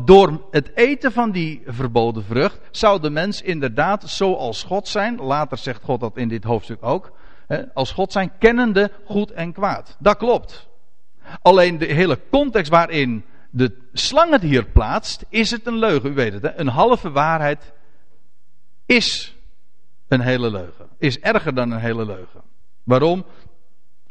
door 0.05 0.47
het 0.51 0.77
eten 0.77 1.13
van 1.13 1.31
die 1.31 1.63
verboden 1.67 2.25
vrucht 2.25 2.61
zou 2.71 3.01
de 3.01 3.11
mens 3.11 3.43
inderdaad 3.43 4.09
zoals 4.09 4.63
God 4.63 4.89
zijn. 4.89 5.17
Later 5.17 5.59
zegt 5.59 5.83
God 5.83 6.01
dat 6.01 6.17
in 6.17 6.29
dit 6.29 6.45
hoofdstuk 6.45 6.83
ook. 6.83 7.13
Als 7.75 7.93
God 7.93 8.13
zijn 8.13 8.33
kennende 8.39 8.91
goed 9.05 9.31
en 9.31 9.53
kwaad. 9.53 9.97
Dat 9.99 10.17
klopt. 10.17 10.69
Alleen 11.43 11.79
de 11.79 11.87
hele 11.87 12.21
context 12.31 12.71
waarin 12.71 13.25
de 13.51 13.77
slang 13.93 14.31
het 14.31 14.43
hier 14.43 14.65
plaatst, 14.65 15.25
is 15.29 15.51
het 15.51 15.67
een 15.67 15.79
leugen. 15.79 16.11
U 16.11 16.15
weet 16.15 16.33
het, 16.33 16.43
hè? 16.43 16.59
een 16.59 16.69
halve 16.69 17.11
waarheid 17.11 17.73
is 18.87 19.38
een 20.09 20.21
hele 20.21 20.51
leugen. 20.51 20.89
Is 20.99 21.21
erger 21.21 21.55
dan 21.55 21.71
een 21.71 21.79
hele 21.79 22.07
leugen. 22.07 22.43
Waarom? 22.85 23.25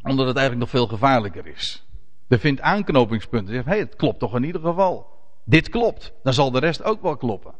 Omdat 0.04 0.28
het 0.28 0.38
eigenlijk 0.38 0.58
nog 0.60 0.70
veel 0.70 0.88
gevaarlijker 0.88 1.48
is. 1.48 1.86
Er 2.28 2.40
vindt 2.40 2.62
aanknopingspunten. 2.62 3.54
Zegt, 3.54 3.66
hey, 3.66 3.80
het 3.80 3.96
klopt 3.96 4.20
toch 4.20 4.36
in 4.36 4.44
ieder 4.44 4.62
geval. 4.62 5.08
Dit 5.44 5.70
klopt. 5.70 6.14
Dan 6.24 6.34
zal 6.34 6.52
de 6.52 6.60
rest 6.60 6.84
ook 6.84 7.02
wel 7.02 7.18
kloppen. 7.18 7.54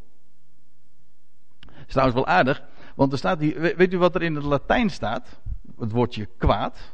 Dat 1.60 1.86
is 1.88 1.94
trouwens 1.94 2.18
wel 2.18 2.28
aardig. 2.28 2.64
Want 2.96 3.12
er 3.12 3.18
staat 3.18 3.40
hier, 3.40 3.76
weet 3.78 3.94
u 3.94 3.98
wat 3.98 4.16
er 4.16 4.22
in 4.22 4.36
het 4.36 4.44
Latijn 4.44 4.90
staat? 4.90 5.40
Het 5.80 5.92
woordje 5.92 6.28
kwaad. 6.38 6.94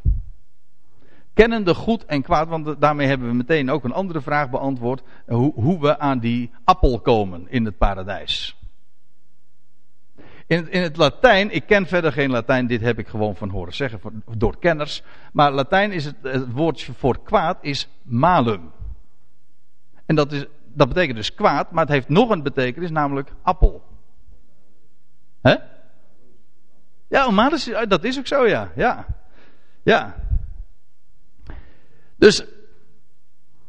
Kennende 1.33 1.73
goed 1.73 2.05
en 2.05 2.21
kwaad, 2.21 2.47
want 2.47 2.81
daarmee 2.81 3.07
hebben 3.07 3.27
we 3.27 3.33
meteen 3.33 3.69
ook 3.69 3.83
een 3.83 3.93
andere 3.93 4.21
vraag 4.21 4.49
beantwoord. 4.49 5.03
Hoe, 5.27 5.53
hoe 5.53 5.79
we 5.79 5.99
aan 5.99 6.19
die 6.19 6.51
appel 6.63 6.99
komen 6.99 7.47
in 7.49 7.65
het 7.65 7.77
paradijs. 7.77 8.57
In 10.47 10.71
in 10.71 10.81
het, 10.81 10.97
Latijn, 10.97 11.51
ik 11.51 11.65
ken 11.65 11.87
verder 11.87 12.11
geen 12.11 12.29
Latijn, 12.29 12.67
dit 12.67 12.81
heb 12.81 12.99
ik 12.99 13.07
gewoon 13.07 13.35
van 13.35 13.49
horen 13.49 13.73
zeggen 13.73 14.23
door 14.37 14.59
kenners. 14.59 15.03
Maar 15.31 15.51
Latijn 15.51 15.91
is 15.91 16.05
het, 16.05 16.51
woordje 16.51 16.93
voor 16.93 17.23
kwaad 17.23 17.57
is 17.61 17.89
malum. 18.01 18.71
En 20.05 20.15
dat, 20.15 20.31
is, 20.31 20.45
dat 20.73 20.87
betekent 20.87 21.17
dus 21.17 21.33
kwaad, 21.33 21.71
maar 21.71 21.83
het 21.83 21.93
heeft 21.93 22.09
nog 22.09 22.29
een 22.29 22.43
betekenis, 22.43 22.91
namelijk 22.91 23.29
appel. 23.41 23.83
Hè? 25.41 25.55
Ja, 27.07 27.31
malus, 27.31 27.69
dat 27.87 28.03
is 28.03 28.17
ook 28.17 28.27
zo, 28.27 28.47
ja. 28.47 28.71
Ja. 28.75 29.05
Ja. 29.83 30.15
Dus 32.15 32.45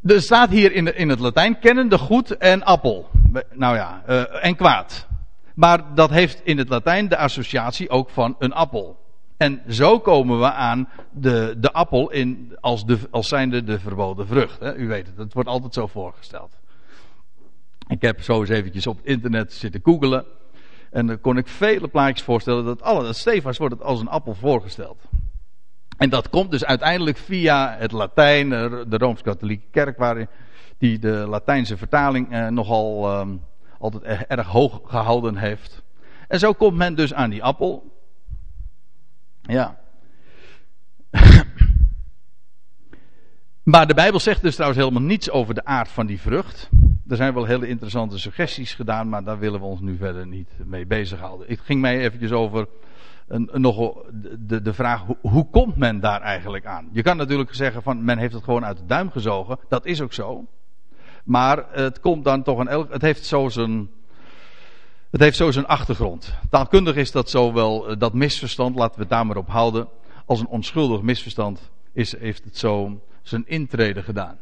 er 0.02 0.22
staat 0.22 0.50
hier 0.50 0.72
in, 0.72 0.96
in 0.96 1.08
het 1.08 1.18
Latijn 1.18 1.58
kennende 1.58 1.98
goed 1.98 2.36
en 2.36 2.62
appel. 2.62 3.08
Nou 3.52 3.76
ja, 3.76 4.02
uh, 4.08 4.44
en 4.44 4.56
kwaad. 4.56 5.06
Maar 5.54 5.94
dat 5.94 6.10
heeft 6.10 6.40
in 6.44 6.58
het 6.58 6.68
Latijn 6.68 7.08
de 7.08 7.16
associatie 7.16 7.90
ook 7.90 8.10
van 8.10 8.36
een 8.38 8.52
appel. 8.52 9.02
En 9.36 9.62
zo 9.68 10.00
komen 10.00 10.38
we 10.38 10.52
aan 10.52 10.88
de, 11.12 11.54
de 11.58 11.72
appel 11.72 12.10
in, 12.10 12.56
als, 12.60 12.84
de, 12.86 12.98
als 13.10 13.28
zijnde 13.28 13.64
de 13.64 13.78
verboden 13.78 14.26
vrucht. 14.26 14.60
Hè? 14.60 14.74
U 14.74 14.88
weet 14.88 15.06
het, 15.06 15.16
het 15.16 15.32
wordt 15.32 15.48
altijd 15.48 15.74
zo 15.74 15.86
voorgesteld. 15.86 16.58
Ik 17.88 18.02
heb 18.02 18.22
zo 18.22 18.40
eens 18.40 18.48
eventjes 18.48 18.86
op 18.86 18.96
het 18.96 19.06
internet 19.06 19.52
zitten 19.52 19.80
googelen. 19.84 20.24
En 20.90 21.06
dan 21.06 21.20
kon 21.20 21.36
ik 21.36 21.48
vele 21.48 21.88
plaatjes 21.88 22.22
voorstellen 22.22 22.64
dat 22.64 22.82
alle, 22.82 23.02
dat 23.02 23.16
stevast 23.16 23.58
wordt 23.58 23.82
als 23.82 24.00
een 24.00 24.08
appel 24.08 24.34
voorgesteld. 24.34 25.02
En 25.96 26.10
dat 26.10 26.28
komt 26.28 26.50
dus 26.50 26.64
uiteindelijk 26.64 27.16
via 27.16 27.76
het 27.78 27.92
Latijn, 27.92 28.48
de 28.88 28.96
Rooms-Katholieke 28.96 29.66
Kerk, 29.70 29.98
waarin 29.98 30.28
die 30.78 30.98
de 30.98 31.26
Latijnse 31.28 31.76
vertaling 31.76 32.32
eh, 32.32 32.48
nogal 32.48 33.10
eh, 33.10 33.26
altijd 33.84 34.26
erg 34.26 34.46
hoog 34.46 34.80
gehouden 34.84 35.36
heeft. 35.36 35.82
En 36.28 36.38
zo 36.38 36.52
komt 36.52 36.76
men 36.76 36.94
dus 36.94 37.14
aan 37.14 37.30
die 37.30 37.42
appel. 37.42 37.92
Ja. 39.40 39.78
maar 43.72 43.86
de 43.86 43.94
Bijbel 43.94 44.20
zegt 44.20 44.42
dus 44.42 44.54
trouwens 44.54 44.80
helemaal 44.80 45.02
niets 45.02 45.30
over 45.30 45.54
de 45.54 45.64
aard 45.64 45.88
van 45.88 46.06
die 46.06 46.20
vrucht. 46.20 46.70
Er 47.08 47.16
zijn 47.16 47.34
wel 47.34 47.44
hele 47.44 47.68
interessante 47.68 48.18
suggesties 48.18 48.74
gedaan, 48.74 49.08
maar 49.08 49.24
daar 49.24 49.38
willen 49.38 49.60
we 49.60 49.66
ons 49.66 49.80
nu 49.80 49.96
verder 49.96 50.26
niet 50.26 50.50
mee 50.64 50.86
bezighouden. 50.86 51.50
Ik 51.50 51.60
ging 51.60 51.80
mij 51.80 51.98
eventjes 51.98 52.32
over 52.32 52.68
een, 53.26 53.50
nog 53.52 54.04
de, 54.38 54.62
de 54.62 54.74
vraag, 54.74 55.02
hoe, 55.02 55.16
hoe, 55.20 55.50
komt 55.50 55.76
men 55.76 56.00
daar 56.00 56.20
eigenlijk 56.20 56.66
aan? 56.66 56.88
Je 56.92 57.02
kan 57.02 57.16
natuurlijk 57.16 57.54
zeggen 57.54 57.82
van 57.82 58.04
men 58.04 58.18
heeft 58.18 58.34
het 58.34 58.44
gewoon 58.44 58.64
uit 58.64 58.76
de 58.76 58.86
duim 58.86 59.10
gezogen. 59.10 59.58
Dat 59.68 59.86
is 59.86 60.00
ook 60.00 60.12
zo. 60.12 60.46
Maar 61.24 61.64
het 61.70 62.00
komt 62.00 62.24
dan 62.24 62.42
toch 62.42 62.58
een, 62.58 62.86
het 62.90 63.02
heeft 63.02 63.26
zo 63.26 63.48
zijn, 63.48 63.90
het 65.10 65.20
heeft 65.20 65.36
zo 65.36 65.50
zijn 65.50 65.66
achtergrond. 65.66 66.34
Taalkundig 66.50 66.96
is 66.96 67.12
dat 67.12 67.30
zo 67.30 67.52
wel, 67.52 67.88
eh, 67.88 67.98
dat 67.98 68.12
misverstand, 68.12 68.76
laten 68.76 68.94
we 68.94 69.00
het 69.00 69.10
daar 69.10 69.26
maar 69.26 69.36
op 69.36 69.48
houden. 69.48 69.88
Als 70.26 70.40
een 70.40 70.46
onschuldig 70.46 71.02
misverstand 71.02 71.70
is, 71.92 72.18
heeft 72.18 72.44
het 72.44 72.58
zo 72.58 73.00
zijn 73.22 73.44
intrede 73.46 74.02
gedaan. 74.02 74.38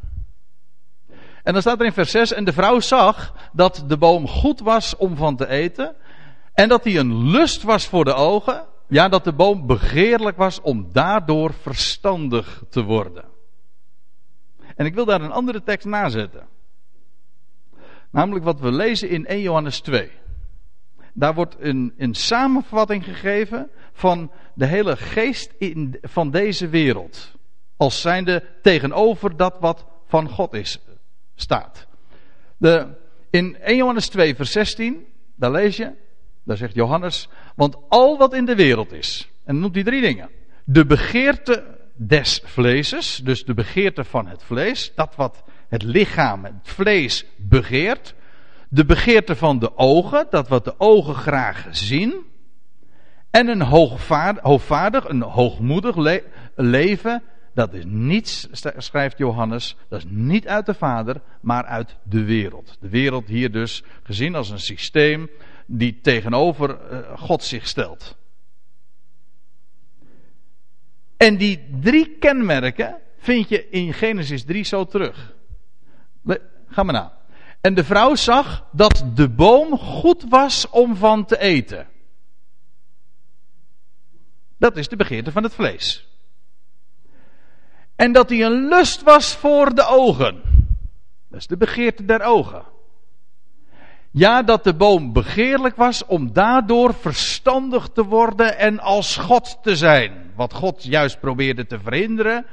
En 1.43 1.53
dan 1.53 1.63
staat 1.63 1.81
er 1.81 1.87
in 1.87 1.93
vers 1.93 2.11
6, 2.11 2.33
en 2.33 2.45
de 2.45 2.53
vrouw 2.53 2.81
zag 2.81 3.35
dat 3.53 3.85
de 3.87 3.97
boom 3.97 4.29
goed 4.29 4.61
was 4.61 4.97
om 4.97 5.17
van 5.17 5.37
te 5.37 5.49
eten, 5.49 5.95
en 6.55 6.69
dat 6.69 6.85
hij 6.85 6.99
een 6.99 7.31
lust 7.31 7.63
was 7.63 7.87
voor 7.87 8.05
de 8.05 8.15
ogen, 8.15 8.65
ja, 8.89 9.09
dat 9.09 9.25
de 9.25 9.33
boom 9.33 9.67
begeerlijk 9.67 10.37
was 10.37 10.61
om 10.61 10.89
daardoor 10.93 11.53
verstandig 11.53 12.63
te 12.71 12.83
worden. 12.83 13.25
En 14.77 14.87
ik 14.87 14.95
wil 14.95 15.05
daar 15.05 15.21
een 15.21 15.33
andere 15.33 15.63
tekst 15.63 15.87
nazetten. 15.87 16.47
Namelijk 18.13 18.45
wat 18.45 18.61
we 18.61 18.73
lezen 18.73 19.09
in 19.09 19.27
1 19.27 19.41
Johannes 19.41 19.81
2. 19.81 20.11
Daar 21.15 21.35
wordt 21.35 21.57
een, 21.59 21.95
een 21.97 22.15
samenvatting 22.15 23.05
gegeven 23.05 23.71
van 23.93 24.31
de 24.55 24.67
hele 24.67 24.97
geest 24.97 25.53
in, 25.59 25.99
van 26.03 26.31
deze 26.31 26.69
wereld. 26.69 27.33
Als 27.77 28.01
zijnde 28.01 28.45
tegenover 28.63 29.37
dat 29.37 29.57
wat 29.61 29.87
van 30.07 30.29
God 30.29 30.53
is, 30.53 30.79
staat. 31.35 31.87
De, 32.57 32.89
in 33.31 33.57
1 33.57 33.77
Johannes 33.77 34.09
2 34.09 34.35
vers 34.35 34.53
16, 34.53 35.07
daar 35.35 35.51
lees 35.51 35.77
je, 35.77 35.93
daar 36.45 36.57
zegt 36.57 36.75
Johannes, 36.75 37.29
want 37.57 37.77
al 37.89 38.19
wat 38.19 38.35
in 38.35 38.45
de 38.45 38.55
wereld 38.55 38.93
is, 38.93 39.29
en 39.45 39.53
dan 39.53 39.61
noemt 39.61 39.75
hij 39.75 39.85
drie 39.85 40.01
dingen. 40.01 40.31
De 40.65 40.87
begeerte 40.87 41.79
des 41.95 42.43
vleeses, 42.45 43.21
dus 43.25 43.45
de 43.45 43.55
begeerte 43.55 44.05
van 44.05 44.27
het 44.27 44.43
vlees, 44.43 44.93
dat 44.95 45.15
wat 45.17 45.45
het 45.73 45.83
lichaam, 45.83 46.45
het 46.45 46.55
vlees 46.63 47.25
begeert. 47.37 48.15
De 48.69 48.85
begeerte 48.85 49.37
van 49.37 49.59
de 49.59 49.77
ogen, 49.77 50.27
dat 50.31 50.49
wat 50.49 50.65
de 50.65 50.75
ogen 50.79 51.15
graag 51.15 51.67
zien. 51.71 52.15
En 53.31 53.49
een 53.49 53.63
hoogvaardig, 53.63 55.09
een 55.09 55.23
hoogmoedig 55.23 55.97
leven, 56.55 57.23
dat 57.55 57.75
is 57.75 57.85
niets, 57.87 58.49
schrijft 58.77 59.19
Johannes, 59.19 59.77
dat 59.89 59.99
is 59.99 60.07
niet 60.09 60.49
uit 60.49 60.67
de 60.67 60.75
Vader, 60.75 61.21
maar 61.41 61.65
uit 61.65 61.97
de 62.03 62.25
wereld. 62.25 62.77
De 62.81 62.89
wereld 62.89 63.29
hier 63.29 63.53
dus 63.53 63.83
gezien 64.03 64.35
als 64.35 64.51
een 64.51 64.61
systeem 64.61 65.31
die 65.67 66.01
tegenover 66.01 66.81
eh, 66.81 66.99
God 67.19 67.43
zich 67.43 67.67
stelt. 67.67 68.17
En 71.17 71.37
die 71.37 71.69
drie 71.81 72.17
kenmerken 72.19 72.97
vind 73.19 73.49
je 73.49 73.69
in 73.69 73.93
Genesis 73.93 74.45
3 74.45 74.65
zo 74.65 74.85
terug. 74.85 75.41
Ga 76.69 76.83
maar 76.83 76.95
na. 76.95 77.13
En 77.61 77.75
de 77.75 77.85
vrouw 77.85 78.15
zag 78.15 78.65
dat 78.73 79.05
de 79.15 79.29
boom 79.29 79.79
goed 79.79 80.25
was 80.29 80.69
om 80.71 80.97
van 80.97 81.25
te 81.25 81.39
eten. 81.39 81.87
Dat 84.59 84.77
is 84.77 84.89
de 84.89 84.97
begeerte 84.97 85.33
van 85.33 85.43
het 85.43 85.55
vlees. 85.55 86.09
En 87.97 88.13
dat 88.13 88.29
hij 88.29 88.43
een 88.43 88.69
lust 88.69 89.03
was 89.03 89.35
voor 89.35 89.75
de 89.75 89.87
ogen. 89.87 90.43
Dat 91.29 91.41
is 91.41 91.47
de 91.47 91.57
begeerte 91.57 92.05
der 92.05 92.23
ogen. 92.23 92.65
Ja, 94.11 94.43
dat 94.43 94.65
de 94.65 94.75
boom 94.75 95.13
begeerlijk 95.13 95.77
was 95.77 96.07
om 96.07 96.33
daardoor 96.33 96.95
verstandig 96.95 97.89
te 97.89 98.05
worden 98.05 98.59
en 98.59 98.79
als 98.79 99.17
God 99.17 99.59
te 99.63 99.77
zijn. 99.77 100.31
Wat 100.35 100.53
God 100.53 100.85
juist 100.85 101.21
probeerde 101.21 101.67
te 101.67 101.79
verhinderen. 101.79 102.47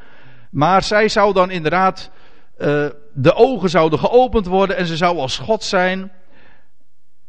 Maar 0.49 0.83
zij 0.83 1.09
zou 1.09 1.33
dan 1.33 1.49
inderdaad, 1.49 2.11
uh, 2.59 2.85
de 3.13 3.33
ogen 3.33 3.69
zouden 3.69 3.99
geopend 3.99 4.45
worden 4.45 4.77
en 4.77 4.85
ze 4.85 4.97
zou 4.97 5.17
als 5.17 5.37
God 5.37 5.63
zijn. 5.63 6.11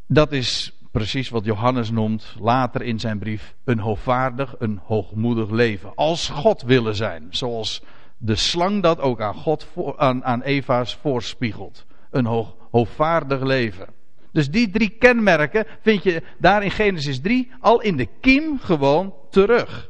Dat 0.06 0.32
is 0.32 0.72
precies 0.90 1.28
wat 1.28 1.44
Johannes 1.44 1.90
noemt 1.90 2.36
later 2.40 2.82
in 2.82 3.00
zijn 3.00 3.18
brief 3.18 3.54
een 3.64 3.78
hoogvaardig, 3.78 4.54
een 4.58 4.80
hoogmoedig 4.84 5.50
leven. 5.50 5.94
Als 5.94 6.28
God 6.28 6.62
willen 6.62 6.94
zijn, 6.94 7.26
zoals 7.30 7.82
de 8.18 8.36
slang 8.36 8.82
dat 8.82 9.00
ook 9.00 9.20
aan, 9.20 9.34
God, 9.34 9.66
aan, 9.96 10.24
aan 10.24 10.42
Eva's 10.42 10.98
voorspiegelt. 11.00 11.86
Een 12.10 12.26
hoog, 12.26 12.56
hoogvaardig 12.70 13.42
leven. 13.42 13.86
Dus 14.32 14.50
die 14.50 14.70
drie 14.70 14.88
kenmerken 14.88 15.66
vind 15.80 16.02
je 16.02 16.22
daar 16.38 16.62
in 16.62 16.70
Genesis 16.70 17.20
3 17.20 17.50
al 17.60 17.80
in 17.80 17.96
de 17.96 18.08
kiem 18.20 18.58
gewoon 18.58 19.14
terug. 19.30 19.89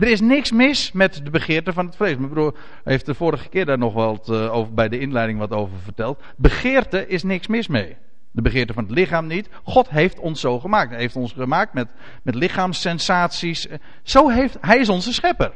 Er 0.00 0.08
is 0.08 0.20
niks 0.20 0.52
mis 0.52 0.92
met 0.92 1.20
de 1.24 1.30
begeerte 1.30 1.72
van 1.72 1.86
het 1.86 1.96
vlees. 1.96 2.16
Mijn 2.16 2.30
broer 2.30 2.54
heeft 2.84 3.06
de 3.06 3.14
vorige 3.14 3.48
keer 3.48 3.64
daar 3.64 3.78
nog 3.78 3.92
wat 3.92 4.28
uh, 4.28 4.54
over, 4.54 4.74
bij 4.74 4.88
de 4.88 4.98
inleiding 4.98 5.38
wat 5.38 5.50
over 5.50 5.78
verteld. 5.78 6.22
Begeerte 6.36 7.06
is 7.06 7.22
niks 7.22 7.46
mis 7.46 7.68
mee. 7.68 7.96
De 8.30 8.42
begeerte 8.42 8.72
van 8.72 8.82
het 8.82 8.92
lichaam 8.92 9.26
niet. 9.26 9.48
God 9.62 9.88
heeft 9.88 10.18
ons 10.18 10.40
zo 10.40 10.60
gemaakt. 10.60 10.90
Hij 10.90 11.00
heeft 11.00 11.16
ons 11.16 11.32
gemaakt 11.32 11.72
met, 11.72 11.88
met 12.22 12.34
lichaamssensaties. 12.34 13.66
Zo 14.02 14.28
heeft, 14.28 14.56
hij 14.60 14.78
is 14.78 14.88
onze 14.88 15.12
schepper. 15.12 15.52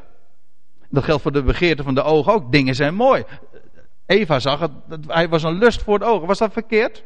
Dat 0.90 1.04
geldt 1.04 1.22
voor 1.22 1.32
de 1.32 1.42
begeerte 1.42 1.82
van 1.82 1.94
de 1.94 2.02
ogen 2.02 2.32
ook. 2.32 2.52
Dingen 2.52 2.74
zijn 2.74 2.94
mooi. 2.94 3.24
Eva 4.06 4.38
zag 4.38 4.60
het, 4.60 4.72
hij 5.06 5.28
was 5.28 5.42
een 5.42 5.58
lust 5.58 5.82
voor 5.82 5.98
de 5.98 6.04
ogen. 6.04 6.26
Was 6.26 6.38
dat 6.38 6.52
verkeerd? 6.52 7.04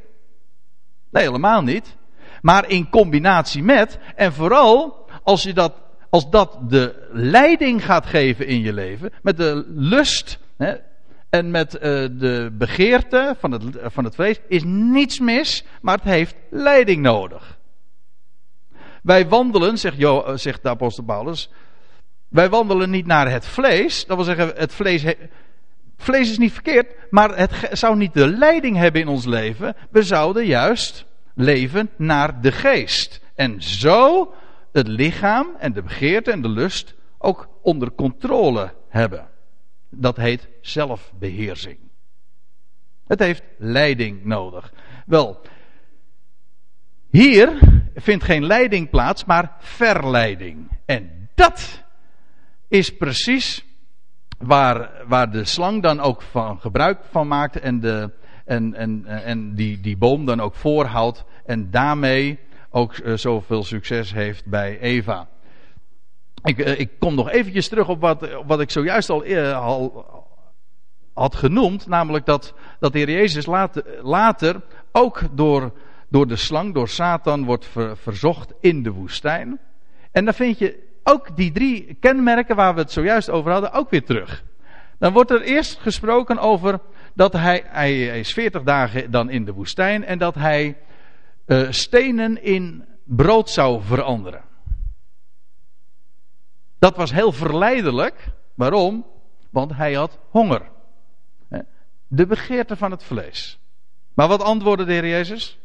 Nee, 1.11 1.25
helemaal 1.25 1.63
niet. 1.63 1.97
Maar 2.43 2.69
in 2.69 2.91
combinatie 2.91 3.63
met, 3.63 3.99
en 4.17 4.33
vooral 4.33 5.07
als, 5.23 5.43
je 5.43 5.53
dat, 5.53 5.73
als 6.11 6.31
dat 6.31 6.59
de 6.69 7.09
leiding 7.13 7.85
gaat 7.85 8.07
geven 8.07 8.47
in 8.47 8.61
je 8.61 8.73
leven, 8.73 9.13
met 9.23 9.37
de 9.37 9.65
lust 9.69 10.39
hè, 10.57 10.75
en 11.31 11.51
met 11.51 11.75
uh, 11.75 11.81
de 12.11 12.51
begeerte 12.53 13.37
van 13.39 13.53
het, 13.53 13.63
van 13.83 14.05
het 14.05 14.15
vlees, 14.15 14.41
is 14.49 14.63
niets 14.65 15.19
mis, 15.19 15.65
maar 15.81 15.95
het 15.95 16.05
heeft 16.05 16.35
leiding 16.51 17.03
nodig. 17.03 17.59
Wij 19.03 19.29
wandelen, 19.29 19.79
zegt, 19.79 20.03
eh, 20.03 20.31
zegt 20.35 20.63
de 20.63 20.69
apostel 20.69 21.05
Paulus, 21.05 21.51
wij 22.29 22.49
wandelen 22.49 22.91
niet 22.91 23.07
naar 23.07 23.31
het 23.31 23.47
vlees, 23.47 24.07
dat 24.07 24.17
wil 24.17 24.25
zeggen, 24.25 24.53
het 24.57 24.73
vlees, 24.73 25.05
vlees 25.97 26.31
is 26.31 26.39
niet 26.39 26.53
verkeerd, 26.53 26.95
maar 27.11 27.37
het 27.37 27.69
zou 27.73 27.97
niet 27.97 28.15
de 28.15 28.27
leiding 28.27 28.77
hebben 28.77 29.01
in 29.01 29.09
ons 29.09 29.25
leven. 29.25 29.77
We 29.91 30.03
zouden 30.03 30.47
juist 30.47 31.05
leven 31.35 31.91
naar 31.97 32.41
de 32.41 32.53
geest. 32.53 33.21
En 33.35 33.63
zo 33.63 34.33
het 34.73 34.89
lichaam 34.89 35.47
en 35.59 35.73
de 35.73 35.83
begeerte 35.83 36.31
en 36.31 36.43
de 36.43 36.49
lust 36.49 36.95
ook 37.19 37.49
onder 37.63 37.93
controle 37.93 38.75
hebben. 38.89 39.29
Dat 39.91 40.17
heet 40.17 40.49
zelfbeheersing. 40.61 41.79
Het 43.07 43.19
heeft 43.19 43.43
leiding 43.59 44.25
nodig. 44.25 44.73
Wel, 45.07 45.41
hier 47.11 47.59
vindt 47.95 48.25
geen 48.25 48.47
leiding 48.47 48.91
plaats, 48.91 49.25
maar 49.25 49.57
verleiding. 49.59 50.69
En 50.85 51.31
dat 51.35 51.85
is 52.69 52.97
precies 52.97 53.65
waar, 54.39 54.91
waar 55.07 55.31
de 55.31 55.45
slang 55.45 55.83
dan 55.83 56.01
ook 56.01 56.23
van 56.23 56.61
gebruik 56.61 56.99
van 57.11 57.29
maakt 57.29 57.61
en, 57.61 57.81
de, 57.81 58.11
en, 58.45 58.75
en, 58.75 59.05
en 59.07 59.55
die, 59.55 59.81
die 59.81 59.97
boom 59.97 60.25
dan 60.25 60.41
ook 60.41 60.55
voorhoudt 60.55 61.25
en 61.45 61.71
daarmee 61.71 62.39
ook 62.71 62.97
uh, 62.97 63.17
zoveel 63.17 63.65
succes 63.65 64.13
heeft 64.13 64.47
bij 64.47 64.79
Eva. 64.81 65.29
Ik, 66.43 66.59
uh, 66.59 66.81
ik, 66.81 66.91
kom 66.99 67.15
nog 67.15 67.31
eventjes 67.31 67.69
terug 67.69 67.89
op 67.89 68.01
wat, 68.01 68.29
wat 68.47 68.61
ik 68.61 68.71
zojuist 68.71 69.11
al, 69.11 69.27
uh, 69.27 69.65
al 69.65 70.07
had 71.13 71.35
genoemd, 71.35 71.87
namelijk 71.87 72.27
dat, 72.27 72.55
dat 72.79 72.93
de 72.93 72.99
Heer 72.99 73.11
Jezus 73.11 73.47
later, 73.47 73.85
later 74.03 74.63
ook 74.93 75.23
door, 75.33 75.73
door 76.09 76.27
de 76.27 76.37
slang, 76.37 76.75
door 76.75 76.89
Satan, 76.89 77.45
wordt 77.45 77.67
ver, 77.67 77.97
verzocht 77.97 78.53
in 78.61 78.83
de 78.83 78.91
woestijn. 78.91 79.61
En 80.13 80.25
dan 80.25 80.35
vind 80.35 80.59
je 80.59 80.87
ook 81.03 81.37
die 81.37 81.53
drie 81.53 81.97
kenmerken 82.01 82.57
waar 82.57 82.75
we 82.75 82.81
het 82.81 82.93
zojuist 82.93 83.31
over 83.31 83.53
hadden 83.53 83.73
ook 83.73 83.91
weer 83.91 84.05
terug. 84.05 84.45
Dan 84.99 85.13
wordt 85.13 85.31
er 85.31 85.43
eerst 85.43 85.79
gesproken 85.79 86.39
over 86.39 86.81
dat 87.15 87.33
hij, 87.33 87.65
hij 87.67 88.19
is 88.19 88.33
40 88.33 88.63
dagen 88.63 89.11
dan 89.11 89.31
in 89.31 89.45
de 89.45 89.53
woestijn 89.53 90.05
en 90.05 90.19
dat 90.19 90.35
hij 90.35 90.77
uh, 91.49 91.71
stenen 91.71 92.43
in 92.43 92.85
brood 93.05 93.51
zou 93.51 93.83
veranderen. 93.83 94.45
Dat 96.79 96.97
was 96.97 97.13
heel 97.13 97.33
verleidelijk. 97.33 98.31
Waarom? 98.55 99.07
Want 99.51 99.73
hij 99.73 99.95
had 99.95 100.19
honger. 100.31 100.63
De 102.07 102.27
begeerte 102.27 102.77
van 102.77 102.91
het 102.91 103.05
vlees. 103.05 103.59
Maar 104.15 104.29
wat 104.29 104.43
antwoordde 104.43 104.85
de 104.85 104.93
Heer 104.93 105.07
Jezus? 105.07 105.59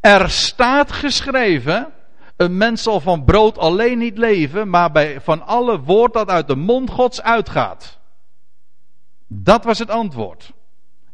Er 0.00 0.30
staat 0.30 0.92
geschreven. 0.92 1.92
Een 2.36 2.56
mens 2.56 2.82
zal 2.82 3.00
van 3.00 3.24
brood 3.24 3.58
alleen 3.58 3.98
niet 3.98 4.18
leven, 4.18 4.70
maar 4.70 4.92
bij, 4.92 5.20
van 5.20 5.46
alle 5.46 5.80
woord 5.80 6.12
dat 6.12 6.28
uit 6.28 6.46
de 6.46 6.56
mond 6.56 6.90
Gods 6.90 7.22
uitgaat. 7.22 7.98
Dat 9.26 9.64
was 9.64 9.78
het 9.78 9.90
antwoord. 9.90 10.52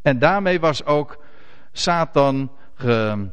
En 0.01 0.19
daarmee 0.19 0.59
was 0.59 0.85
ook 0.85 1.23
Satan 1.71 2.51
ge, 2.81 3.29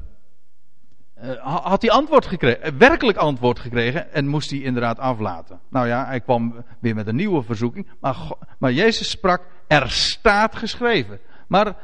uh, 1.24 1.64
had 1.64 1.82
hij 1.82 1.90
antwoord 1.90 2.26
gekregen, 2.26 2.62
eh, 2.62 2.72
werkelijk 2.78 3.18
antwoord 3.18 3.58
gekregen 3.58 4.12
en 4.12 4.26
moest 4.26 4.50
hij 4.50 4.58
inderdaad 4.58 4.98
aflaten. 4.98 5.60
Nou 5.70 5.86
ja, 5.86 6.06
hij 6.06 6.20
kwam 6.20 6.64
weer 6.80 6.94
met 6.94 7.06
een 7.06 7.16
nieuwe 7.16 7.42
verzoeking, 7.42 7.88
maar, 8.00 8.16
maar 8.58 8.72
Jezus 8.72 9.10
sprak, 9.10 9.42
er 9.66 9.90
staat 9.90 10.56
geschreven. 10.56 11.20
Maar 11.48 11.76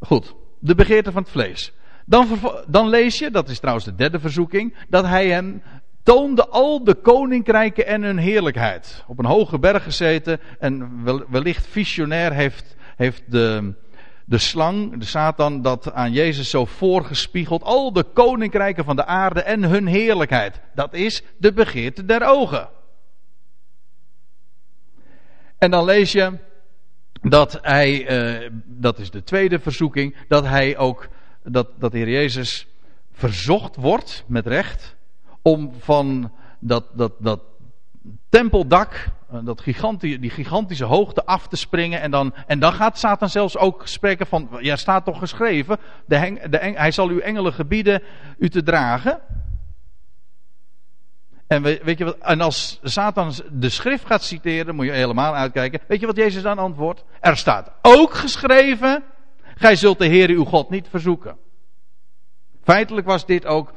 goed, 0.00 0.34
de 0.58 0.74
begeerte 0.74 1.12
van 1.12 1.22
het 1.22 1.30
vlees. 1.30 1.72
Dan, 2.06 2.26
dan 2.66 2.88
lees 2.88 3.18
je, 3.18 3.30
dat 3.30 3.48
is 3.48 3.58
trouwens 3.58 3.86
de 3.86 3.94
derde 3.94 4.20
verzoeking, 4.20 4.76
dat 4.88 5.04
hij 5.04 5.28
hem 5.28 5.62
toonde 6.02 6.48
al 6.48 6.84
de 6.84 6.94
koninkrijken 6.94 7.86
en 7.86 8.02
hun 8.02 8.18
heerlijkheid. 8.18 9.04
Op 9.06 9.18
een 9.18 9.24
hoge 9.24 9.58
berg 9.58 9.82
gezeten 9.82 10.40
en 10.58 11.02
wellicht 11.28 11.66
visionair 11.66 12.32
heeft, 12.32 12.76
heeft 12.96 13.22
de, 13.30 13.74
de 14.28 14.38
slang, 14.38 14.98
de 14.98 15.04
Satan, 15.04 15.62
dat 15.62 15.92
aan 15.92 16.12
Jezus 16.12 16.50
zo 16.50 16.64
voorgespiegeld. 16.64 17.62
Al 17.62 17.92
de 17.92 18.02
koninkrijken 18.02 18.84
van 18.84 18.96
de 18.96 19.04
aarde 19.04 19.42
en 19.42 19.62
hun 19.62 19.86
heerlijkheid. 19.86 20.60
Dat 20.74 20.94
is 20.94 21.22
de 21.36 21.52
begeerte 21.52 22.04
der 22.04 22.26
ogen. 22.26 22.68
En 25.58 25.70
dan 25.70 25.84
lees 25.84 26.12
je 26.12 26.38
dat 27.22 27.58
hij, 27.62 28.10
uh, 28.42 28.50
dat 28.64 28.98
is 28.98 29.10
de 29.10 29.22
tweede 29.22 29.58
verzoeking, 29.58 30.16
dat 30.28 30.44
hij 30.44 30.76
ook, 30.76 31.08
dat, 31.42 31.68
dat 31.78 31.92
de 31.92 31.98
Heer 31.98 32.10
Jezus 32.10 32.66
verzocht 33.12 33.76
wordt, 33.76 34.24
met 34.26 34.46
recht, 34.46 34.96
om 35.42 35.72
van 35.78 36.32
dat, 36.58 36.84
dat, 36.94 37.12
dat 37.18 37.40
tempeldak, 38.28 39.08
eh, 39.30 39.38
dat 39.44 39.60
gigantische, 39.60 40.18
die 40.18 40.30
gigantische 40.30 40.84
hoogte 40.84 41.26
af 41.26 41.48
te 41.48 41.56
springen. 41.56 42.00
En 42.00 42.10
dan, 42.10 42.34
en 42.46 42.58
dan 42.58 42.72
gaat 42.72 42.98
Satan 42.98 43.28
zelfs 43.28 43.56
ook 43.56 43.86
spreken 43.86 44.26
van, 44.26 44.48
ja 44.60 44.76
staat 44.76 45.04
toch 45.04 45.18
geschreven, 45.18 45.78
de, 46.06 46.46
de, 46.50 46.58
hij 46.58 46.90
zal 46.90 47.08
uw 47.08 47.18
engelen 47.18 47.52
gebieden 47.52 48.02
u 48.38 48.48
te 48.48 48.62
dragen. 48.62 49.20
En 51.46 51.62
weet 51.62 51.98
je 51.98 52.04
wat, 52.04 52.18
en 52.18 52.40
als 52.40 52.80
Satan 52.82 53.32
de 53.52 53.68
schrift 53.68 54.06
gaat 54.06 54.22
citeren, 54.22 54.74
moet 54.74 54.86
je 54.86 54.92
helemaal 54.92 55.34
uitkijken. 55.34 55.80
Weet 55.86 56.00
je 56.00 56.06
wat 56.06 56.16
Jezus 56.16 56.42
dan 56.42 56.58
antwoordt? 56.58 57.04
Er 57.20 57.36
staat 57.36 57.72
ook 57.82 58.14
geschreven, 58.14 59.04
gij 59.54 59.76
zult 59.76 59.98
de 59.98 60.06
Heer 60.06 60.28
uw 60.28 60.44
God 60.44 60.70
niet 60.70 60.88
verzoeken. 60.88 61.36
Feitelijk 62.62 63.06
was 63.06 63.26
dit 63.26 63.46
ook 63.46 63.72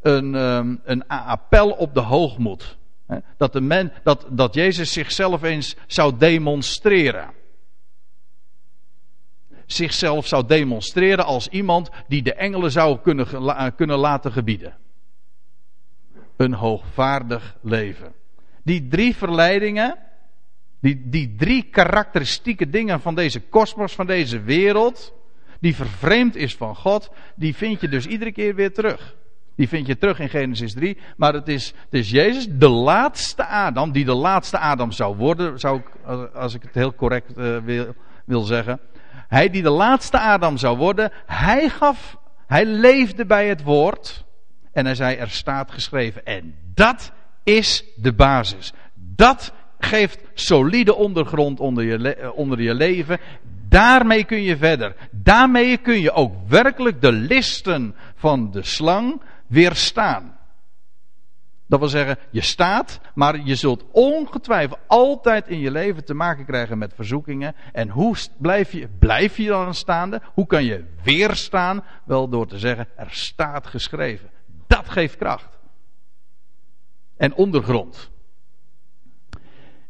een, 0.00 0.34
ehm, 0.34 0.76
een 0.84 1.06
appel 1.08 1.70
op 1.70 1.94
de 1.94 2.00
hoogmoed. 2.00 2.78
Dat, 3.36 3.52
de 3.52 3.60
men, 3.60 3.92
dat, 4.02 4.26
dat 4.30 4.54
Jezus 4.54 4.92
zichzelf 4.92 5.42
eens 5.42 5.76
zou 5.86 6.16
demonstreren. 6.18 7.32
Zichzelf 9.66 10.26
zou 10.26 10.46
demonstreren 10.46 11.24
als 11.24 11.48
iemand 11.48 11.90
die 12.08 12.22
de 12.22 12.34
engelen 12.34 12.70
zou 12.70 12.98
kunnen, 12.98 13.74
kunnen 13.74 13.98
laten 13.98 14.32
gebieden. 14.32 14.76
Een 16.36 16.54
hoogvaardig 16.54 17.56
leven. 17.62 18.12
Die 18.62 18.88
drie 18.88 19.16
verleidingen, 19.16 19.98
die, 20.80 21.08
die 21.08 21.34
drie 21.34 21.62
karakteristieke 21.62 22.68
dingen 22.68 23.00
van 23.00 23.14
deze 23.14 23.40
kosmos, 23.40 23.94
van 23.94 24.06
deze 24.06 24.40
wereld, 24.40 25.14
die 25.60 25.74
vervreemd 25.74 26.36
is 26.36 26.56
van 26.56 26.76
God, 26.76 27.10
die 27.36 27.54
vind 27.54 27.80
je 27.80 27.88
dus 27.88 28.06
iedere 28.06 28.32
keer 28.32 28.54
weer 28.54 28.72
terug. 28.72 29.16
Die 29.56 29.68
vind 29.68 29.86
je 29.86 29.98
terug 29.98 30.18
in 30.18 30.28
Genesis 30.28 30.72
3. 30.72 30.98
Maar 31.16 31.34
het 31.34 31.48
is, 31.48 31.66
het 31.66 31.94
is 31.94 32.10
Jezus, 32.10 32.46
de 32.50 32.68
laatste 32.68 33.46
Adam, 33.46 33.92
die 33.92 34.04
de 34.04 34.14
laatste 34.14 34.58
Adam 34.58 34.92
zou 34.92 35.16
worden, 35.16 35.60
zou 35.60 35.78
ik, 35.78 35.86
als 36.34 36.54
ik 36.54 36.62
het 36.62 36.74
heel 36.74 36.94
correct 36.94 37.38
uh, 37.38 37.56
wil, 37.56 37.94
wil 38.24 38.42
zeggen. 38.42 38.80
Hij 39.28 39.50
die 39.50 39.62
de 39.62 39.70
laatste 39.70 40.18
Adam 40.18 40.56
zou 40.56 40.76
worden, 40.76 41.10
hij 41.26 41.68
gaf, 41.68 42.18
hij 42.46 42.64
leefde 42.64 43.26
bij 43.26 43.48
het 43.48 43.62
woord. 43.62 44.24
En 44.72 44.84
hij 44.84 44.94
zei, 44.94 45.16
er 45.16 45.30
staat 45.30 45.70
geschreven. 45.70 46.24
En 46.24 46.54
dat 46.74 47.12
is 47.42 47.84
de 47.96 48.12
basis. 48.12 48.72
Dat 48.94 49.52
geeft 49.78 50.20
solide 50.34 50.94
ondergrond 50.94 51.60
onder 51.60 51.84
je, 51.84 52.14
eh, 52.14 52.36
onder 52.36 52.62
je 52.62 52.74
leven. 52.74 53.18
Daarmee 53.68 54.24
kun 54.24 54.42
je 54.42 54.56
verder. 54.56 54.94
Daarmee 55.10 55.76
kun 55.76 56.00
je 56.00 56.12
ook 56.12 56.32
werkelijk 56.48 57.00
de 57.00 57.12
listen 57.12 57.94
van 58.14 58.50
de 58.50 58.62
slang 58.62 59.20
weerstaan. 59.54 60.36
Dat 61.66 61.78
wil 61.78 61.88
zeggen, 61.88 62.18
je 62.30 62.40
staat, 62.40 63.00
maar 63.14 63.40
je 63.40 63.54
zult 63.54 63.84
ongetwijfeld 63.90 64.78
altijd 64.86 65.48
in 65.48 65.58
je 65.58 65.70
leven 65.70 66.04
te 66.04 66.14
maken 66.14 66.44
krijgen 66.44 66.78
met 66.78 66.92
verzoekingen. 66.94 67.54
En 67.72 67.88
hoe 67.88 68.16
blijf 68.38 68.72
je, 68.72 68.88
blijf 68.98 69.36
je 69.36 69.46
dan 69.46 69.74
staande? 69.74 70.20
Hoe 70.34 70.46
kan 70.46 70.64
je 70.64 70.84
weerstaan? 71.02 71.84
Wel 72.04 72.28
door 72.28 72.46
te 72.46 72.58
zeggen, 72.58 72.88
er 72.96 73.10
staat 73.10 73.66
geschreven. 73.66 74.30
Dat 74.66 74.88
geeft 74.88 75.16
kracht. 75.16 75.58
En 77.16 77.34
ondergrond. 77.34 78.10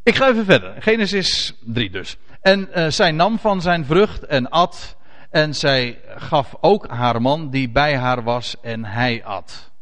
Ik 0.03 0.15
ga 0.15 0.29
even 0.29 0.45
verder. 0.45 0.83
Genesis 0.83 1.55
3 1.61 1.91
dus. 1.91 2.17
En 2.41 2.69
uh, 2.75 2.89
zij 2.89 3.11
nam 3.11 3.39
van 3.39 3.63
zijn 3.63 3.85
vrucht 3.85 4.25
en 4.25 4.51
at. 4.51 4.97
En 5.35 5.55
zij 5.55 6.01
gaf 6.07 6.57
ook 6.61 6.87
haar 6.87 7.23
man 7.23 7.51
die 7.51 7.71
bij 7.71 7.97
haar 7.97 8.23
was 8.23 8.61
en 8.61 8.85
hij 8.85 9.25
at. 9.25 9.73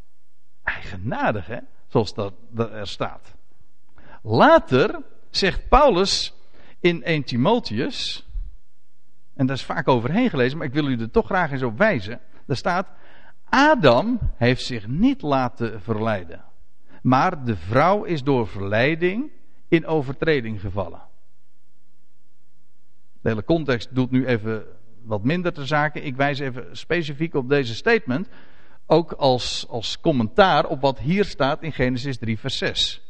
Eigenaardig 0.62 1.46
hè, 1.46 1.58
zoals 1.86 2.14
dat, 2.14 2.32
er 2.56 2.86
staat. 2.86 3.34
Later 4.22 5.02
zegt 5.30 5.68
Paulus 5.68 6.34
in 6.80 7.02
1 7.02 7.24
Timotheus, 7.24 8.26
en 9.34 9.46
daar 9.46 9.56
is 9.56 9.64
vaak 9.64 9.88
overheen 9.88 10.30
gelezen, 10.30 10.58
maar 10.58 10.66
ik 10.66 10.72
wil 10.72 10.88
u 10.88 11.00
er 11.00 11.10
toch 11.10 11.26
graag 11.26 11.50
eens 11.50 11.62
op 11.62 11.78
wijzen. 11.78 12.20
Daar 12.46 12.56
staat, 12.56 12.88
Adam 13.48 14.18
heeft 14.36 14.64
zich 14.64 14.86
niet 14.86 15.22
laten 15.22 15.82
verleiden. 15.82 16.44
Maar 17.02 17.44
de 17.44 17.56
vrouw 17.56 18.04
is 18.04 18.22
door 18.22 18.48
verleiding 18.48 19.30
in 19.68 19.86
overtreding 19.86 20.60
gevallen. 20.60 21.02
De 23.20 23.28
hele 23.28 23.44
context 23.44 23.94
doet 23.94 24.10
nu 24.10 24.26
even 24.26 24.80
wat 25.04 25.24
minder 25.24 25.52
te 25.52 25.66
zaken. 25.66 26.04
Ik 26.04 26.16
wijs 26.16 26.38
even 26.38 26.76
specifiek 26.76 27.34
op 27.34 27.48
deze 27.48 27.74
statement. 27.74 28.28
Ook 28.86 29.12
als, 29.12 29.66
als 29.68 30.00
commentaar 30.00 30.66
op 30.66 30.80
wat 30.80 30.98
hier 30.98 31.24
staat 31.24 31.62
in 31.62 31.72
Genesis 31.72 32.18
3, 32.18 32.38
vers 32.38 32.58
6. 32.58 33.02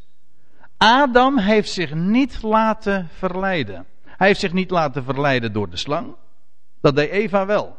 Adam 0.77 1.39
heeft 1.39 1.71
zich 1.71 1.95
niet 1.95 2.43
laten 2.43 3.09
verleiden. 3.13 3.87
Hij 4.05 4.27
heeft 4.27 4.41
zich 4.41 4.53
niet 4.53 4.71
laten 4.71 5.05
verleiden 5.05 5.53
door 5.53 5.71
de 5.71 5.77
slang. 5.77 6.15
Dat 6.81 6.97
deed 6.97 7.11
Eva 7.11 7.47
wel. 7.47 7.77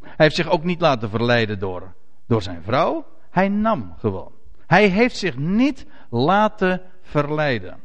Hij 0.00 0.14
heeft 0.16 0.36
zich 0.36 0.48
ook 0.48 0.64
niet 0.64 0.80
laten 0.80 1.10
verleiden 1.10 1.58
door, 1.58 1.94
door 2.26 2.42
zijn 2.42 2.62
vrouw. 2.62 3.06
Hij 3.30 3.48
nam 3.48 3.94
gewoon. 3.98 4.32
Hij 4.66 4.88
heeft 4.88 5.16
zich 5.16 5.36
niet 5.36 5.86
laten 6.10 6.82
verleiden. 7.02 7.80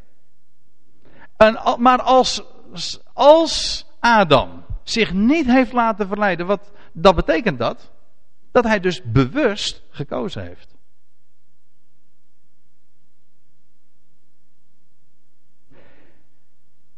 En, 1.38 1.60
maar 1.78 2.02
als, 2.02 2.44
als 3.14 3.86
Adam 4.00 4.65
zich 4.86 5.14
niet 5.14 5.46
heeft 5.46 5.72
laten 5.72 6.08
verleiden, 6.08 6.46
wat 6.46 6.72
dat 6.92 7.16
betekent 7.16 7.60
dat? 7.60 7.92
Dat 8.52 8.64
hij 8.64 8.80
dus 8.80 9.02
bewust 9.04 9.84
gekozen 9.90 10.44
heeft. 10.44 10.76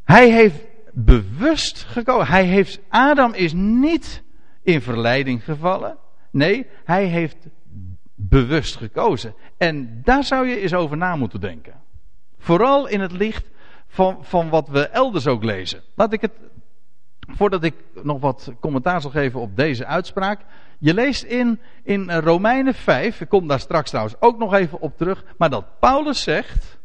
Hij 0.04 0.32
heeft 0.32 0.66
bewust 0.94 1.84
gekozen. 1.84 2.28
Hij 2.28 2.46
heeft, 2.46 2.80
Adam 2.90 3.34
is 3.34 3.54
niet 3.54 4.24
in 4.62 4.82
verleiding 4.82 5.44
gevallen. 5.44 5.98
Nee, 6.32 6.68
hij 6.84 7.06
heeft 7.06 7.48
bewust 8.16 8.76
gekozen. 8.76 9.36
En 9.58 10.02
daar 10.04 10.24
zou 10.24 10.48
je 10.48 10.60
eens 10.60 10.74
over 10.74 10.98
na 10.98 11.16
moeten 11.16 11.40
denken. 11.42 11.74
Vooral 12.38 12.88
in 12.88 13.00
het 13.00 13.12
licht 13.12 13.46
van, 13.88 14.18
van 14.22 14.50
wat 14.50 14.68
we 14.68 14.88
elders 14.88 15.28
ook 15.28 15.44
lezen. 15.44 15.82
Laat 15.96 16.14
ik 16.14 16.22
het, 16.22 16.32
voordat 17.28 17.64
ik 17.64 17.74
nog 18.04 18.20
wat 18.20 18.52
commentaar 18.60 19.02
zal 19.02 19.12
geven 19.12 19.40
op 19.40 19.56
deze 19.56 19.86
uitspraak. 19.86 20.42
Je 20.80 20.94
leest 20.94 21.24
in, 21.24 21.60
in 21.84 22.12
Romeinen 22.12 22.74
5, 22.74 23.22
ik 23.22 23.30
kom 23.30 23.48
daar 23.48 23.60
straks 23.60 23.90
trouwens 23.90 24.16
ook 24.20 24.38
nog 24.38 24.54
even 24.54 24.80
op 24.80 24.98
terug. 24.98 25.24
Maar 25.38 25.50
dat 25.50 25.80
Paulus 25.80 26.22
zegt. 26.22 26.78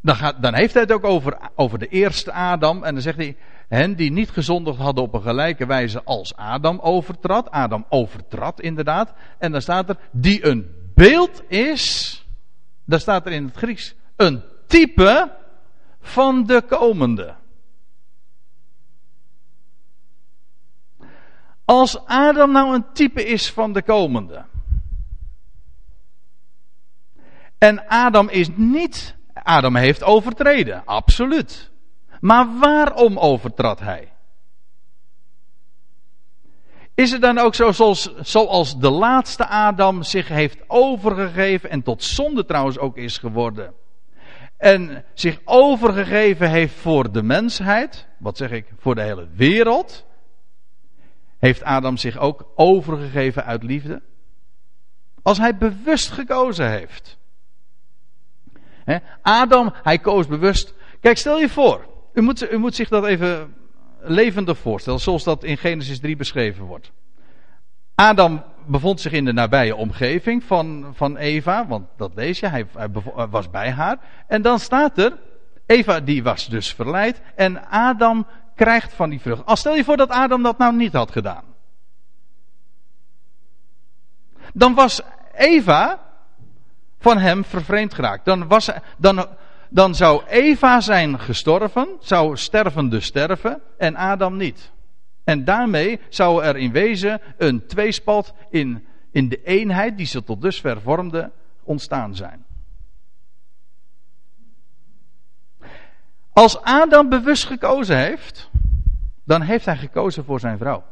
Dan, 0.00 0.16
gaat, 0.16 0.42
dan 0.42 0.54
heeft 0.54 0.72
hij 0.72 0.82
het 0.82 0.92
ook 0.92 1.04
over, 1.04 1.38
over 1.54 1.78
de 1.78 1.88
eerste 1.88 2.32
Adam. 2.32 2.84
En 2.84 2.92
dan 2.92 3.02
zegt 3.02 3.16
hij. 3.16 3.36
Hen 3.68 3.94
die 3.96 4.12
niet 4.12 4.30
gezondigd 4.30 4.78
hadden 4.78 5.04
op 5.04 5.14
een 5.14 5.22
gelijke 5.22 5.66
wijze 5.66 6.02
als 6.04 6.36
Adam 6.36 6.78
overtrad. 6.78 7.50
Adam 7.50 7.84
overtrad 7.88 8.60
inderdaad. 8.60 9.12
En 9.38 9.52
dan 9.52 9.62
staat 9.62 9.88
er. 9.88 9.96
Die 10.10 10.46
een 10.46 10.74
beeld 10.94 11.42
is. 11.48 12.16
Daar 12.84 13.00
staat 13.00 13.26
er 13.26 13.32
in 13.32 13.44
het 13.44 13.56
Grieks. 13.56 13.94
Een 14.16 14.42
type 14.66 15.32
van 16.02 16.44
de 16.44 16.62
komende. 16.62 17.34
Als 21.64 22.04
Adam 22.06 22.52
nou 22.52 22.74
een 22.74 22.92
type 22.92 23.24
is 23.24 23.50
van 23.50 23.72
de 23.72 23.82
komende. 23.82 24.44
En 27.58 27.86
Adam 27.88 28.28
is 28.28 28.48
niet. 28.54 29.16
Adam 29.32 29.76
heeft 29.76 30.02
overtreden, 30.02 30.84
absoluut. 30.84 31.70
Maar 32.20 32.58
waarom 32.58 33.18
overtrad 33.18 33.80
hij? 33.80 34.12
Is 36.94 37.10
het 37.12 37.20
dan 37.20 37.38
ook 37.38 37.54
zo 37.54 37.72
zoals, 37.72 38.16
zoals 38.20 38.78
de 38.78 38.90
laatste 38.90 39.46
Adam 39.46 40.02
zich 40.02 40.28
heeft 40.28 40.58
overgegeven 40.66 41.70
en 41.70 41.82
tot 41.82 42.02
zonde 42.02 42.44
trouwens 42.44 42.78
ook 42.78 42.96
is 42.96 43.18
geworden? 43.18 43.74
En 44.62 45.04
zich 45.14 45.40
overgegeven 45.44 46.50
heeft 46.50 46.74
voor 46.74 47.12
de 47.12 47.22
mensheid, 47.22 48.06
wat 48.18 48.36
zeg 48.36 48.50
ik, 48.50 48.66
voor 48.78 48.94
de 48.94 49.02
hele 49.02 49.28
wereld? 49.34 50.06
Heeft 51.38 51.62
Adam 51.62 51.96
zich 51.96 52.18
ook 52.18 52.46
overgegeven 52.54 53.44
uit 53.44 53.62
liefde? 53.62 54.02
Als 55.22 55.38
hij 55.38 55.56
bewust 55.56 56.10
gekozen 56.10 56.70
heeft. 56.70 57.18
Adam, 59.22 59.72
hij 59.82 59.98
koos 59.98 60.26
bewust. 60.26 60.74
Kijk, 61.00 61.18
stel 61.18 61.38
je 61.38 61.48
voor. 61.48 61.86
U 62.12 62.20
moet, 62.20 62.52
u 62.52 62.56
moet 62.56 62.74
zich 62.74 62.88
dat 62.88 63.04
even 63.04 63.54
levendig 64.00 64.58
voorstellen, 64.58 65.00
zoals 65.00 65.24
dat 65.24 65.44
in 65.44 65.56
Genesis 65.58 66.00
3 66.00 66.16
beschreven 66.16 66.64
wordt. 66.64 66.92
Adam 67.94 68.44
bevond 68.66 69.00
zich 69.00 69.12
in 69.12 69.24
de 69.24 69.32
nabije 69.32 69.76
omgeving 69.76 70.44
van, 70.44 70.92
van 70.94 71.16
Eva, 71.16 71.66
want 71.66 71.86
dat 71.96 72.10
lees 72.14 72.40
je, 72.40 72.46
hij, 72.46 72.66
hij 72.76 72.88
was 73.30 73.50
bij 73.50 73.70
haar. 73.70 73.98
En 74.26 74.42
dan 74.42 74.58
staat 74.58 74.98
er, 74.98 75.18
Eva 75.66 76.00
die 76.00 76.22
was 76.22 76.48
dus 76.48 76.74
verleid 76.74 77.20
en 77.34 77.68
Adam 77.68 78.26
krijgt 78.54 78.92
van 78.92 79.10
die 79.10 79.20
vrucht. 79.20 79.46
Als 79.46 79.60
stel 79.60 79.74
je 79.74 79.84
voor 79.84 79.96
dat 79.96 80.10
Adam 80.10 80.42
dat 80.42 80.58
nou 80.58 80.74
niet 80.76 80.92
had 80.92 81.10
gedaan. 81.10 81.44
Dan 84.52 84.74
was 84.74 85.00
Eva 85.34 85.98
van 86.98 87.18
hem 87.18 87.44
vervreemd 87.44 87.94
geraakt. 87.94 88.24
Dan, 88.24 88.48
was, 88.48 88.70
dan 88.98 89.26
dan 89.74 89.94
zou 89.94 90.22
Eva 90.28 90.80
zijn 90.80 91.18
gestorven, 91.18 91.88
zou 92.00 92.36
stervende 92.36 93.00
sterven 93.00 93.60
en 93.78 93.96
Adam 93.96 94.36
niet. 94.36 94.70
En 95.24 95.44
daarmee 95.44 96.00
zou 96.08 96.44
er 96.44 96.56
in 96.56 96.72
wezen 96.72 97.20
een 97.36 97.66
tweespalt 97.66 98.34
in, 98.50 98.86
in 99.10 99.28
de 99.28 99.42
eenheid 99.42 99.96
die 99.96 100.06
ze 100.06 100.24
tot 100.24 100.42
dusver 100.42 100.80
vormde 100.80 101.30
ontstaan 101.62 102.14
zijn. 102.14 102.44
Als 106.32 106.60
Adam 106.60 107.08
bewust 107.08 107.44
gekozen 107.44 107.96
heeft, 107.96 108.50
dan 109.24 109.42
heeft 109.42 109.64
hij 109.64 109.76
gekozen 109.76 110.24
voor 110.24 110.40
zijn 110.40 110.58
vrouw. 110.58 110.84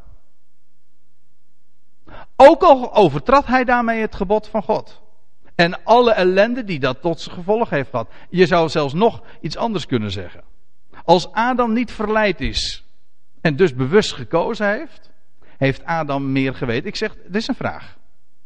Ook 2.35 2.61
al 2.61 2.93
overtrad 2.93 3.45
hij 3.45 3.63
daarmee 3.63 4.01
het 4.01 4.15
gebod 4.15 4.47
van 4.47 4.63
God. 4.63 5.01
En 5.55 5.83
alle 5.83 6.11
ellende 6.11 6.63
die 6.63 6.79
dat 6.79 7.01
tot 7.01 7.19
zijn 7.19 7.35
gevolg 7.35 7.69
heeft 7.69 7.89
gehad. 7.89 8.09
Je 8.29 8.45
zou 8.45 8.69
zelfs 8.69 8.93
nog 8.93 9.21
iets 9.41 9.57
anders 9.57 9.85
kunnen 9.85 10.11
zeggen. 10.11 10.43
Als 11.03 11.31
Adam 11.31 11.73
niet 11.73 11.91
verleid 11.91 12.41
is 12.41 12.83
en 13.41 13.55
dus 13.55 13.75
bewust 13.75 14.13
gekozen 14.13 14.67
heeft, 14.67 15.11
heeft 15.57 15.85
Adam 15.85 16.31
meer 16.31 16.55
geweten. 16.55 16.87
Ik 16.87 16.95
zeg, 16.95 17.15
dit 17.15 17.35
is 17.35 17.47
een 17.47 17.55
vraag. 17.55 17.97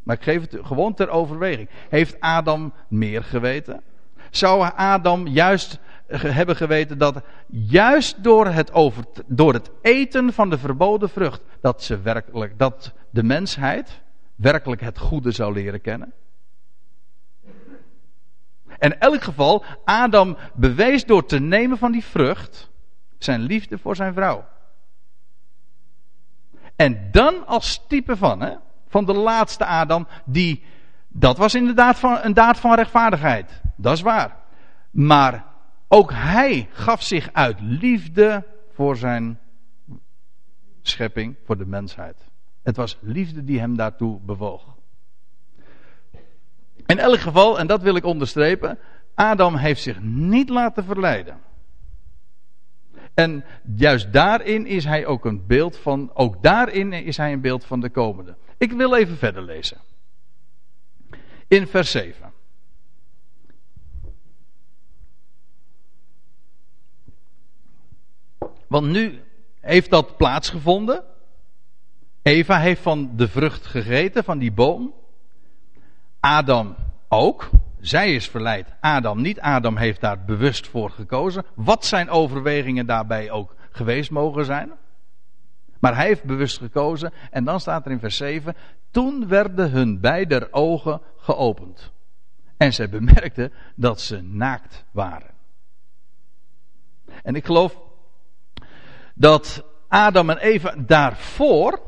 Maar 0.03 0.15
ik 0.15 0.23
geef 0.23 0.41
het 0.41 0.57
gewoon 0.65 0.93
ter 0.93 1.09
overweging. 1.09 1.69
Heeft 1.89 2.19
Adam 2.19 2.73
meer 2.87 3.23
geweten? 3.23 3.81
Zou 4.29 4.71
Adam 4.75 5.27
juist 5.27 5.79
hebben 6.07 6.55
geweten 6.55 6.97
dat 6.97 7.23
juist 7.47 8.23
door 8.23 8.47
het, 8.47 8.73
over, 8.73 9.03
door 9.25 9.53
het 9.53 9.69
eten 9.81 10.33
van 10.33 10.49
de 10.49 10.57
verboden 10.57 11.09
vrucht, 11.09 11.41
dat, 11.61 11.83
ze 11.83 12.01
werkelijk, 12.01 12.59
dat 12.59 12.93
de 13.09 13.23
mensheid 13.23 14.01
werkelijk 14.35 14.81
het 14.81 14.99
goede 14.99 15.31
zou 15.31 15.53
leren 15.53 15.81
kennen. 15.81 16.13
En 18.77 18.91
in 18.91 18.99
elk 18.99 19.23
geval, 19.23 19.63
Adam 19.83 20.37
bewees 20.53 21.05
door 21.05 21.25
te 21.25 21.39
nemen 21.39 21.77
van 21.77 21.91
die 21.91 22.03
vrucht 22.03 22.69
zijn 23.17 23.41
liefde 23.41 23.77
voor 23.77 23.95
zijn 23.95 24.13
vrouw. 24.13 24.45
En 26.75 27.07
dan 27.11 27.47
als 27.47 27.85
type 27.87 28.17
van, 28.17 28.41
hè, 28.41 28.55
van 28.87 29.05
de 29.05 29.13
laatste 29.13 29.65
Adam, 29.65 30.07
die, 30.25 30.63
dat 31.07 31.37
was 31.37 31.55
inderdaad 31.55 31.99
van, 31.99 32.17
een 32.21 32.33
daad 32.33 32.59
van 32.59 32.73
rechtvaardigheid. 32.73 33.61
Dat 33.75 33.93
is 33.93 34.01
waar. 34.01 34.37
Maar 34.91 35.45
ook 35.87 36.11
hij 36.13 36.69
gaf 36.71 37.01
zich 37.01 37.29
uit 37.33 37.57
liefde 37.61 38.43
voor 38.73 38.97
zijn 38.97 39.39
schepping, 40.81 41.35
voor 41.45 41.57
de 41.57 41.65
mensheid. 41.65 42.17
Het 42.63 42.75
was 42.75 42.97
liefde 43.01 43.43
die 43.43 43.59
hem 43.59 43.75
daartoe 43.77 44.19
bewoog. 44.19 44.75
In 46.85 46.99
elk 46.99 47.19
geval, 47.19 47.59
en 47.59 47.67
dat 47.67 47.81
wil 47.81 47.95
ik 47.95 48.05
onderstrepen, 48.05 48.79
Adam 49.13 49.55
heeft 49.55 49.81
zich 49.81 50.01
niet 50.01 50.49
laten 50.49 50.83
verleiden. 50.83 51.37
En 53.15 53.43
juist 53.75 54.13
daarin 54.13 54.65
is 54.65 54.83
hij 54.83 55.05
ook 55.05 55.25
een 55.25 55.47
beeld 55.47 55.77
van, 55.77 56.11
ook 56.13 56.43
daarin 56.43 56.93
is 56.93 57.17
hij 57.17 57.33
een 57.33 57.41
beeld 57.41 57.65
van 57.65 57.79
de 57.79 57.89
komende. 57.89 58.35
Ik 58.57 58.71
wil 58.71 58.95
even 58.95 59.17
verder 59.17 59.41
lezen. 59.41 59.77
In 61.47 61.67
vers 61.67 61.91
7. 61.91 62.33
Want 68.67 68.87
nu 68.87 69.21
heeft 69.59 69.89
dat 69.89 70.17
plaatsgevonden. 70.17 71.03
Eva 72.21 72.59
heeft 72.59 72.81
van 72.81 73.15
de 73.15 73.27
vrucht 73.27 73.65
gegeten, 73.65 74.23
van 74.23 74.37
die 74.37 74.51
boom. 74.51 74.93
Adam 76.19 76.75
ook. 77.07 77.49
Zij 77.85 78.13
is 78.13 78.27
verleid. 78.27 78.67
Adam 78.79 79.21
niet. 79.21 79.39
Adam 79.39 79.77
heeft 79.77 80.01
daar 80.01 80.23
bewust 80.25 80.67
voor 80.67 80.89
gekozen. 80.89 81.45
Wat 81.53 81.85
zijn 81.85 82.09
overwegingen 82.09 82.85
daarbij 82.85 83.31
ook 83.31 83.55
geweest 83.71 84.11
mogen 84.11 84.45
zijn. 84.45 84.71
Maar 85.79 85.95
hij 85.95 86.05
heeft 86.05 86.23
bewust 86.23 86.57
gekozen. 86.57 87.13
En 87.31 87.43
dan 87.43 87.59
staat 87.59 87.85
er 87.85 87.91
in 87.91 87.99
vers 87.99 88.17
7. 88.17 88.55
Toen 88.91 89.27
werden 89.27 89.71
hun 89.71 89.99
beider 89.99 90.47
ogen 90.51 91.01
geopend. 91.17 91.91
En 92.57 92.73
zij 92.73 92.89
bemerkten 92.89 93.51
dat 93.75 94.01
ze 94.01 94.21
naakt 94.21 94.85
waren. 94.91 95.33
En 97.23 97.35
ik 97.35 97.45
geloof 97.45 97.77
dat 99.13 99.63
Adam 99.87 100.29
en 100.29 100.37
Eva 100.37 100.75
daarvoor. 100.77 101.81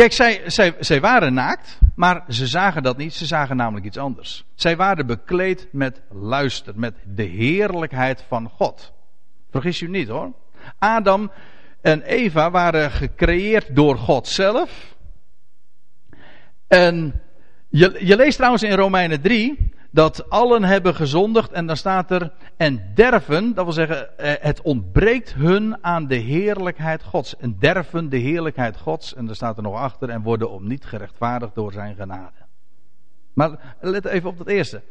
Kijk, 0.00 0.42
zij, 0.78 1.00
waren 1.00 1.34
naakt, 1.34 1.78
maar 1.94 2.24
ze 2.28 2.46
zagen 2.46 2.82
dat 2.82 2.96
niet. 2.96 3.14
Ze 3.14 3.26
zagen 3.26 3.56
namelijk 3.56 3.86
iets 3.86 3.96
anders. 3.96 4.44
Zij 4.54 4.76
waren 4.76 5.06
bekleed 5.06 5.68
met 5.72 6.02
luister, 6.10 6.72
met 6.76 6.94
de 7.04 7.22
heerlijkheid 7.22 8.24
van 8.28 8.48
God. 8.48 8.92
Vergis 9.50 9.80
u 9.80 9.88
niet 9.88 10.08
hoor. 10.08 10.32
Adam 10.78 11.30
en 11.80 12.02
Eva 12.02 12.50
waren 12.50 12.90
gecreëerd 12.90 13.76
door 13.76 13.98
God 13.98 14.28
zelf. 14.28 14.96
En 16.68 17.22
je, 17.68 17.96
je 18.06 18.16
leest 18.16 18.36
trouwens 18.36 18.62
in 18.62 18.76
Romeinen 18.76 19.20
3 19.20 19.72
dat 19.90 20.30
allen 20.30 20.64
hebben 20.64 20.94
gezondigd 20.94 21.52
en 21.52 21.66
dan 21.66 21.76
staat 21.76 22.10
er 22.10 22.32
en 22.56 22.90
derven, 22.94 23.54
dat 23.54 23.64
wil 23.64 23.72
zeggen 23.72 24.18
eh, 24.18 24.32
het 24.40 24.62
ontbreekt 24.62 25.34
hun 25.34 25.84
aan 25.84 26.06
de 26.06 26.14
heerlijkheid 26.14 27.02
Gods. 27.02 27.36
En 27.36 27.56
derven 27.58 28.08
de 28.08 28.16
heerlijkheid 28.16 28.76
Gods 28.76 29.14
en 29.14 29.28
er 29.28 29.34
staat 29.34 29.56
er 29.56 29.62
nog 29.62 29.74
achter 29.74 30.08
en 30.08 30.22
worden 30.22 30.50
om 30.50 30.66
niet 30.66 30.84
gerechtvaardigd 30.84 31.54
door 31.54 31.72
zijn 31.72 31.94
genade. 31.94 32.38
Maar 33.32 33.76
let 33.80 34.04
even 34.04 34.28
op 34.28 34.38
dat 34.38 34.46
eerste. 34.46 34.82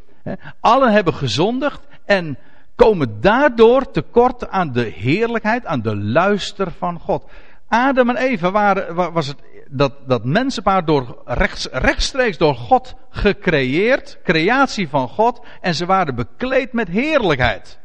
Allen 0.59 0.91
hebben 0.91 1.13
gezondigd 1.13 1.87
en 2.05 2.37
komen 2.75 3.21
daardoor 3.21 3.91
tekort 3.91 4.49
aan 4.49 4.71
de 4.71 4.83
heerlijkheid, 4.83 5.65
aan 5.65 5.81
de 5.81 5.95
luister 5.95 6.71
van 6.71 6.99
God. 6.99 7.29
Adam 7.67 8.09
en 8.09 8.17
Eva 8.17 8.51
waren, 8.51 9.13
was 9.13 9.27
het 9.27 9.37
dat, 9.69 9.93
dat 10.07 10.23
mensenpaar 10.23 10.85
door 10.85 11.21
rechts, 11.25 11.67
rechtstreeks 11.71 12.37
door 12.37 12.55
God 12.55 12.95
gecreëerd, 13.09 14.19
creatie 14.23 14.89
van 14.89 15.09
God, 15.09 15.45
en 15.61 15.75
ze 15.75 15.85
waren 15.85 16.15
bekleed 16.15 16.73
met 16.73 16.87
heerlijkheid. 16.87 17.79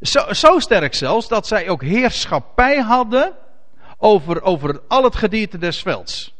Zo, 0.00 0.32
zo 0.32 0.58
sterk 0.58 0.94
zelfs 0.94 1.28
dat 1.28 1.46
zij 1.46 1.68
ook 1.68 1.82
heerschappij 1.82 2.80
hadden 2.80 3.36
over, 3.98 4.42
over 4.42 4.80
al 4.88 5.04
het 5.04 5.16
gedierte 5.16 5.58
des 5.58 5.82
velds. 5.82 6.36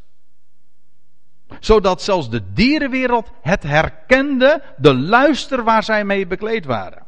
Zodat 1.61 2.03
zelfs 2.03 2.31
de 2.31 2.53
dierenwereld 2.53 3.31
het 3.43 3.62
herkende, 3.62 4.62
de 4.77 4.95
luister 4.95 5.64
waar 5.64 5.83
zij 5.83 6.05
mee 6.05 6.27
bekleed 6.27 6.64
waren. 6.64 7.07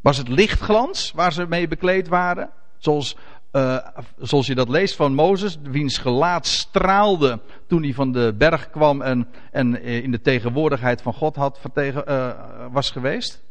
Was 0.00 0.16
het 0.16 0.28
lichtglans 0.28 1.12
waar 1.12 1.32
ze 1.32 1.46
mee 1.46 1.68
bekleed 1.68 2.08
waren? 2.08 2.50
Zoals 2.78 3.16
uh, 3.52 3.76
zoals 4.18 4.46
je 4.46 4.54
dat 4.54 4.68
leest 4.68 4.96
van 4.96 5.14
Mozes, 5.14 5.58
wiens 5.62 5.98
gelaat 5.98 6.46
straalde 6.46 7.40
toen 7.66 7.82
hij 7.82 7.94
van 7.94 8.12
de 8.12 8.34
berg 8.38 8.70
kwam 8.70 9.02
en, 9.02 9.28
en 9.50 9.82
eh, 9.82 10.02
in 10.02 10.10
de 10.10 10.20
tegenwoordigheid 10.20 11.02
van 11.02 11.12
God 11.12 11.36
had 11.36 11.60
uh, 11.74 12.30
was 12.70 12.90
geweest. 12.90 13.42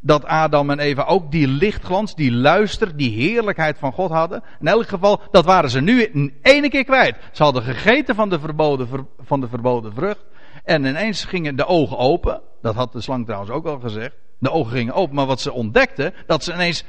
Dat 0.00 0.24
Adam 0.24 0.70
en 0.70 0.78
Eva 0.78 1.04
ook 1.04 1.30
die 1.30 1.48
lichtglans, 1.48 2.14
die 2.14 2.32
luister, 2.32 2.96
die 2.96 3.10
heerlijkheid 3.10 3.78
van 3.78 3.92
God 3.92 4.10
hadden. 4.10 4.42
In 4.60 4.66
elk 4.66 4.88
geval, 4.88 5.20
dat 5.30 5.44
waren 5.44 5.70
ze 5.70 5.80
nu 5.80 6.02
in 6.02 6.34
ene 6.42 6.68
keer 6.68 6.84
kwijt. 6.84 7.16
Ze 7.32 7.42
hadden 7.42 7.62
gegeten 7.62 8.14
van 8.14 8.28
de 8.28 8.40
verboden, 8.40 8.88
van 9.18 9.40
de 9.40 9.48
verboden 9.48 9.94
vrucht. 9.94 10.24
En 10.64 10.84
ineens 10.84 11.24
gingen 11.24 11.56
de 11.56 11.66
ogen 11.66 11.98
open. 11.98 12.40
Dat 12.60 12.74
had 12.74 12.92
de 12.92 13.00
slang 13.00 13.24
trouwens 13.24 13.52
ook 13.52 13.66
al 13.66 13.80
gezegd. 13.80 14.14
De 14.38 14.50
ogen 14.50 14.72
gingen 14.72 14.94
open, 14.94 15.14
maar 15.14 15.26
wat 15.26 15.40
ze 15.40 15.52
ontdekten, 15.52 16.14
dat 16.26 16.44
ze 16.44 16.52
ineens 16.52 16.84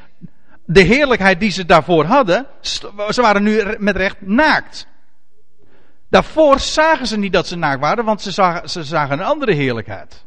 de 0.66 0.82
heerlijkheid 0.82 1.40
die 1.40 1.52
ze 1.52 1.66
daarvoor 1.66 2.06
hadden, 2.06 2.48
ze 3.10 3.22
waren 3.22 3.44
nu 3.44 3.76
met 3.78 3.96
recht 3.96 4.22
naakt. 4.22 4.88
Daarvoor 6.10 6.60
zagen 6.60 7.08
ze 7.08 7.18
niet 7.18 7.34
dat 7.34 7.48
ze 7.48 7.56
naakt 7.56 7.80
waren, 7.80 8.06
want 8.06 8.22
ze 8.22 8.32
zagen, 8.32 8.70
ze 8.70 8.84
zagen 8.84 9.20
een 9.20 9.26
andere 9.26 9.54
heerlijkheid. 9.54 10.26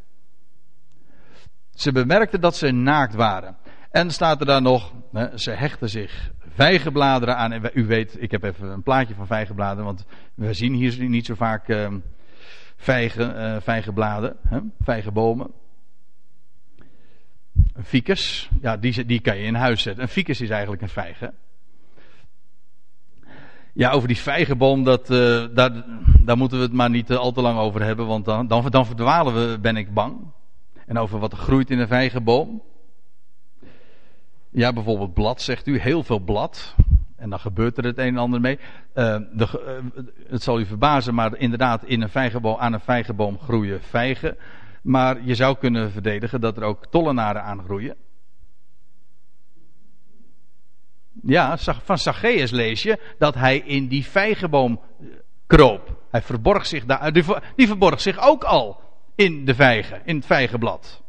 Ze 1.73 1.91
bemerkten 1.91 2.41
dat 2.41 2.55
ze 2.55 2.71
naakt 2.71 3.15
waren. 3.15 3.57
En 3.91 4.11
staat 4.11 4.39
er 4.39 4.45
daar 4.45 4.61
nog, 4.61 4.93
ze 5.35 5.51
hechten 5.51 5.89
zich 5.89 6.31
vijgenbladeren 6.55 7.37
aan. 7.37 7.69
U 7.73 7.85
weet, 7.85 8.21
ik 8.21 8.31
heb 8.31 8.43
even 8.43 8.67
een 8.67 8.83
plaatje 8.83 9.15
van 9.15 9.27
vijgenbladeren, 9.27 9.85
want 9.85 10.05
we 10.35 10.53
zien 10.53 10.73
hier 10.73 11.09
niet 11.09 11.25
zo 11.25 11.35
vaak 11.35 11.69
ehm, 11.69 11.99
vijgen, 12.77 13.35
uh, 13.35 13.61
vijgenbladen, 13.61 14.37
vijgenbomen. 14.81 15.51
Een 17.77 17.85
ficus, 17.85 18.49
ja, 18.61 18.77
die, 18.77 19.05
die 19.05 19.19
kan 19.19 19.37
je 19.37 19.43
in 19.43 19.55
huis 19.55 19.81
zetten. 19.81 20.03
Een 20.03 20.09
ficus 20.09 20.41
is 20.41 20.49
eigenlijk 20.49 20.81
een 20.81 20.89
vijgen. 20.89 21.33
Ja, 23.73 23.91
over 23.91 24.07
die 24.07 24.17
vijgenboom, 24.17 24.83
dat, 24.83 25.09
uh, 25.09 25.45
daar, 25.53 25.85
daar 26.19 26.37
moeten 26.37 26.57
we 26.57 26.63
het 26.63 26.73
maar 26.73 26.89
niet 26.89 27.09
uh, 27.09 27.17
al 27.17 27.31
te 27.31 27.41
lang 27.41 27.59
over 27.59 27.83
hebben, 27.83 28.07
want 28.07 28.25
dan, 28.25 28.47
dan, 28.47 28.85
verdwalen 28.85 29.33
we, 29.33 29.59
ben 29.59 29.77
ik 29.77 29.93
bang. 29.93 30.17
En 30.85 30.97
over 30.97 31.19
wat 31.19 31.31
er 31.31 31.37
groeit 31.37 31.69
in 31.69 31.79
een 31.79 31.87
vijgenboom. 31.87 32.61
Ja, 34.49 34.73
bijvoorbeeld 34.73 35.13
blad, 35.13 35.41
zegt 35.41 35.67
u, 35.67 35.79
heel 35.79 36.03
veel 36.03 36.19
blad. 36.19 36.75
En 37.15 37.29
dan 37.29 37.39
gebeurt 37.39 37.77
er 37.77 37.83
het 37.83 37.97
een 37.97 38.07
en 38.07 38.17
ander 38.17 38.41
mee. 38.41 38.59
Uh, 38.93 39.17
de, 39.33 39.47
het 40.29 40.43
zal 40.43 40.59
u 40.59 40.65
verbazen, 40.65 41.13
maar 41.13 41.37
inderdaad, 41.37 41.83
in 41.83 42.01
een 42.01 42.09
vijgenboom, 42.09 42.57
aan 42.59 42.73
een 42.73 42.79
vijgenboom 42.79 43.39
groeien 43.39 43.81
vijgen. 43.81 44.37
Maar 44.87 45.23
je 45.23 45.35
zou 45.35 45.57
kunnen 45.57 45.91
verdedigen 45.91 46.41
dat 46.41 46.57
er 46.57 46.63
ook 46.63 46.85
tollenaren 46.85 47.43
aangroeien. 47.43 47.95
Ja, 51.21 51.57
van 51.57 51.97
Zacchaeus 51.97 52.51
lees 52.51 52.83
je 52.83 52.99
dat 53.17 53.35
hij 53.35 53.57
in 53.57 53.87
die 53.87 54.05
vijgenboom 54.05 54.81
eh, 54.99 55.07
kroop. 55.47 56.01
Hij 56.11 56.21
verborg 56.21 56.65
zich 56.65 56.85
daar. 56.85 57.13
Die 57.55 57.67
verborg 57.67 58.01
zich 58.01 58.19
ook 58.19 58.43
al 58.43 58.81
in 59.15 59.45
de 59.45 59.55
vijgen, 59.55 60.01
in 60.05 60.15
het 60.15 60.25
vijgenblad. 60.25 61.03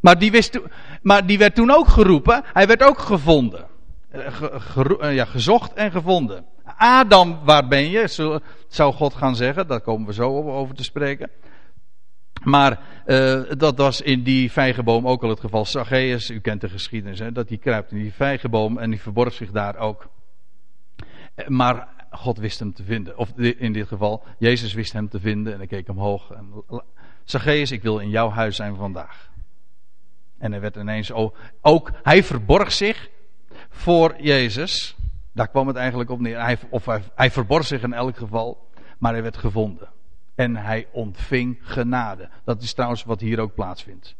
Maar 0.00 0.18
die, 0.18 0.30
wist, 0.30 0.60
maar 1.02 1.26
die 1.26 1.38
werd 1.38 1.54
toen 1.54 1.70
ook 1.70 1.88
geroepen. 1.88 2.44
Hij 2.44 2.66
werd 2.66 2.82
ook 2.82 2.98
gevonden. 2.98 3.69
Eh, 4.10 5.20
eh, 5.20 5.26
gezocht 5.26 5.72
en 5.72 5.90
gevonden. 5.90 6.44
Adam, 6.76 7.38
waar 7.44 7.68
ben 7.68 7.90
je? 7.90 8.40
Zou 8.68 8.92
God 8.92 9.14
gaan 9.14 9.36
zeggen. 9.36 9.66
Daar 9.66 9.80
komen 9.80 10.06
we 10.06 10.12
zo 10.12 10.50
over 10.50 10.74
te 10.74 10.84
spreken. 10.84 11.30
Maar 12.44 12.80
uh, 13.06 13.42
dat 13.56 13.76
was 13.76 14.00
in 14.00 14.22
die 14.22 14.52
vijgenboom 14.52 15.08
ook 15.08 15.22
al 15.22 15.28
het 15.28 15.40
geval. 15.40 15.64
Zacchaeus, 15.64 16.30
u 16.30 16.40
kent 16.40 16.60
de 16.60 16.68
geschiedenis, 16.68 17.18
hè, 17.18 17.32
dat 17.32 17.48
hij 17.48 17.58
kruipt 17.58 17.90
in 17.90 17.98
die 17.98 18.12
vijgenboom 18.12 18.78
en 18.78 18.90
die 18.90 19.00
verborgt 19.00 19.36
zich 19.36 19.50
daar 19.50 19.76
ook. 19.76 20.08
Maar 21.46 21.88
God 22.10 22.38
wist 22.38 22.58
hem 22.58 22.72
te 22.72 22.84
vinden. 22.84 23.18
Of 23.18 23.32
in 23.36 23.72
dit 23.72 23.88
geval, 23.88 24.22
Jezus 24.38 24.72
wist 24.72 24.92
hem 24.92 25.08
te 25.08 25.20
vinden 25.20 25.52
en 25.52 25.58
hij 25.58 25.66
keek 25.66 25.88
omhoog. 25.88 26.30
En, 26.30 26.64
Zacchaeus, 27.24 27.70
ik 27.70 27.82
wil 27.82 27.98
in 27.98 28.10
jouw 28.10 28.30
huis 28.30 28.56
zijn 28.56 28.76
vandaag. 28.76 29.30
En 30.38 30.50
hij 30.50 30.60
werd 30.60 30.76
ineens 30.76 31.12
ook, 31.12 31.36
ook, 31.60 31.90
hij 32.02 32.24
verborg 32.24 32.72
zich 32.72 33.08
voor 33.70 34.14
Jezus. 34.18 34.96
Daar 35.32 35.48
kwam 35.48 35.66
het 35.66 35.76
eigenlijk 35.76 36.10
op 36.10 36.20
neer. 36.20 36.40
Hij, 36.40 36.58
of 36.70 36.86
hij, 37.14 37.30
verborg 37.30 37.66
zich 37.66 37.82
in 37.82 37.92
elk 37.92 38.16
geval, 38.16 38.68
maar 38.98 39.12
hij 39.12 39.22
werd 39.22 39.36
gevonden. 39.36 39.88
En 40.34 40.56
hij 40.56 40.86
ontving 40.92 41.58
genade. 41.62 42.28
Dat 42.44 42.62
is 42.62 42.72
trouwens 42.72 43.04
wat 43.04 43.20
hier 43.20 43.40
ook 43.40 43.54
plaatsvindt. 43.54 44.14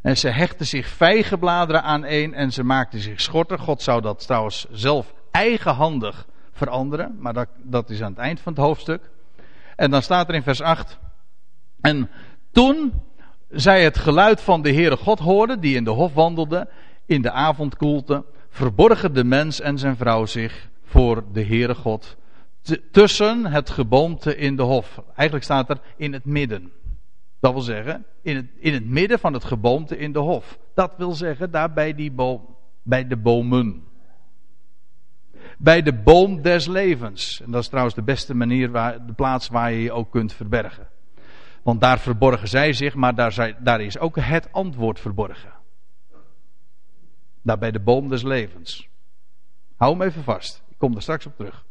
En 0.00 0.16
ze 0.16 0.28
hechten 0.28 0.66
zich 0.66 0.86
vijgenbladeren 0.86 1.82
aan 1.82 2.04
een 2.04 2.34
en 2.34 2.52
ze 2.52 2.62
maakten 2.62 3.00
zich 3.00 3.20
schorten. 3.20 3.58
God 3.58 3.82
zou 3.82 4.00
dat 4.00 4.26
trouwens 4.26 4.66
zelf 4.70 5.14
eigenhandig 5.30 6.26
veranderen. 6.52 7.16
Maar 7.18 7.32
dat, 7.32 7.48
dat 7.56 7.90
is 7.90 8.02
aan 8.02 8.10
het 8.10 8.18
eind 8.18 8.40
van 8.40 8.52
het 8.52 8.62
hoofdstuk. 8.62 9.10
En 9.76 9.90
dan 9.90 10.02
staat 10.02 10.28
er 10.28 10.34
in 10.34 10.42
vers 10.42 10.60
8. 10.60 10.98
En 11.80 12.10
toen 12.52 12.92
zij 13.50 13.84
het 13.84 13.98
geluid 13.98 14.40
van 14.40 14.62
de 14.62 14.72
Heere 14.72 14.96
God 14.96 15.18
hoorden, 15.18 15.60
die 15.60 15.76
in 15.76 15.84
de 15.84 15.90
hof 15.90 16.14
wandelde, 16.14 16.68
in 17.06 17.22
de 17.22 17.30
avondkoelte, 17.30 18.24
verborgen 18.48 19.14
de 19.14 19.24
mens 19.24 19.60
en 19.60 19.78
zijn 19.78 19.96
vrouw 19.96 20.26
zich 20.26 20.68
voor 20.82 21.24
de 21.32 21.44
Heere 21.44 21.74
God. 21.74 22.16
Tussen 22.90 23.46
het 23.46 23.70
geboomte 23.70 24.36
in 24.36 24.56
de 24.56 24.62
hof. 24.62 25.02
Eigenlijk 25.06 25.44
staat 25.44 25.70
er 25.70 25.80
in 25.96 26.12
het 26.12 26.24
midden. 26.24 26.72
Dat 27.40 27.52
wil 27.52 27.62
zeggen, 27.62 28.04
in 28.22 28.36
het, 28.36 28.46
in 28.58 28.72
het 28.72 28.86
midden 28.86 29.18
van 29.18 29.32
het 29.32 29.44
geboomte 29.44 29.98
in 29.98 30.12
de 30.12 30.18
hof. 30.18 30.58
Dat 30.74 30.92
wil 30.96 31.12
zeggen, 31.12 31.50
daar 31.50 31.72
bij 31.72 31.94
die 31.94 32.12
boom, 32.12 32.56
bij 32.82 33.06
de 33.06 33.16
bomen. 33.16 33.84
Bij 35.58 35.82
de 35.82 35.92
boom 35.92 36.42
des 36.42 36.66
levens. 36.66 37.40
En 37.44 37.50
dat 37.50 37.62
is 37.62 37.68
trouwens 37.68 37.94
de 37.94 38.02
beste 38.02 38.34
manier, 38.34 38.70
waar, 38.70 39.06
de 39.06 39.12
plaats 39.12 39.48
waar 39.48 39.72
je 39.72 39.82
je 39.82 39.92
ook 39.92 40.10
kunt 40.10 40.32
verbergen. 40.32 40.88
Want 41.62 41.80
daar 41.80 41.98
verborgen 41.98 42.48
zij 42.48 42.72
zich, 42.72 42.94
maar 42.94 43.14
daar, 43.14 43.56
daar 43.62 43.80
is 43.80 43.98
ook 43.98 44.16
het 44.20 44.52
antwoord 44.52 45.00
verborgen. 45.00 45.52
Daar 47.46 47.58
bij 47.58 47.70
de 47.70 47.80
boom 47.80 48.08
des 48.08 48.22
levens. 48.22 48.88
Hou 49.76 49.92
hem 49.92 50.02
even 50.02 50.22
vast. 50.22 50.62
Ik 50.68 50.78
kom 50.78 50.94
er 50.94 51.02
straks 51.02 51.26
op 51.26 51.36
terug. 51.36 51.64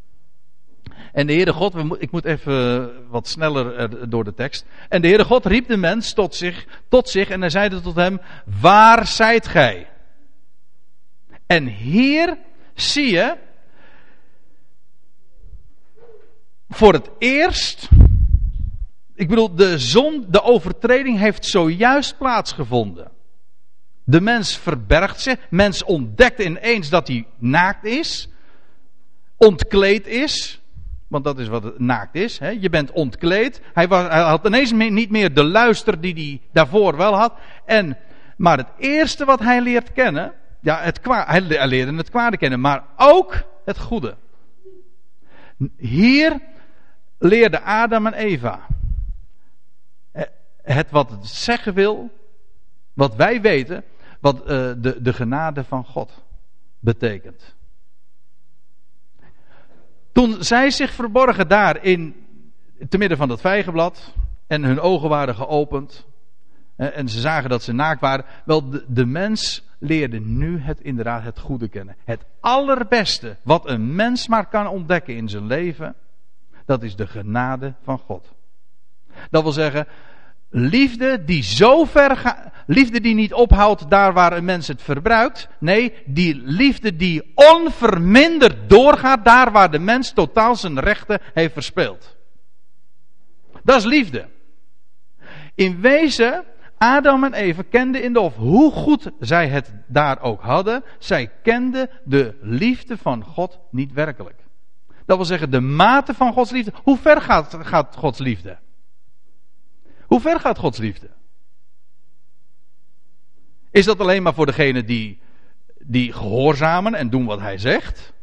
En 1.12 1.28
de 1.28 1.34
Heere 1.34 1.54
God, 1.54 2.02
ik 2.02 2.12
moet 2.12 2.26
even 2.26 2.92
wat 3.10 3.28
sneller 3.28 4.10
door 4.10 4.24
de 4.24 4.34
tekst. 4.34 4.66
En 4.90 5.02
de 5.02 5.08
Heere 5.08 5.24
God 5.24 5.46
riep 5.46 5.68
de 5.68 5.78
mens 5.78 6.14
tot 6.14 6.36
zich, 6.36 6.68
tot 6.88 7.10
zich 7.10 7.30
en 7.30 7.40
hij 7.40 7.50
zeide 7.50 7.82
tot 7.82 7.96
hem, 7.96 8.22
waar 8.62 9.08
zijt 9.08 9.48
gij? 9.48 9.90
En 11.46 11.68
hier 11.68 12.38
zie 12.74 13.12
je, 13.12 13.38
voor 16.70 16.94
het 16.94 17.10
eerst, 17.18 17.90
ik 19.14 19.28
bedoel, 19.28 19.56
de 19.56 19.80
zon, 19.80 20.26
de 20.30 20.42
overtreding 20.42 21.18
heeft 21.18 21.46
zojuist 21.46 22.18
plaatsgevonden. 22.18 23.12
De 24.06 24.22
mens 24.22 24.58
verbergt 24.58 25.22
zich, 25.22 25.38
mens 25.50 25.84
ontdekt 25.84 26.40
ineens 26.40 26.90
dat 26.90 27.08
hij 27.08 27.28
naakt 27.38 27.86
is, 27.86 28.30
ontkleed 29.38 30.08
is, 30.08 30.62
want 31.08 31.24
dat 31.24 31.40
is 31.40 31.48
wat 31.48 31.64
het 31.64 31.80
naakt 31.80 32.16
is. 32.16 32.40
Hè? 32.40 32.50
Je 32.50 32.70
bent 32.70 32.92
ontkleed. 32.92 33.62
Hij, 33.74 33.88
was, 33.88 34.08
hij 34.08 34.22
had 34.22 34.46
ineens 34.46 34.72
niet 34.72 35.10
meer 35.10 35.34
de 35.34 35.44
luister 35.44 36.02
die 36.02 36.14
hij 36.14 36.42
daarvoor 36.52 36.98
wel 36.98 37.16
had. 37.16 37.34
En, 37.66 37.98
maar 38.38 38.58
het 38.58 38.72
eerste 38.78 39.26
wat 39.26 39.40
hij 39.40 39.62
leert 39.62 39.92
kennen. 39.92 40.34
Ja, 40.62 40.80
het 40.82 41.00
kwa, 41.00 41.26
hij 41.28 41.42
leerde 41.68 41.96
het 41.96 42.10
kwade 42.10 42.38
kennen. 42.38 42.60
Maar 42.60 42.84
ook 42.96 43.44
het 43.66 43.80
goede. 43.80 44.16
Hier 45.78 46.40
leerde 47.18 47.62
Adam 47.62 48.08
en 48.08 48.14
Eva. 48.14 48.60
Het 50.62 50.92
wat 50.92 51.10
het 51.10 51.28
zeggen 51.28 51.74
wil. 51.74 52.10
Wat 52.94 53.16
wij 53.16 53.42
weten. 53.42 53.84
Wat 54.26 54.40
uh, 54.40 54.48
de, 54.78 55.02
de 55.02 55.14
genade 55.14 55.64
van 55.64 55.84
God 55.84 56.24
betekent. 56.80 57.56
Toen 60.12 60.44
zij 60.44 60.70
zich 60.70 60.92
verborgen 60.92 61.48
daar 61.48 61.84
in, 61.84 62.16
te 62.90 62.98
midden 62.98 63.18
van 63.18 63.28
dat 63.28 63.42
vijgenblad. 63.42 64.14
En 64.48 64.64
hun 64.64 64.80
ogen 64.80 65.10
waren 65.10 65.36
geopend. 65.36 66.06
En 66.76 67.10
ze 67.10 67.20
zagen 67.20 67.50
dat 67.50 67.64
ze 67.64 67.74
naakt 67.74 68.02
waren. 68.02 68.26
Wel, 68.46 68.70
de, 68.70 68.86
de 68.88 69.06
mens 69.06 69.64
leerde 69.80 70.20
nu 70.20 70.60
het, 70.60 70.82
inderdaad 70.82 71.24
het 71.24 71.40
goede 71.40 71.68
kennen. 71.68 71.96
Het 72.04 72.26
allerbeste 72.40 73.38
wat 73.44 73.70
een 73.70 73.96
mens 73.96 74.28
maar 74.28 74.46
kan 74.46 74.68
ontdekken 74.68 75.16
in 75.16 75.30
zijn 75.30 75.48
leven. 75.48 75.96
Dat 76.66 76.84
is 76.84 76.96
de 76.96 77.08
genade 77.08 77.74
van 77.84 77.98
God. 77.98 78.34
Dat 79.30 79.44
wil 79.44 79.52
zeggen, 79.52 79.88
Liefde 80.58 81.24
die 81.24 81.44
zo 81.44 81.86
ver 81.86 82.18
gaat. 82.18 82.52
Liefde 82.66 83.02
die 83.02 83.16
niet 83.16 83.34
ophoudt 83.34 83.90
daar 83.90 84.14
waar 84.14 84.34
een 84.34 84.46
mens 84.46 84.68
het 84.68 84.82
verbruikt. 84.82 85.48
Nee, 85.60 85.94
die 86.06 86.36
liefde 86.36 86.96
die 86.96 87.32
onverminderd 87.36 88.70
doorgaat 88.70 89.26
daar 89.26 89.52
waar 89.52 89.72
de 89.72 89.80
mens 89.80 90.12
totaal 90.14 90.56
zijn 90.56 90.80
rechten 90.80 91.22
heeft 91.34 91.54
verspeeld. 91.54 92.16
Dat 93.64 93.78
is 93.78 93.84
liefde. 93.84 94.28
In 95.56 95.82
wezen, 95.82 96.44
Adam 96.78 97.24
en 97.24 97.34
Eva 97.34 97.64
kenden 97.70 98.04
in 98.04 98.14
de 98.14 98.20
hof, 98.20 98.36
hoe 98.36 98.72
goed 98.72 99.12
zij 99.20 99.48
het 99.48 99.74
daar 99.88 100.22
ook 100.22 100.42
hadden, 100.42 100.84
zij 101.00 101.32
kenden 101.44 101.90
de 102.04 102.38
liefde 102.42 102.98
van 102.98 103.24
God 103.24 103.60
niet 103.72 103.94
werkelijk. 103.94 104.44
Dat 105.06 105.18
wil 105.18 105.26
zeggen, 105.26 105.52
de 105.52 105.60
mate 105.60 106.14
van 106.14 106.34
Gods 106.34 106.52
liefde. 106.52 106.74
Hoe 106.84 106.98
ver 106.98 107.22
gaat, 107.22 107.58
gaat 107.60 107.96
Gods 107.96 108.20
liefde? 108.20 108.58
Hoe 110.06 110.22
ver 110.22 110.40
gaat 110.40 110.58
Gods 110.58 110.78
liefde? 110.78 111.10
Is 113.76 113.86
dat 113.86 114.00
alleen 114.00 114.24
maar 114.24 114.34
voor 114.34 114.46
degenen 114.46 114.86
die, 114.86 115.20
die 115.78 116.14
gehoorzamen 116.14 116.94
en 116.94 117.10
doen 117.10 117.26
wat 117.26 117.40
hij 117.40 117.58
zegt? 117.58 118.14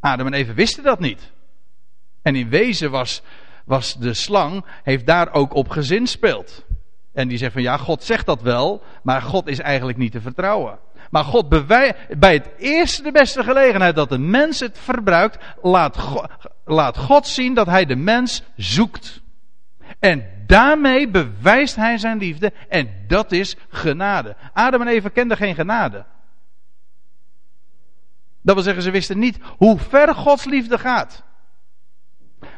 Adam 0.00 0.26
en 0.26 0.32
Eva 0.32 0.54
wisten 0.54 0.84
dat 0.84 1.00
niet. 1.00 1.32
En 2.22 2.36
in 2.36 2.48
wezen 2.48 2.90
was, 2.90 3.22
was 3.64 3.94
de 3.94 4.14
slang, 4.14 4.64
heeft 4.82 5.06
daar 5.06 5.32
ook 5.32 5.54
op 5.54 5.68
gezinspeeld. 5.68 6.64
En 7.12 7.28
die 7.28 7.38
zegt 7.38 7.52
van 7.52 7.62
ja, 7.62 7.76
God 7.76 8.02
zegt 8.02 8.26
dat 8.26 8.42
wel, 8.42 8.82
maar 9.02 9.22
God 9.22 9.46
is 9.46 9.58
eigenlijk 9.58 9.98
niet 9.98 10.12
te 10.12 10.20
vertrouwen. 10.20 10.78
Maar 11.10 11.24
God 11.24 11.48
bij 11.48 11.94
het 12.18 12.50
eerste 12.58 13.02
de 13.02 13.12
beste 13.12 13.44
gelegenheid 13.44 13.94
dat 13.94 14.08
de 14.08 14.18
mens 14.18 14.60
het 14.60 14.78
verbruikt, 14.78 15.38
laat 15.62 15.98
God, 15.98 16.26
laat 16.64 16.96
God 16.96 17.26
zien 17.26 17.54
dat 17.54 17.66
hij 17.66 17.84
de 17.84 17.96
mens 17.96 18.42
zoekt. 18.56 19.22
En 19.98 20.35
daarmee 20.46 21.08
bewijst 21.08 21.76
hij 21.76 21.98
zijn 21.98 22.18
liefde. 22.18 22.52
En 22.68 23.04
dat 23.06 23.32
is 23.32 23.56
genade. 23.68 24.36
Adam 24.52 24.80
en 24.80 24.88
Eva 24.88 25.08
kenden 25.08 25.36
geen 25.36 25.54
genade. 25.54 26.04
Dat 28.42 28.54
wil 28.54 28.64
zeggen, 28.64 28.82
ze 28.82 28.90
wisten 28.90 29.18
niet 29.18 29.38
hoe 29.56 29.78
ver 29.78 30.14
Gods 30.14 30.44
liefde 30.44 30.78
gaat. 30.78 31.24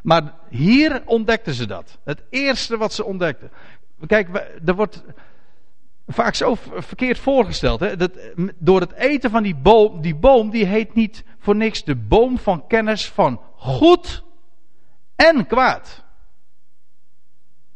Maar 0.03 0.35
hier 0.49 1.03
ontdekten 1.05 1.55
ze 1.55 1.67
dat. 1.67 1.99
Het 2.05 2.23
eerste 2.31 2.77
wat 2.77 2.93
ze 2.93 3.05
ontdekten. 3.05 3.51
Kijk, 4.07 4.29
er 4.65 4.75
wordt 4.75 5.05
vaak 6.07 6.35
zo 6.35 6.57
verkeerd 6.77 7.19
voorgesteld. 7.19 7.81
Hè? 7.81 7.97
Dat 7.97 8.19
door 8.59 8.81
het 8.81 8.93
eten 8.93 9.31
van 9.31 9.43
die 9.43 9.55
boom, 9.55 10.01
die 10.01 10.15
boom, 10.15 10.51
die 10.51 10.65
heet 10.65 10.95
niet 10.95 11.25
voor 11.39 11.57
niks 11.57 11.85
de 11.85 11.97
boom 11.97 12.39
van 12.39 12.67
kennis 12.67 13.09
van 13.09 13.41
goed 13.57 14.25
en 15.17 15.47
kwaad. 15.47 16.05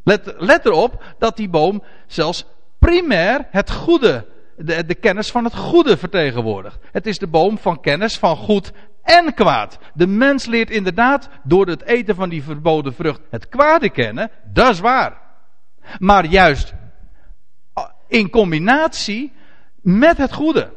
Let, 0.04 0.34
let 0.38 0.66
erop 0.66 1.02
dat 1.18 1.36
die 1.36 1.48
boom 1.48 1.82
zelfs 2.06 2.46
primair 2.78 3.46
het 3.50 3.70
goede, 3.70 4.26
de, 4.56 4.84
de 4.84 4.94
kennis 4.94 5.30
van 5.30 5.44
het 5.44 5.56
goede 5.56 5.96
vertegenwoordigt. 5.96 6.78
Het 6.92 7.06
is 7.06 7.18
de 7.18 7.26
boom 7.26 7.58
van 7.58 7.80
kennis 7.80 8.18
van 8.18 8.36
goed 8.36 8.72
en 9.02 9.34
kwaad. 9.34 9.78
De 9.94 10.06
mens 10.06 10.46
leert 10.46 10.70
inderdaad 10.70 11.28
door 11.42 11.66
het 11.66 11.82
eten 11.82 12.14
van 12.14 12.28
die 12.28 12.42
verboden 12.42 12.94
vrucht 12.94 13.20
het 13.30 13.48
kwade 13.48 13.90
kennen, 13.90 14.30
dat 14.52 14.70
is 14.70 14.80
waar. 14.80 15.20
Maar 15.98 16.26
juist 16.26 16.74
in 18.08 18.30
combinatie 18.30 19.32
met 19.80 20.16
het 20.16 20.32
goede. 20.32 20.72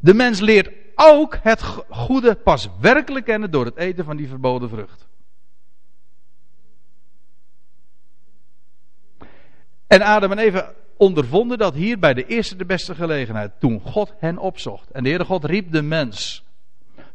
De 0.00 0.14
mens 0.14 0.40
leert 0.40 0.70
ook 0.94 1.38
het 1.42 1.62
goede 1.88 2.34
pas 2.34 2.68
werkelijk 2.80 3.24
kennen 3.24 3.50
door 3.50 3.64
het 3.64 3.76
eten 3.76 4.04
van 4.04 4.16
die 4.16 4.28
verboden 4.28 4.68
vrucht. 4.68 5.08
En 9.88 10.02
Adam 10.02 10.32
en 10.32 10.38
Eva 10.38 10.72
ondervonden 10.96 11.58
dat 11.58 11.74
hier 11.74 11.98
bij 11.98 12.14
de 12.14 12.26
eerste 12.26 12.56
de 12.56 12.64
beste 12.64 12.94
gelegenheid, 12.94 13.52
toen 13.58 13.80
God 13.80 14.14
hen 14.18 14.38
opzocht. 14.38 14.90
En 14.90 15.02
de 15.02 15.08
Heere 15.08 15.24
God 15.24 15.44
riep 15.44 15.72
de 15.72 15.82
mens 15.82 16.44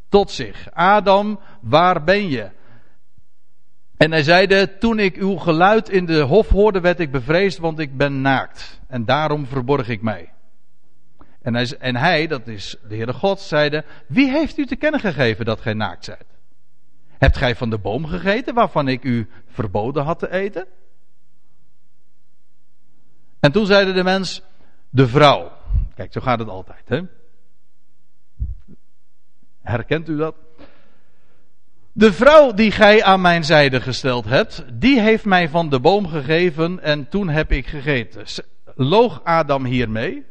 tot 0.10 0.32
zich. 0.32 0.72
Adam, 0.74 1.40
waar 1.62 2.04
ben 2.04 2.30
je? 2.30 2.50
En 3.98 4.12
hij 4.12 4.24
zeide, 4.24 4.78
toen 4.78 5.00
ik 5.00 5.16
uw 5.16 5.36
geluid 5.36 5.90
in 5.90 6.06
de 6.06 6.20
hof 6.20 6.50
hoorde, 6.50 6.80
werd 6.80 7.00
ik 7.00 7.12
bevreesd, 7.12 7.58
want 7.58 7.80
ik 7.80 7.98
ben 7.98 8.22
naakt. 8.22 8.82
En 8.88 9.06
daarom 9.06 9.46
verborg 9.46 9.90
ik 9.90 10.02
mij. 10.02 10.32
En 11.42 11.54
hij, 11.54 11.76
en 11.80 11.96
hij, 11.96 12.28
dat 12.28 12.48
is 12.48 12.78
de 12.88 12.96
Heere 12.96 13.14
God, 13.14 13.40
zeide: 13.40 13.84
Wie 14.08 14.30
heeft 14.30 14.58
u 14.58 14.66
te 14.66 14.76
kennen 14.76 15.00
gegeven 15.00 15.46
dat 15.46 15.62
gij 15.62 15.74
naakt 15.74 16.06
zijt? 16.06 16.26
Hebt 17.18 17.38
gij 17.38 17.56
van 17.56 17.70
de 17.70 17.78
boom 17.78 18.06
gegeten 18.06 18.54
waarvan 18.54 18.88
ik 18.88 19.04
u 19.04 19.30
verboden 19.48 20.04
had 20.04 20.20
te 20.20 20.32
eten? 20.32 20.68
En 23.44 23.52
toen 23.52 23.66
zeide 23.66 23.94
de 23.94 24.04
mens: 24.04 24.42
De 24.90 25.08
vrouw. 25.08 25.52
Kijk, 25.96 26.14
zo 26.14 26.22
gaat 26.22 26.40
het 26.40 26.48
altijd, 26.48 26.90
hè? 26.90 27.02
Herkent 29.62 30.10
u 30.10 30.18
dat? 30.18 30.36
De 31.92 32.14
vrouw 32.14 32.54
die 32.54 32.72
gij 32.72 33.04
aan 33.04 33.22
mijn 33.22 33.44
zijde 33.44 33.82
gesteld 33.82 34.26
hebt, 34.26 34.66
die 34.74 35.00
heeft 35.00 35.26
mij 35.26 35.50
van 35.50 35.70
de 35.70 35.80
boom 35.80 36.08
gegeven 36.08 36.80
en 36.80 37.10
toen 37.10 37.30
heb 37.30 37.52
ik 37.52 37.68
gegeten. 37.68 38.26
Loog 38.76 39.24
Adam 39.24 39.66
hiermee? 39.66 40.26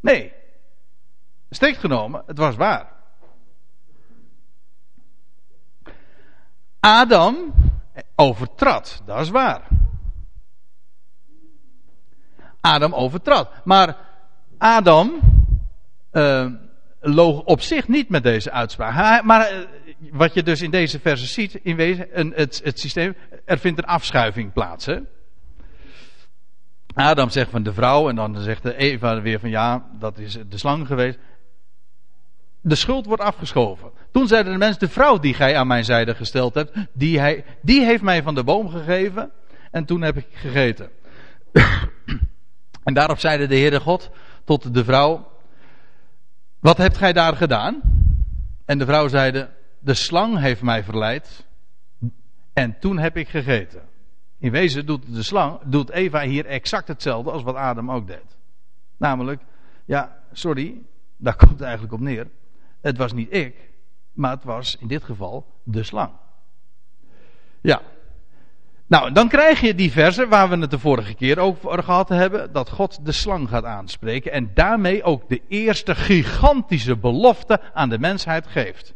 Nee. 0.00 0.32
Steekt 1.50 1.78
genomen, 1.78 2.22
het 2.26 2.38
was 2.38 2.56
waar. 2.56 2.92
Adam 6.80 7.54
overtrad, 8.14 9.02
dat 9.04 9.20
is 9.20 9.30
waar. 9.30 9.79
Adam 12.60 12.94
overtrad. 12.94 13.50
Maar 13.64 13.96
Adam 14.58 15.20
uh, 16.12 16.46
loog 17.00 17.42
op 17.42 17.60
zich 17.60 17.88
niet 17.88 18.08
met 18.08 18.22
deze 18.22 18.50
uitspraak. 18.50 19.24
Maar 19.24 19.52
uh, 19.52 19.58
wat 20.10 20.34
je 20.34 20.42
dus 20.42 20.62
in 20.62 20.70
deze 20.70 21.00
verse 21.00 21.26
ziet, 21.26 21.54
in 21.54 21.76
wezen, 21.76 22.18
een, 22.18 22.32
het, 22.36 22.60
het 22.64 22.80
systeem, 22.80 23.14
er 23.44 23.58
vindt 23.58 23.78
een 23.78 23.84
afschuiving 23.84 24.52
plaats. 24.52 24.86
Hè? 24.86 24.98
Adam 26.94 27.30
zegt 27.30 27.50
van 27.50 27.62
de 27.62 27.72
vrouw 27.72 28.08
en 28.08 28.14
dan 28.14 28.40
zegt 28.40 28.64
Eva 28.64 29.20
weer 29.20 29.40
van 29.40 29.50
ja, 29.50 29.86
dat 29.98 30.18
is 30.18 30.38
de 30.48 30.58
slang 30.58 30.86
geweest. 30.86 31.18
De 32.60 32.74
schuld 32.74 33.06
wordt 33.06 33.22
afgeschoven. 33.22 33.90
Toen 34.12 34.26
zeiden 34.26 34.52
de 34.52 34.58
mensen, 34.58 34.80
de 34.80 34.88
vrouw 34.88 35.18
die 35.18 35.34
gij 35.34 35.56
aan 35.56 35.66
mijn 35.66 35.84
zijde 35.84 36.14
gesteld 36.14 36.54
hebt, 36.54 36.72
die, 36.92 37.18
hij, 37.18 37.44
die 37.62 37.84
heeft 37.84 38.02
mij 38.02 38.22
van 38.22 38.34
de 38.34 38.44
boom 38.44 38.68
gegeven 38.68 39.30
en 39.70 39.84
toen 39.84 40.02
heb 40.02 40.16
ik 40.16 40.26
gegeten. 40.30 40.90
en 42.82 42.94
daarop 42.94 43.18
zeide 43.18 43.46
de 43.46 43.56
Heere 43.56 43.80
God 43.80 44.10
tot 44.44 44.74
de 44.74 44.84
vrouw, 44.84 45.28
wat 46.58 46.76
hebt 46.76 46.96
gij 46.96 47.12
daar 47.12 47.36
gedaan? 47.36 47.80
En 48.64 48.78
de 48.78 48.84
vrouw 48.84 49.08
zeide, 49.08 49.50
de 49.78 49.94
slang 49.94 50.38
heeft 50.38 50.62
mij 50.62 50.84
verleid 50.84 51.46
en 52.52 52.78
toen 52.78 52.98
heb 52.98 53.16
ik 53.16 53.28
gegeten. 53.28 53.82
In 54.38 54.50
wezen 54.50 54.86
doet 54.86 55.14
de 55.14 55.22
slang, 55.22 55.60
doet 55.64 55.90
Eva 55.90 56.20
hier 56.20 56.46
exact 56.46 56.88
hetzelfde 56.88 57.30
als 57.30 57.42
wat 57.42 57.54
Adam 57.54 57.90
ook 57.90 58.06
deed. 58.06 58.36
Namelijk, 58.96 59.42
ja, 59.84 60.22
sorry, 60.32 60.82
daar 61.16 61.36
komt 61.36 61.50
het 61.50 61.60
eigenlijk 61.60 61.92
op 61.92 62.00
neer. 62.00 62.26
Het 62.80 62.96
was 62.96 63.12
niet 63.12 63.34
ik, 63.34 63.70
maar 64.12 64.30
het 64.30 64.44
was 64.44 64.76
in 64.76 64.88
dit 64.88 65.04
geval 65.04 65.46
de 65.62 65.82
slang. 65.82 66.12
Ja. 67.60 67.82
Nou, 68.90 69.12
dan 69.12 69.28
krijg 69.28 69.60
je 69.60 69.74
die 69.74 69.92
verse 69.92 70.28
waar 70.28 70.48
we 70.48 70.56
het 70.56 70.70
de 70.70 70.78
vorige 70.78 71.14
keer 71.14 71.38
over 71.38 71.82
gehad 71.82 72.08
hebben, 72.08 72.52
dat 72.52 72.70
God 72.70 73.04
de 73.04 73.12
slang 73.12 73.48
gaat 73.48 73.64
aanspreken 73.64 74.32
en 74.32 74.50
daarmee 74.54 75.02
ook 75.02 75.28
de 75.28 75.40
eerste 75.48 75.94
gigantische 75.94 76.96
belofte 76.96 77.60
aan 77.74 77.88
de 77.88 77.98
mensheid 77.98 78.46
geeft. 78.46 78.94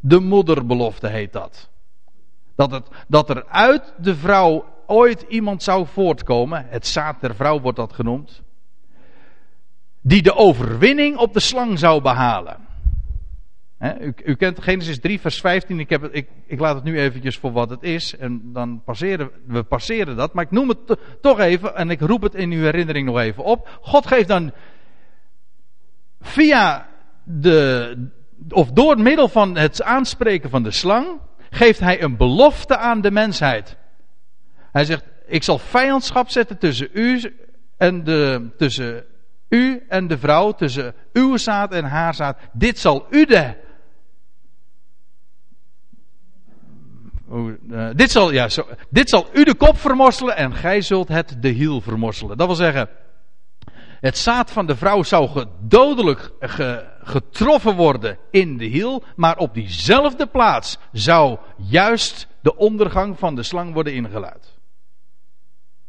De 0.00 0.20
moederbelofte 0.20 1.08
heet 1.08 1.32
dat. 1.32 1.70
Dat, 2.56 2.70
het, 2.70 2.88
dat 3.08 3.30
er 3.30 3.46
uit 3.46 3.94
de 3.98 4.16
vrouw 4.16 4.64
ooit 4.86 5.24
iemand 5.28 5.62
zou 5.62 5.86
voortkomen, 5.86 6.66
het 6.68 6.86
zaad 6.86 7.20
der 7.20 7.34
vrouw 7.34 7.60
wordt 7.60 7.78
dat 7.78 7.92
genoemd, 7.92 8.42
die 10.00 10.22
de 10.22 10.34
overwinning 10.34 11.16
op 11.16 11.32
de 11.32 11.40
slang 11.40 11.78
zou 11.78 12.02
behalen. 12.02 12.56
U, 13.82 14.14
u, 14.24 14.34
kent 14.34 14.62
Genesis 14.62 15.00
3, 15.00 15.20
vers 15.20 15.40
15. 15.40 15.80
Ik, 15.80 15.90
heb 15.90 16.04
ik, 16.04 16.28
ik, 16.46 16.60
laat 16.60 16.74
het 16.74 16.84
nu 16.84 16.98
eventjes 16.98 17.38
voor 17.38 17.52
wat 17.52 17.70
het 17.70 17.82
is. 17.82 18.16
En 18.16 18.40
dan 18.52 18.82
passeren 18.84 19.30
we 19.46 19.62
passeren 19.62 20.16
dat. 20.16 20.32
Maar 20.32 20.44
ik 20.44 20.50
noem 20.50 20.68
het 20.68 20.98
toch 21.20 21.40
even. 21.40 21.76
En 21.76 21.90
ik 21.90 22.00
roep 22.00 22.22
het 22.22 22.34
in 22.34 22.50
uw 22.50 22.62
herinnering 22.62 23.06
nog 23.06 23.18
even 23.18 23.44
op. 23.44 23.78
God 23.80 24.06
geeft 24.06 24.28
dan 24.28 24.52
via 26.20 26.88
de. 27.24 27.96
Of 28.48 28.70
door 28.70 29.00
middel 29.00 29.28
van 29.28 29.56
het 29.56 29.82
aanspreken 29.82 30.50
van 30.50 30.62
de 30.62 30.70
slang 30.70 31.06
geeft 31.50 31.80
hij 31.80 32.02
een 32.02 32.16
belofte 32.16 32.76
aan 32.76 33.00
de 33.00 33.10
mensheid. 33.10 33.76
Hij 34.72 34.84
zegt, 34.84 35.04
ik 35.26 35.42
zal 35.42 35.58
vijandschap 35.58 36.30
zetten 36.30 36.58
tussen 36.58 36.88
u 36.92 37.36
en 37.76 38.04
de, 38.04 38.50
tussen 38.56 39.04
u 39.48 39.84
en 39.88 40.06
de 40.06 40.18
vrouw, 40.18 40.52
tussen 40.52 40.94
uw 41.12 41.36
zaad 41.36 41.72
en 41.72 41.84
haar 41.84 42.14
zaad. 42.14 42.38
Dit 42.52 42.78
zal 42.78 43.06
u 43.10 43.24
de. 43.24 43.54
Uh, 47.32 47.88
dit, 47.94 48.10
zal, 48.10 48.32
ja, 48.32 48.48
dit 48.90 49.08
zal 49.08 49.26
u 49.32 49.44
de 49.44 49.54
kop 49.54 49.78
vermorselen 49.78 50.36
en 50.36 50.54
gij 50.54 50.80
zult 50.80 51.08
het 51.08 51.36
de 51.40 51.48
hiel 51.48 51.80
vermorselen. 51.80 52.36
Dat 52.36 52.46
wil 52.46 52.56
zeggen, 52.56 52.88
het 54.00 54.18
zaad 54.18 54.50
van 54.50 54.66
de 54.66 54.76
vrouw 54.76 55.02
zou 55.02 55.46
dodelijk 55.60 56.30
getroffen 57.02 57.74
worden 57.74 58.18
in 58.30 58.56
de 58.56 58.64
hiel, 58.64 59.04
maar 59.16 59.38
op 59.38 59.54
diezelfde 59.54 60.26
plaats 60.26 60.78
zou 60.92 61.38
juist 61.56 62.26
de 62.40 62.56
ondergang 62.56 63.18
van 63.18 63.34
de 63.34 63.42
slang 63.42 63.72
worden 63.72 63.94
ingeluid. 63.94 64.58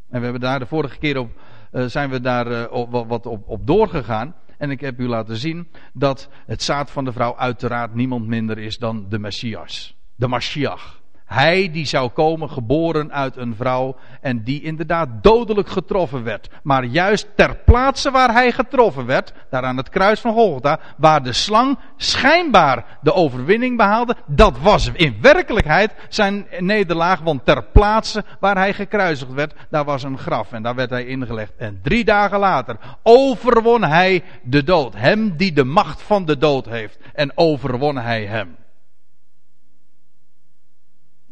En 0.10 0.20
we 0.20 0.24
hebben 0.24 0.42
daar 0.42 0.60
de 0.60 0.66
vorige 0.66 0.98
keer 0.98 1.18
op, 1.18 1.30
uh, 1.72 1.86
zijn 1.86 2.10
we 2.10 2.22
daar 2.22 2.52
uh, 2.52 2.72
op, 2.72 3.08
wat 3.08 3.26
op, 3.26 3.48
op 3.48 3.68
doorgegaan. 3.68 4.36
En 4.58 4.72
ik 4.72 4.82
heb 4.82 5.00
u 5.00 5.08
laten 5.08 5.38
zien 5.38 5.68
dat 5.94 6.30
het 6.46 6.64
zaad 6.64 6.92
van 6.92 7.06
de 7.06 7.12
vrouw 7.12 7.38
uiteraard 7.38 7.94
niemand 7.94 8.28
minder 8.28 8.58
is 8.58 8.78
dan 8.78 9.06
de 9.10 9.20
Messias. 9.20 9.96
De 10.16 10.28
Mashiach. 10.28 11.02
Hij 11.34 11.70
die 11.72 11.86
zou 11.86 12.10
komen, 12.10 12.50
geboren 12.50 13.12
uit 13.12 13.38
een 13.38 13.56
vrouw. 13.56 13.96
En 14.22 14.44
die 14.44 14.62
inderdaad 14.62 15.10
dodelijk 15.22 15.70
getroffen 15.70 16.24
werd. 16.24 16.50
Maar 16.64 16.84
juist 16.84 17.28
ter 17.36 17.56
plaatse 17.56 18.12
waar 18.12 18.34
hij 18.34 18.52
getroffen 18.52 19.06
werd, 19.06 19.34
daar 19.50 19.64
aan 19.64 19.78
het 19.78 19.90
kruis 19.90 20.20
van 20.20 20.34
Golgotha, 20.34 20.80
waar 20.98 21.24
de 21.24 21.34
slang 21.34 21.78
schijnbaar 21.98 22.86
de 23.02 23.14
overwinning 23.14 23.78
behaalde, 23.78 24.16
dat 24.26 24.58
was 24.60 24.92
in 24.94 25.18
werkelijkheid 25.22 25.94
zijn 26.10 26.46
nederlaag. 26.60 27.20
Want 27.20 27.46
ter 27.46 27.64
plaatse 27.64 28.24
waar 28.40 28.58
hij 28.58 28.74
gekruisigd 28.74 29.34
werd, 29.34 29.54
daar 29.70 29.86
was 29.86 30.04
een 30.04 30.18
graf. 30.18 30.52
En 30.52 30.64
daar 30.64 30.76
werd 30.76 30.90
hij 30.90 31.06
ingelegd. 31.06 31.54
En 31.58 31.80
drie 31.84 32.04
dagen 32.04 32.40
later 32.40 32.78
overwon 33.04 33.84
hij 33.84 34.24
de 34.44 34.64
dood. 34.64 34.96
Hem 34.96 35.38
die 35.38 35.54
de 35.54 35.64
macht 35.64 36.02
van 36.02 36.26
de 36.26 36.38
dood 36.38 36.66
heeft. 36.66 36.98
En 37.14 37.32
overwon 37.36 37.98
hij 37.98 38.26
hem. 38.26 38.56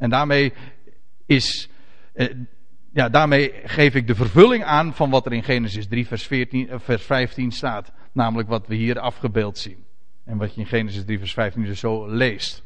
En 0.02 0.10
daarmee 0.10 0.54
is, 1.26 1.70
eh, 2.14 2.28
ja, 2.93 3.10
daarmee 3.10 3.54
geef 3.64 3.95
ik 3.95 4.08
de 4.08 4.16
vervulling 4.16 4.64
aan 4.64 4.93
van 4.93 5.10
wat 5.10 5.26
er 5.26 5.34
in 5.34 5.43
Genesis 5.43 5.88
3 5.88 6.08
vers, 6.08 6.28
14, 6.28 6.70
eh, 6.70 6.80
vers 6.80 7.04
15 7.04 7.52
staat. 7.52 7.91
Namelijk 8.12 8.49
wat 8.49 8.68
we 8.68 8.76
hier 8.76 8.99
afgebeeld 8.99 9.58
zien. 9.58 9.86
En 10.26 10.38
wat 10.38 10.54
je 10.56 10.62
in 10.62 10.68
Genesis 10.68 11.06
3 11.06 11.18
vers 11.18 11.34
15 11.34 11.64
dus 11.64 11.80
zo 11.80 12.08
leest. 12.08 12.64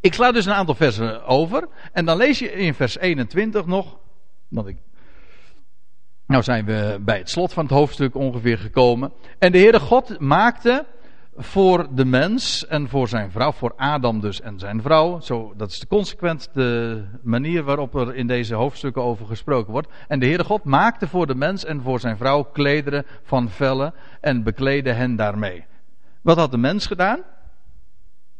Ik 0.00 0.14
sla 0.14 0.32
dus 0.32 0.46
een 0.46 0.52
aantal 0.52 0.74
versen 0.74 1.24
over. 1.24 1.68
En 1.92 2.04
dan 2.04 2.16
lees 2.16 2.38
je 2.38 2.52
in 2.52 2.74
vers 2.74 2.98
21 2.98 3.66
nog. 3.66 3.98
Want 4.48 4.66
ik, 4.66 4.76
nou 6.26 6.42
zijn 6.42 6.64
we 6.64 6.98
bij 7.00 7.18
het 7.18 7.30
slot 7.30 7.52
van 7.52 7.64
het 7.64 7.72
hoofdstuk 7.72 8.14
ongeveer 8.14 8.58
gekomen. 8.58 9.12
En 9.38 9.52
de 9.52 9.58
Heere 9.58 9.80
God 9.80 10.20
maakte 10.20 10.86
voor 11.36 11.94
de 11.94 12.04
mens 12.04 12.66
en 12.66 12.88
voor 12.88 13.08
zijn 13.08 13.30
vrouw, 13.30 13.52
voor 13.52 13.72
Adam 13.76 14.20
dus 14.20 14.40
en 14.40 14.58
zijn 14.58 14.82
vrouw. 14.82 15.20
Zo, 15.20 15.54
dat 15.56 15.70
is 15.70 15.78
de 15.78 15.86
consequent 15.86 16.48
de 16.52 17.04
manier 17.22 17.62
waarop 17.62 17.94
er 17.94 18.14
in 18.14 18.26
deze 18.26 18.54
hoofdstukken 18.54 19.02
over 19.02 19.26
gesproken 19.26 19.72
wordt. 19.72 19.88
En 20.08 20.18
de 20.18 20.26
Heere 20.26 20.44
God 20.44 20.64
maakte 20.64 21.08
voor 21.08 21.26
de 21.26 21.34
mens 21.34 21.64
en 21.64 21.82
voor 21.82 22.00
zijn 22.00 22.16
vrouw 22.16 22.42
klederen 22.42 23.06
van 23.22 23.48
vellen 23.48 23.94
en 24.20 24.42
bekleedde 24.42 24.92
hen 24.92 25.16
daarmee. 25.16 25.64
Wat 26.22 26.36
had 26.36 26.50
de 26.50 26.58
mens 26.58 26.86
gedaan? 26.86 27.20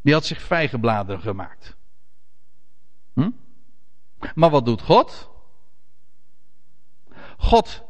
Die 0.02 0.12
had 0.12 0.24
zich 0.24 0.42
vijgenbladeren 0.42 1.20
gemaakt. 1.20 1.76
Hm? 3.14 3.30
Maar 4.34 4.50
wat 4.50 4.64
doet 4.64 4.82
God? 4.82 5.30
God 7.36 7.84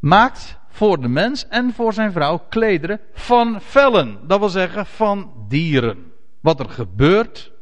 maakt 0.00 0.58
voor 0.72 1.00
de 1.00 1.08
mens 1.08 1.48
en 1.48 1.72
voor 1.72 1.92
zijn 1.92 2.12
vrouw 2.12 2.38
klederen 2.48 3.00
van 3.12 3.60
vellen. 3.60 4.18
Dat 4.26 4.38
wil 4.38 4.48
zeggen 4.48 4.86
van 4.86 5.32
dieren. 5.48 6.12
Wat 6.40 6.60
er 6.60 6.68
gebeurt, 6.68 7.52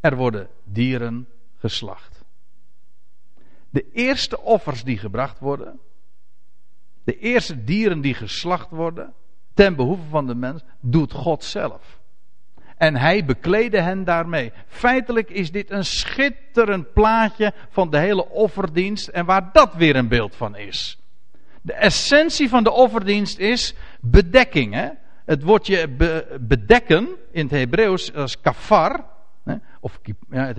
er 0.00 0.16
worden 0.16 0.48
dieren 0.64 1.28
geslacht. 1.56 2.24
De 3.70 3.90
eerste 3.92 4.40
offers 4.40 4.84
die 4.84 4.98
gebracht 4.98 5.38
worden, 5.38 5.80
de 7.04 7.18
eerste 7.18 7.64
dieren 7.64 8.00
die 8.00 8.14
geslacht 8.14 8.70
worden, 8.70 9.12
ten 9.54 9.76
behoeve 9.76 10.08
van 10.08 10.26
de 10.26 10.34
mens, 10.34 10.62
doet 10.80 11.12
God 11.12 11.44
zelf. 11.44 11.98
En 12.76 12.96
hij 12.96 13.24
bekleedde 13.24 13.80
hen 13.80 14.04
daarmee. 14.04 14.52
Feitelijk 14.66 15.30
is 15.30 15.52
dit 15.52 15.70
een 15.70 15.84
schitterend 15.84 16.92
plaatje 16.92 17.52
van 17.70 17.90
de 17.90 17.98
hele 17.98 18.28
offerdienst 18.28 19.08
en 19.08 19.24
waar 19.24 19.50
dat 19.52 19.74
weer 19.74 19.96
een 19.96 20.08
beeld 20.08 20.36
van 20.36 20.56
is. 20.56 20.99
De 21.62 21.72
essentie 21.72 22.48
van 22.48 22.64
de 22.64 22.70
offerdienst 22.70 23.38
is 23.38 23.74
bedekking. 24.00 24.74
Hè? 24.74 24.88
Het 25.24 25.42
woordje 25.42 25.88
bedekken 26.40 27.08
in 27.32 27.42
het 27.42 27.50
Hebreeuws 27.50 28.14
als 28.14 28.40
kafar. 28.40 29.04
Hè? 29.44 29.54
Of 29.80 30.00
ja, 30.30 30.52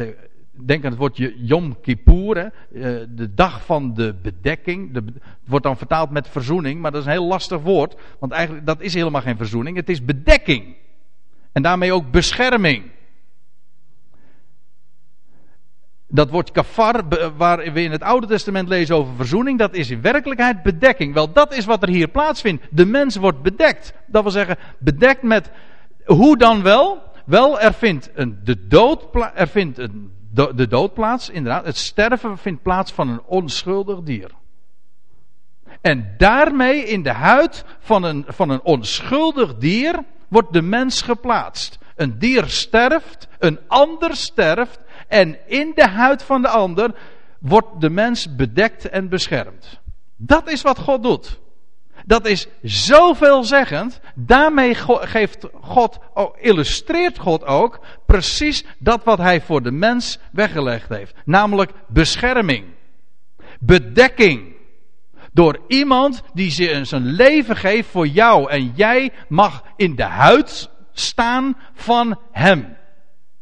denk 0.65 0.83
aan 0.83 0.91
het 0.91 0.99
woordje 0.99 1.33
Yom 1.37 1.81
Kippur, 1.81 2.37
hè? 2.37 2.43
Eh, 2.43 3.07
de 3.09 3.33
dag 3.33 3.65
van 3.65 3.93
de 3.93 4.15
bedekking. 4.21 4.93
De, 4.93 5.03
het 5.15 5.23
wordt 5.45 5.65
dan 5.65 5.77
vertaald 5.77 6.09
met 6.09 6.29
verzoening, 6.29 6.81
maar 6.81 6.91
dat 6.91 7.01
is 7.01 7.05
een 7.05 7.13
heel 7.13 7.27
lastig 7.27 7.61
woord. 7.61 7.95
Want 8.19 8.31
eigenlijk 8.31 8.65
dat 8.65 8.81
is 8.81 8.93
helemaal 8.93 9.21
geen 9.21 9.37
verzoening, 9.37 9.75
het 9.75 9.89
is 9.89 10.05
bedekking. 10.05 10.75
En 11.51 11.61
daarmee 11.61 11.93
ook 11.93 12.11
bescherming. 12.11 12.83
Dat 16.13 16.29
woord 16.29 16.51
kafar, 16.51 17.03
waar 17.37 17.73
we 17.73 17.81
in 17.81 17.91
het 17.91 18.01
Oude 18.01 18.27
Testament 18.27 18.67
lezen 18.67 18.95
over 18.95 19.15
verzoening, 19.15 19.59
dat 19.59 19.73
is 19.73 19.89
in 19.89 20.01
werkelijkheid 20.01 20.63
bedekking. 20.63 21.13
Wel, 21.13 21.31
dat 21.31 21.53
is 21.53 21.65
wat 21.65 21.81
er 21.81 21.89
hier 21.89 22.07
plaatsvindt. 22.07 22.63
De 22.69 22.85
mens 22.85 23.15
wordt 23.15 23.41
bedekt. 23.41 23.93
Dat 24.07 24.21
wil 24.21 24.31
zeggen, 24.31 24.57
bedekt 24.79 25.23
met, 25.23 25.51
hoe 26.05 26.37
dan 26.37 26.63
wel? 26.63 27.03
Wel, 27.25 27.59
er 27.59 27.73
vindt, 27.73 28.09
een, 28.13 28.39
de, 28.43 28.67
dood, 28.67 29.07
er 29.35 29.47
vindt 29.47 29.77
een, 29.77 30.11
de 30.55 30.67
dood 30.67 30.93
plaats, 30.93 31.29
inderdaad. 31.29 31.65
Het 31.65 31.77
sterven 31.77 32.37
vindt 32.37 32.61
plaats 32.61 32.91
van 32.91 33.09
een 33.09 33.21
onschuldig 33.25 34.01
dier. 34.01 34.31
En 35.81 36.13
daarmee 36.17 36.83
in 36.83 37.03
de 37.03 37.11
huid 37.11 37.65
van 37.79 38.03
een, 38.03 38.25
van 38.27 38.49
een 38.49 38.61
onschuldig 38.61 39.57
dier 39.57 40.03
wordt 40.27 40.53
de 40.53 40.61
mens 40.61 41.01
geplaatst. 41.01 41.79
Een 41.95 42.19
dier 42.19 42.47
sterft, 42.47 43.27
een 43.39 43.59
ander 43.67 44.15
sterft 44.15 44.79
en 45.11 45.37
in 45.45 45.71
de 45.75 45.87
huid 45.87 46.23
van 46.23 46.41
de 46.41 46.47
ander 46.47 46.95
wordt 47.39 47.81
de 47.81 47.89
mens 47.89 48.35
bedekt 48.35 48.89
en 48.89 49.09
beschermd. 49.09 49.79
Dat 50.15 50.49
is 50.49 50.61
wat 50.61 50.79
God 50.79 51.03
doet. 51.03 51.39
Dat 52.05 52.25
is 52.25 52.47
zoveelzeggend. 52.61 53.99
Daarmee 54.15 54.75
geeft 54.75 55.47
God, 55.61 55.99
illustreert 56.39 57.17
God 57.17 57.43
ook 57.43 57.79
precies 58.05 58.65
dat 58.79 59.03
wat 59.03 59.17
hij 59.17 59.41
voor 59.41 59.63
de 59.63 59.71
mens 59.71 60.19
weggelegd 60.31 60.89
heeft. 60.89 61.15
Namelijk 61.25 61.71
bescherming. 61.87 62.65
Bedekking. 63.59 64.55
Door 65.33 65.59
iemand 65.67 66.21
die 66.33 66.51
zijn 66.85 67.05
leven 67.05 67.55
geeft 67.55 67.89
voor 67.89 68.07
jou. 68.07 68.49
En 68.49 68.71
jij 68.75 69.11
mag 69.27 69.63
in 69.75 69.95
de 69.95 70.03
huid 70.03 70.69
staan 70.91 71.57
van 71.73 72.19
hem. 72.31 72.79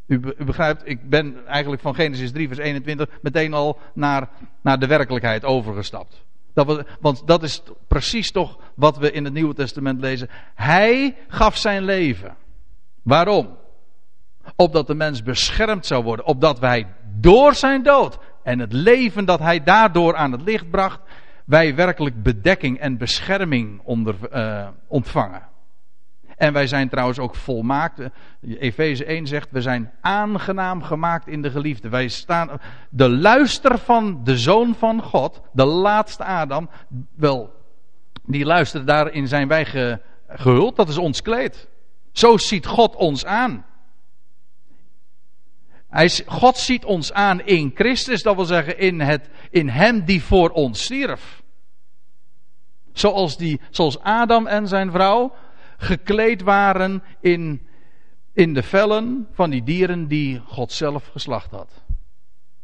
U, 0.10 0.20
begrijpt, 0.38 0.82
ik 0.86 1.10
ben 1.10 1.48
eigenlijk 1.48 1.82
van 1.82 1.96
Genesis 1.96 2.32
3 2.32 2.48
vers 2.48 2.60
21 2.60 3.10
meteen 3.22 3.54
al 3.54 3.80
naar, 3.94 4.30
naar 4.62 4.80
de 4.80 4.88
werkelijkheid 4.88 5.46
overgestapt. 5.46 6.24
Dat 6.54 6.86
want 7.00 7.28
dat 7.28 7.44
is 7.44 7.62
precies 7.88 8.32
toch 8.32 8.60
wat 8.76 8.98
we 8.98 9.12
in 9.12 9.24
het 9.24 9.34
Nieuwe 9.34 9.54
Testament 9.54 10.02
lezen. 10.02 10.30
Hij 10.56 11.16
gaf 11.28 11.58
zijn 11.58 11.84
leven. 11.84 12.36
Waarom? 13.04 13.58
Opdat 14.56 14.88
de 14.88 14.96
mens 14.96 15.24
beschermd 15.24 15.86
zou 15.86 16.04
worden. 16.04 16.26
Opdat 16.26 16.60
wij 16.60 16.88
door 17.20 17.54
zijn 17.54 17.84
dood 17.84 18.18
en 18.44 18.60
het 18.60 18.74
leven 18.74 19.26
dat 19.26 19.40
hij 19.40 19.64
daardoor 19.64 20.16
aan 20.16 20.32
het 20.32 20.42
licht 20.42 20.70
bracht, 20.70 21.00
wij 21.46 21.76
werkelijk 21.76 22.24
bedekking 22.24 22.80
en 22.80 22.98
bescherming 22.98 23.82
onder, 23.84 24.16
uh, 24.34 24.68
ontvangen. 24.88 25.48
En 26.40 26.54
wij 26.54 26.68
zijn 26.68 26.90
trouwens 26.90 27.20
ook 27.20 27.36
volmaakt. 27.36 28.02
Efeze 28.42 29.06
1 29.06 29.28
zegt, 29.28 29.48
we 29.52 29.62
zijn 29.62 29.92
aangenaam 30.02 30.82
gemaakt 30.82 31.28
in 31.28 31.42
de 31.42 31.50
geliefde. 31.50 31.90
Wij 31.90 32.08
staan, 32.08 32.50
de 32.90 33.10
luister 33.10 33.78
van 33.78 34.24
de 34.24 34.38
Zoon 34.38 34.76
van 34.76 35.02
God, 35.02 35.42
de 35.52 35.66
laatste 35.66 36.24
Adam, 36.24 36.70
wel, 37.16 37.54
die 38.26 38.46
luistert 38.46 38.88
daarin 38.88 39.28
zijn 39.28 39.48
wij 39.48 39.66
gehuld, 40.28 40.76
dat 40.76 40.90
is 40.90 40.98
ons 40.98 41.22
kleed. 41.22 41.68
Zo 42.12 42.38
ziet 42.38 42.66
God 42.66 42.96
ons 42.96 43.26
aan. 43.26 43.66
Hij, 45.90 46.10
God 46.26 46.58
ziet 46.58 46.86
ons 46.86 47.14
aan 47.14 47.42
in 47.42 47.72
Christus, 47.76 48.24
dat 48.24 48.36
wil 48.36 48.46
zeggen 48.46 48.78
in, 48.78 49.00
het, 49.00 49.30
in 49.50 49.70
Hem 49.70 50.06
die 50.06 50.24
voor 50.24 50.50
ons 50.50 50.84
stierf. 50.84 51.44
Zoals, 52.94 53.38
die, 53.38 53.62
zoals 53.70 54.00
Adam 54.00 54.48
en 54.48 54.68
zijn 54.68 54.92
vrouw 54.92 55.34
gekleed 55.80 56.42
waren 56.42 57.04
in, 57.22 57.68
in 58.34 58.54
de 58.54 58.64
vellen 58.64 59.28
van 59.34 59.50
die 59.50 59.64
dieren 59.64 60.08
die 60.08 60.42
God 60.46 60.72
zelf 60.72 61.08
geslacht 61.08 61.52
had. 61.52 61.72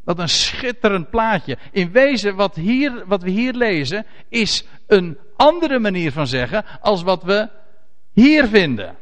Wat 0.03 0.19
een 0.19 0.29
schitterend 0.29 1.09
plaatje. 1.09 1.57
In 1.71 1.91
wezen, 1.91 2.35
wat, 2.35 2.55
hier, 2.55 3.03
wat 3.05 3.23
we 3.23 3.29
hier 3.29 3.53
lezen, 3.53 4.05
is 4.29 4.65
een 4.87 5.17
andere 5.35 5.79
manier 5.79 6.11
van 6.11 6.27
zeggen 6.27 6.65
als 6.81 7.03
wat 7.03 7.23
we 7.23 7.49
hier 8.11 8.47
vinden. 8.47 8.95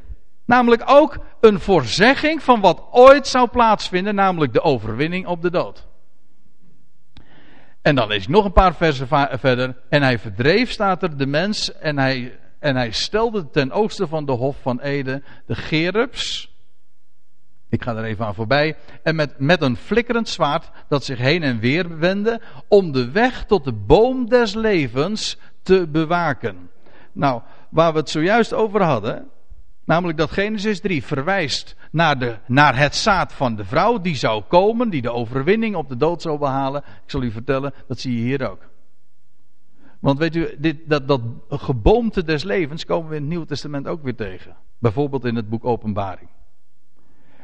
Namelijk 0.45 0.84
ook 0.86 1.18
een 1.39 1.59
voorzegging 1.59 2.43
van 2.43 2.61
wat 2.61 2.84
ooit 2.91 3.28
zou 3.28 3.47
plaatsvinden, 3.47 4.16
namelijk 4.16 4.53
de 4.53 4.61
overwinning 4.61 5.26
op 5.26 5.41
de 5.41 5.51
dood. 5.51 5.88
En 7.82 7.95
dan 7.95 8.07
lees 8.07 8.24
ik 8.24 8.30
nog 8.30 8.45
een 8.45 8.53
paar 8.53 8.76
versen 8.76 9.07
verder. 9.39 9.76
En 9.89 10.01
hij 10.01 10.20
verdreef, 10.20 10.72
staat 10.72 11.03
er, 11.03 11.18
de 11.18 11.26
mens. 11.26 11.74
En 11.74 11.97
hij 11.97 12.39
en 12.64 12.76
hij 12.76 12.91
stelde 12.91 13.49
ten 13.49 13.72
oosten 13.72 14.07
van 14.07 14.26
de 14.26 14.32
hof 14.32 14.57
van 14.61 14.80
Ede 14.80 15.22
de 15.45 15.55
Gerubs. 15.55 16.55
Ik 17.70 17.84
ga 17.84 17.95
er 17.95 18.03
even 18.03 18.26
aan 18.26 18.36
voorbij. 18.36 18.76
En 19.03 19.16
met, 19.16 19.39
met 19.39 19.61
een 19.61 19.78
flikkerend 19.78 20.30
zwaard 20.30 20.70
dat 20.88 21.03
zich 21.03 21.18
heen 21.18 21.43
en 21.43 21.59
weer 21.59 21.97
wendde. 21.99 22.41
Om 22.68 22.91
de 22.91 23.11
weg 23.11 23.45
tot 23.45 23.64
de 23.64 23.72
boom 23.72 24.30
des 24.30 24.53
levens 24.53 25.38
te 25.61 25.88
bewaken. 25.88 26.70
Nou, 27.11 27.41
waar 27.70 27.93
we 27.93 27.99
het 27.99 28.09
zojuist 28.09 28.53
over 28.53 28.84
hadden. 28.84 29.30
Namelijk 29.86 30.18
dat 30.18 30.32
Genesis 30.32 30.80
3 30.80 31.03
verwijst 31.03 31.76
naar, 31.91 32.20
de, 32.20 32.36
naar 32.47 32.78
het 32.78 32.95
zaad 32.95 33.34
van 33.34 33.55
de 33.55 33.66
vrouw 33.66 34.01
die 34.01 34.16
zou 34.16 34.43
komen, 34.43 34.89
die 34.89 35.01
de 35.01 35.11
overwinning 35.11 35.76
op 35.76 35.89
de 35.89 35.97
dood 35.97 36.22
zou 36.22 36.38
behalen. 36.39 36.84
Ik 36.86 37.09
zal 37.09 37.24
u 37.24 37.32
vertellen, 37.32 37.74
dat 37.88 37.99
zie 37.99 38.16
je 38.16 38.22
hier 38.22 38.49
ook. 38.49 38.72
Want 40.04 40.20
weet 40.20 40.36
u, 40.36 40.56
dit, 40.58 40.78
dat, 40.86 41.08
dat 41.08 41.22
geboomte 41.49 42.24
des 42.24 42.43
levens 42.43 42.86
komen 42.86 43.10
we 43.10 43.16
in 43.16 43.22
het 43.22 43.30
Nieuwe 43.30 43.45
Testament 43.45 43.88
ook 43.88 44.04
weer 44.04 44.16
tegen. 44.16 44.56
Bijvoorbeeld 44.78 45.26
in 45.26 45.36
het 45.36 45.49
boek 45.49 45.66
Openbaring. 45.66 46.30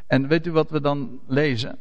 En 0.07 0.28
weet 0.28 0.45
u 0.45 0.51
wat 0.51 0.70
we 0.70 0.82
dan 0.82 1.20
lezen? 1.28 1.78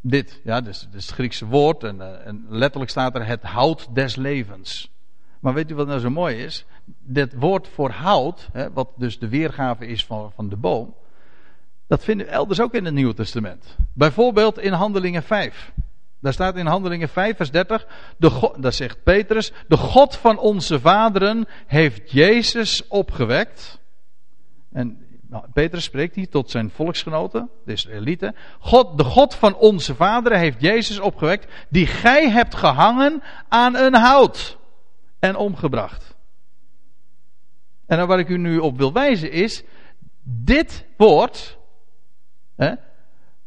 Dit, 0.00 0.40
ja, 0.44 0.60
dus, 0.60 0.88
het 0.92 1.06
Griekse 1.06 1.46
woord 1.46 1.84
en, 1.84 2.00
eh, 2.00 2.26
en 2.26 2.46
letterlijk 2.48 2.90
staat 2.90 3.14
er 3.14 3.26
het 3.26 3.42
hout 3.42 3.88
des 3.92 4.16
levens. 4.16 4.90
Maar 5.40 5.54
weet 5.54 5.70
u 5.70 5.74
wat 5.74 5.86
nou 5.86 6.00
zo 6.00 6.10
mooi 6.10 6.36
is? 6.36 6.66
Dit 6.98 7.34
woord 7.34 7.68
voor 7.68 7.90
hout, 7.90 8.48
hè, 8.52 8.72
wat 8.72 8.88
dus 8.96 9.18
de 9.18 9.28
weergave 9.28 9.86
is 9.86 10.06
van, 10.06 10.32
van 10.34 10.48
de 10.48 10.56
boom, 10.56 10.94
dat 11.86 12.04
vinden 12.04 12.26
we 12.26 12.32
elders 12.32 12.60
ook 12.60 12.74
in 12.74 12.84
het 12.84 12.94
Nieuwe 12.94 13.14
Testament. 13.14 13.76
Bijvoorbeeld 13.92 14.58
in 14.58 14.72
Handelingen 14.72 15.22
5. 15.22 15.72
Daar 16.20 16.32
staat 16.32 16.56
in 16.56 16.66
Handelingen 16.66 17.08
5, 17.08 17.36
vers 17.36 17.50
30, 17.50 17.86
de 18.16 18.30
God, 18.30 18.74
zegt 18.74 19.02
Petrus, 19.02 19.52
de 19.68 19.76
God 19.76 20.16
van 20.16 20.38
onze 20.38 20.80
vaderen 20.80 21.48
heeft 21.66 22.10
Jezus 22.10 22.86
opgewekt. 22.88 23.80
En 24.72 25.06
nou, 25.28 25.44
Petrus 25.52 25.84
spreekt 25.84 26.14
hier 26.14 26.28
tot 26.28 26.50
zijn 26.50 26.70
volksgenoten, 26.70 27.50
de 27.64 27.72
Israëlieten. 27.72 28.36
God, 28.58 28.98
de 28.98 29.04
God 29.04 29.34
van 29.34 29.56
onze 29.56 29.94
vaderen 29.94 30.38
heeft 30.38 30.60
Jezus 30.60 30.98
opgewekt, 30.98 31.52
die 31.68 31.86
gij 31.86 32.30
hebt 32.30 32.54
gehangen 32.54 33.22
aan 33.48 33.76
een 33.76 33.94
hout 33.94 34.58
en 35.18 35.36
omgebracht. 35.36 36.16
En 37.86 37.96
nou, 37.96 38.08
waar 38.08 38.18
ik 38.18 38.28
u 38.28 38.38
nu 38.38 38.58
op 38.58 38.76
wil 38.76 38.92
wijzen 38.92 39.32
is, 39.32 39.62
dit 40.22 40.84
woord, 40.96 41.58
hè, 42.56 42.74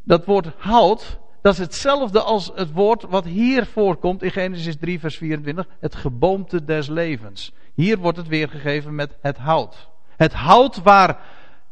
dat 0.03 0.25
woord 0.25 0.47
hout, 0.57 1.19
dat 1.43 1.53
is 1.53 1.59
hetzelfde 1.59 2.21
als 2.21 2.51
het 2.55 2.71
woord 2.71 3.03
wat 3.03 3.25
hier 3.25 3.65
voorkomt 3.65 4.23
in 4.23 4.31
Genesis 4.31 4.75
3, 4.79 4.99
vers 4.99 5.17
24. 5.17 5.67
Het 5.79 5.95
geboomte 5.95 6.63
des 6.63 6.87
levens. 6.87 7.51
Hier 7.73 7.97
wordt 7.97 8.17
het 8.17 8.27
weergegeven 8.27 8.95
met 8.95 9.15
het 9.21 9.37
hout. 9.37 9.89
Het 10.17 10.33
hout 10.33 10.81
waar 10.81 11.19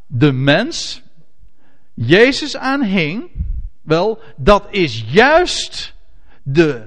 de 0.08 0.32
mens 0.32 1.02
Jezus 1.94 2.58
aan 2.58 2.84
hing. 2.84 3.30
Wel, 3.82 4.20
dat 4.36 4.68
is 4.70 5.04
juist 5.08 5.94
de 6.44 6.84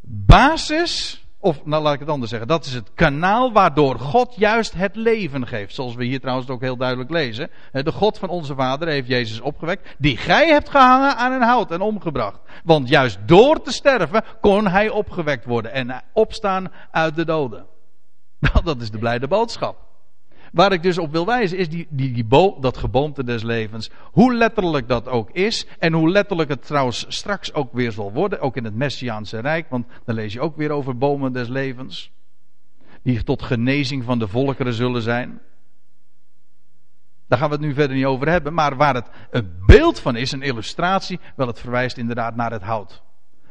basis 0.00 1.19
of, 1.42 1.64
nou 1.64 1.82
laat 1.82 1.94
ik 1.94 2.00
het 2.00 2.08
anders 2.08 2.30
zeggen. 2.30 2.48
Dat 2.48 2.64
is 2.64 2.74
het 2.74 2.90
kanaal 2.94 3.52
waardoor 3.52 3.98
God 3.98 4.34
juist 4.36 4.74
het 4.74 4.96
leven 4.96 5.46
geeft. 5.46 5.74
Zoals 5.74 5.94
we 5.94 6.04
hier 6.04 6.20
trouwens 6.20 6.48
ook 6.48 6.60
heel 6.60 6.76
duidelijk 6.76 7.10
lezen. 7.10 7.50
De 7.72 7.92
God 7.92 8.18
van 8.18 8.28
onze 8.28 8.54
vader 8.54 8.88
heeft 8.88 9.08
Jezus 9.08 9.40
opgewekt. 9.40 9.94
Die 9.98 10.16
gij 10.16 10.48
hebt 10.48 10.70
gehangen 10.70 11.16
aan 11.16 11.32
een 11.32 11.42
hout 11.42 11.70
en 11.70 11.80
omgebracht. 11.80 12.40
Want 12.64 12.88
juist 12.88 13.18
door 13.26 13.62
te 13.62 13.72
sterven 13.72 14.24
kon 14.40 14.66
hij 14.66 14.88
opgewekt 14.88 15.44
worden. 15.44 15.72
En 15.72 16.02
opstaan 16.12 16.72
uit 16.90 17.14
de 17.14 17.24
doden. 17.24 17.66
Nou, 18.52 18.64
dat 18.64 18.80
is 18.80 18.90
de 18.90 18.98
blijde 18.98 19.28
boodschap. 19.28 19.89
Waar 20.52 20.72
ik 20.72 20.82
dus 20.82 20.98
op 20.98 21.12
wil 21.12 21.26
wijzen 21.26 21.58
is 21.58 21.68
die, 21.68 21.86
die, 21.90 22.12
die 22.12 22.24
bo 22.24 22.56
dat 22.60 22.76
geboomte 22.76 23.24
des 23.24 23.42
levens. 23.42 23.90
Hoe 24.02 24.34
letterlijk 24.34 24.88
dat 24.88 25.08
ook 25.08 25.30
is. 25.30 25.66
En 25.78 25.92
hoe 25.92 26.10
letterlijk 26.10 26.48
het 26.48 26.66
trouwens 26.66 27.04
straks 27.08 27.54
ook 27.54 27.72
weer 27.72 27.92
zal 27.92 28.12
worden. 28.12 28.40
Ook 28.40 28.56
in 28.56 28.64
het 28.64 28.74
Messiaanse 28.74 29.40
Rijk. 29.40 29.70
Want 29.70 29.86
dan 30.04 30.14
lees 30.14 30.32
je 30.32 30.40
ook 30.40 30.56
weer 30.56 30.70
over 30.70 30.96
bomen 30.96 31.32
des 31.32 31.48
levens. 31.48 32.10
die 33.02 33.22
tot 33.22 33.42
genezing 33.42 34.04
van 34.04 34.18
de 34.18 34.28
volkeren 34.28 34.72
zullen 34.72 35.02
zijn. 35.02 35.40
Daar 37.30 37.38
gaan 37.38 37.48
we 37.48 37.54
het 37.54 37.64
nu 37.64 37.74
verder 37.74 37.96
niet 37.96 38.04
over 38.04 38.28
hebben, 38.28 38.54
maar 38.54 38.76
waar 38.76 38.94
het 38.94 39.10
een 39.30 39.52
beeld 39.66 40.00
van 40.00 40.16
is, 40.16 40.32
een 40.32 40.42
illustratie, 40.42 41.20
wel 41.36 41.46
het 41.46 41.60
verwijst 41.60 41.96
inderdaad 41.96 42.36
naar 42.36 42.50
het 42.50 42.62
hout. 42.62 43.02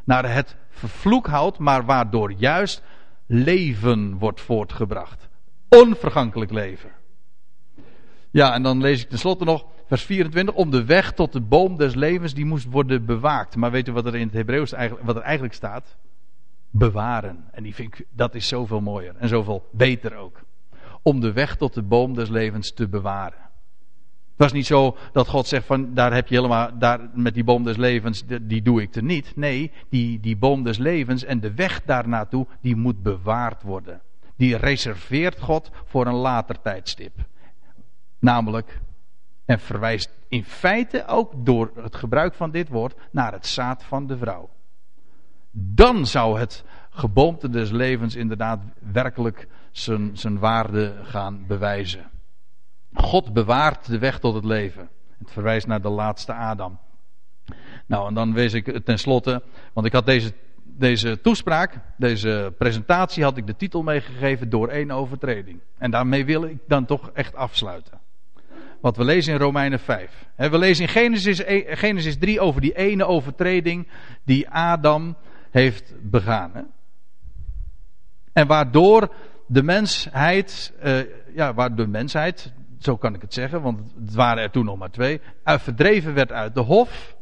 Naar 0.04 0.34
het 0.34 0.56
vervloekhout, 0.70 1.58
maar 1.58 1.86
waardoor 1.86 2.32
juist 2.32 2.84
leven 3.26 4.18
wordt 4.18 4.42
voortgebracht. 4.42 5.29
Onvergankelijk 5.70 6.52
leven. 6.52 6.90
Ja, 8.32 8.54
en 8.54 8.64
dan 8.64 8.82
lees 8.82 9.02
ik 9.02 9.10
tenslotte 9.10 9.44
nog 9.44 9.66
vers 9.88 10.04
24. 10.04 10.56
Om 10.56 10.72
de 10.72 10.86
weg 10.86 11.12
tot 11.14 11.34
de 11.34 11.42
boom 11.42 11.78
des 11.78 11.96
levens, 11.96 12.34
die 12.34 12.46
moest 12.46 12.66
worden 12.70 13.06
bewaakt. 13.06 13.56
Maar 13.56 13.72
weet 13.72 13.88
u 13.88 13.92
wat 13.92 14.06
er 14.06 14.16
in 14.16 14.26
het 14.26 14.36
Hebreeuws 14.36 14.72
eigenlijk, 14.72 15.06
wat 15.06 15.16
er 15.16 15.22
eigenlijk 15.22 15.54
staat? 15.54 15.98
Bewaren. 16.70 17.46
En 17.52 17.64
die 17.64 17.76
vind 17.76 17.94
ik, 17.94 18.06
dat 18.12 18.36
is 18.36 18.48
zoveel 18.48 18.82
mooier 18.82 19.16
en 19.18 19.28
zoveel 19.28 19.70
beter 19.72 20.16
ook. 20.16 20.42
Om 21.02 21.20
de 21.20 21.32
weg 21.32 21.56
tot 21.56 21.74
de 21.74 21.82
boom 21.82 22.14
des 22.14 22.30
levens 22.30 22.74
te 22.74 22.88
bewaren. 22.88 23.48
Het 24.40 24.48
was 24.48 24.58
niet 24.58 24.66
zo 24.66 24.98
dat 25.12 25.28
God 25.28 25.48
zegt 25.48 25.66
van 25.66 25.94
daar 25.94 26.14
heb 26.14 26.28
je 26.28 26.36
helemaal, 26.36 26.70
daar 26.78 27.10
met 27.14 27.34
die 27.34 27.44
boom 27.44 27.64
des 27.64 27.78
levens, 27.78 28.24
die, 28.42 28.62
doe 28.62 28.82
ik 28.82 28.96
er 28.96 29.04
niet. 29.04 29.36
Nee, 29.36 29.72
die, 29.90 30.20
die 30.20 30.38
boom 30.38 30.64
des 30.64 30.78
levens 30.78 31.24
en 31.24 31.40
de 31.40 31.54
weg 31.54 31.82
daar 31.86 32.08
naartoe, 32.08 32.48
die 32.62 32.76
moet 32.76 33.04
bewaard 33.04 33.64
worden. 33.64 34.02
Die 34.40 34.58
reserveert 34.58 35.40
God 35.40 35.72
voor 35.86 36.08
een 36.08 36.14
later 36.14 36.62
tijdstip. 36.62 37.14
Namelijk, 38.20 38.80
en 39.46 39.60
verwijst 39.60 40.12
in 40.28 40.44
feite 40.44 41.08
ook 41.08 41.46
door 41.46 41.72
het 41.76 41.96
gebruik 41.96 42.34
van 42.34 42.52
dit 42.52 42.70
woord 42.70 42.96
naar 43.12 43.32
het 43.32 43.46
zaad 43.46 43.84
van 43.84 44.08
de 44.08 44.18
vrouw. 44.18 44.50
Dan 45.52 46.06
zou 46.06 46.40
het 46.40 46.64
geboomte 46.90 47.50
des 47.50 47.70
levens 47.72 48.16
inderdaad 48.16 48.60
werkelijk 48.92 49.48
zijn, 49.72 50.18
zijn 50.18 50.40
waarde 50.40 50.96
gaan 51.04 51.46
bewijzen. 51.48 52.10
God 52.94 53.34
bewaart 53.34 53.88
de 53.88 54.00
weg 54.00 54.20
tot 54.20 54.34
het 54.34 54.46
leven. 54.46 54.90
Het 55.18 55.32
verwijst 55.32 55.68
naar 55.68 55.82
de 55.82 55.90
laatste 55.90 56.34
Adam. 56.34 56.80
Nou, 57.86 58.08
en 58.08 58.14
dan 58.14 58.34
wees 58.34 58.54
ik 58.54 58.86
tenslotte, 58.86 59.44
want 59.74 59.88
ik 59.88 59.94
had 59.94 60.06
deze, 60.06 60.34
deze 60.78 61.22
toespraak, 61.22 61.80
deze 61.98 62.54
presentatie, 62.58 63.24
had 63.24 63.38
ik 63.38 63.48
de 63.48 63.56
titel 63.56 63.84
meegegeven 63.84 64.50
door 64.50 64.68
één 64.68 64.92
overtreding. 64.92 65.60
En 65.78 65.92
daarmee 65.92 66.26
wil 66.26 66.44
ik 66.44 66.58
dan 66.68 66.86
toch 66.86 67.12
echt 67.14 67.36
afsluiten. 67.36 68.00
Wat 68.82 68.98
we 68.98 69.04
lezen 69.04 69.34
in 69.34 69.40
Romeinen 69.40 69.80
5. 69.80 70.26
We 70.36 70.58
lezen 70.58 70.86
in 70.86 70.90
Genesis, 70.90 71.42
Genesis 71.80 72.18
3 72.18 72.40
over 72.40 72.62
die 72.62 72.76
ene 72.76 73.06
overtreding 73.06 73.88
die 74.24 74.50
Adam 74.50 75.16
heeft 75.52 75.94
begaan. 76.02 76.72
En 78.34 78.48
waardoor 78.48 79.14
de 79.48 79.64
mensheid, 79.64 80.74
uh, 80.84 81.00
ja, 81.34 81.54
waar 81.54 81.76
de 81.76 81.88
mensheid, 81.88 82.54
zo 82.80 82.98
kan 82.98 83.14
ik 83.14 83.22
het 83.22 83.34
zeggen, 83.34 83.62
want 83.62 83.80
het 84.06 84.14
waren 84.14 84.44
er 84.44 84.52
toen 84.52 84.66
nog 84.66 84.78
maar 84.78 84.92
twee, 84.92 85.22
verdreven 85.44 86.14
werd 86.14 86.32
uit 86.32 86.56
de 86.56 86.62
hof. 86.62 87.16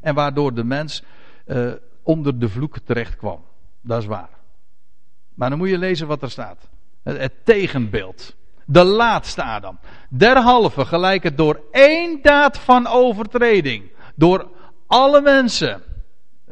En 0.00 0.14
waardoor 0.14 0.54
de 0.54 0.64
mens 0.64 1.02
uh, 1.46 1.72
onder 2.10 2.38
de 2.38 2.48
vloek 2.48 2.78
terecht 2.78 3.16
kwam. 3.16 3.44
Dat 3.80 4.00
is 4.00 4.06
waar. 4.06 4.38
Maar 5.34 5.50
dan 5.50 5.58
moet 5.58 5.68
je 5.68 5.78
lezen 5.78 6.06
wat 6.06 6.22
er 6.22 6.30
staat. 6.30 6.68
Het, 7.02 7.32
tegenbeeld. 7.44 8.36
De 8.64 8.84
laatste 8.84 9.42
Adam. 9.42 9.78
Derhalve 10.08 10.84
gelijk 10.84 11.22
het 11.22 11.36
door 11.36 11.60
één 11.70 12.22
daad 12.22 12.58
van 12.58 12.86
overtreding. 12.86 13.90
Door 14.14 14.48
alle 14.86 15.20
mensen. 15.20 15.82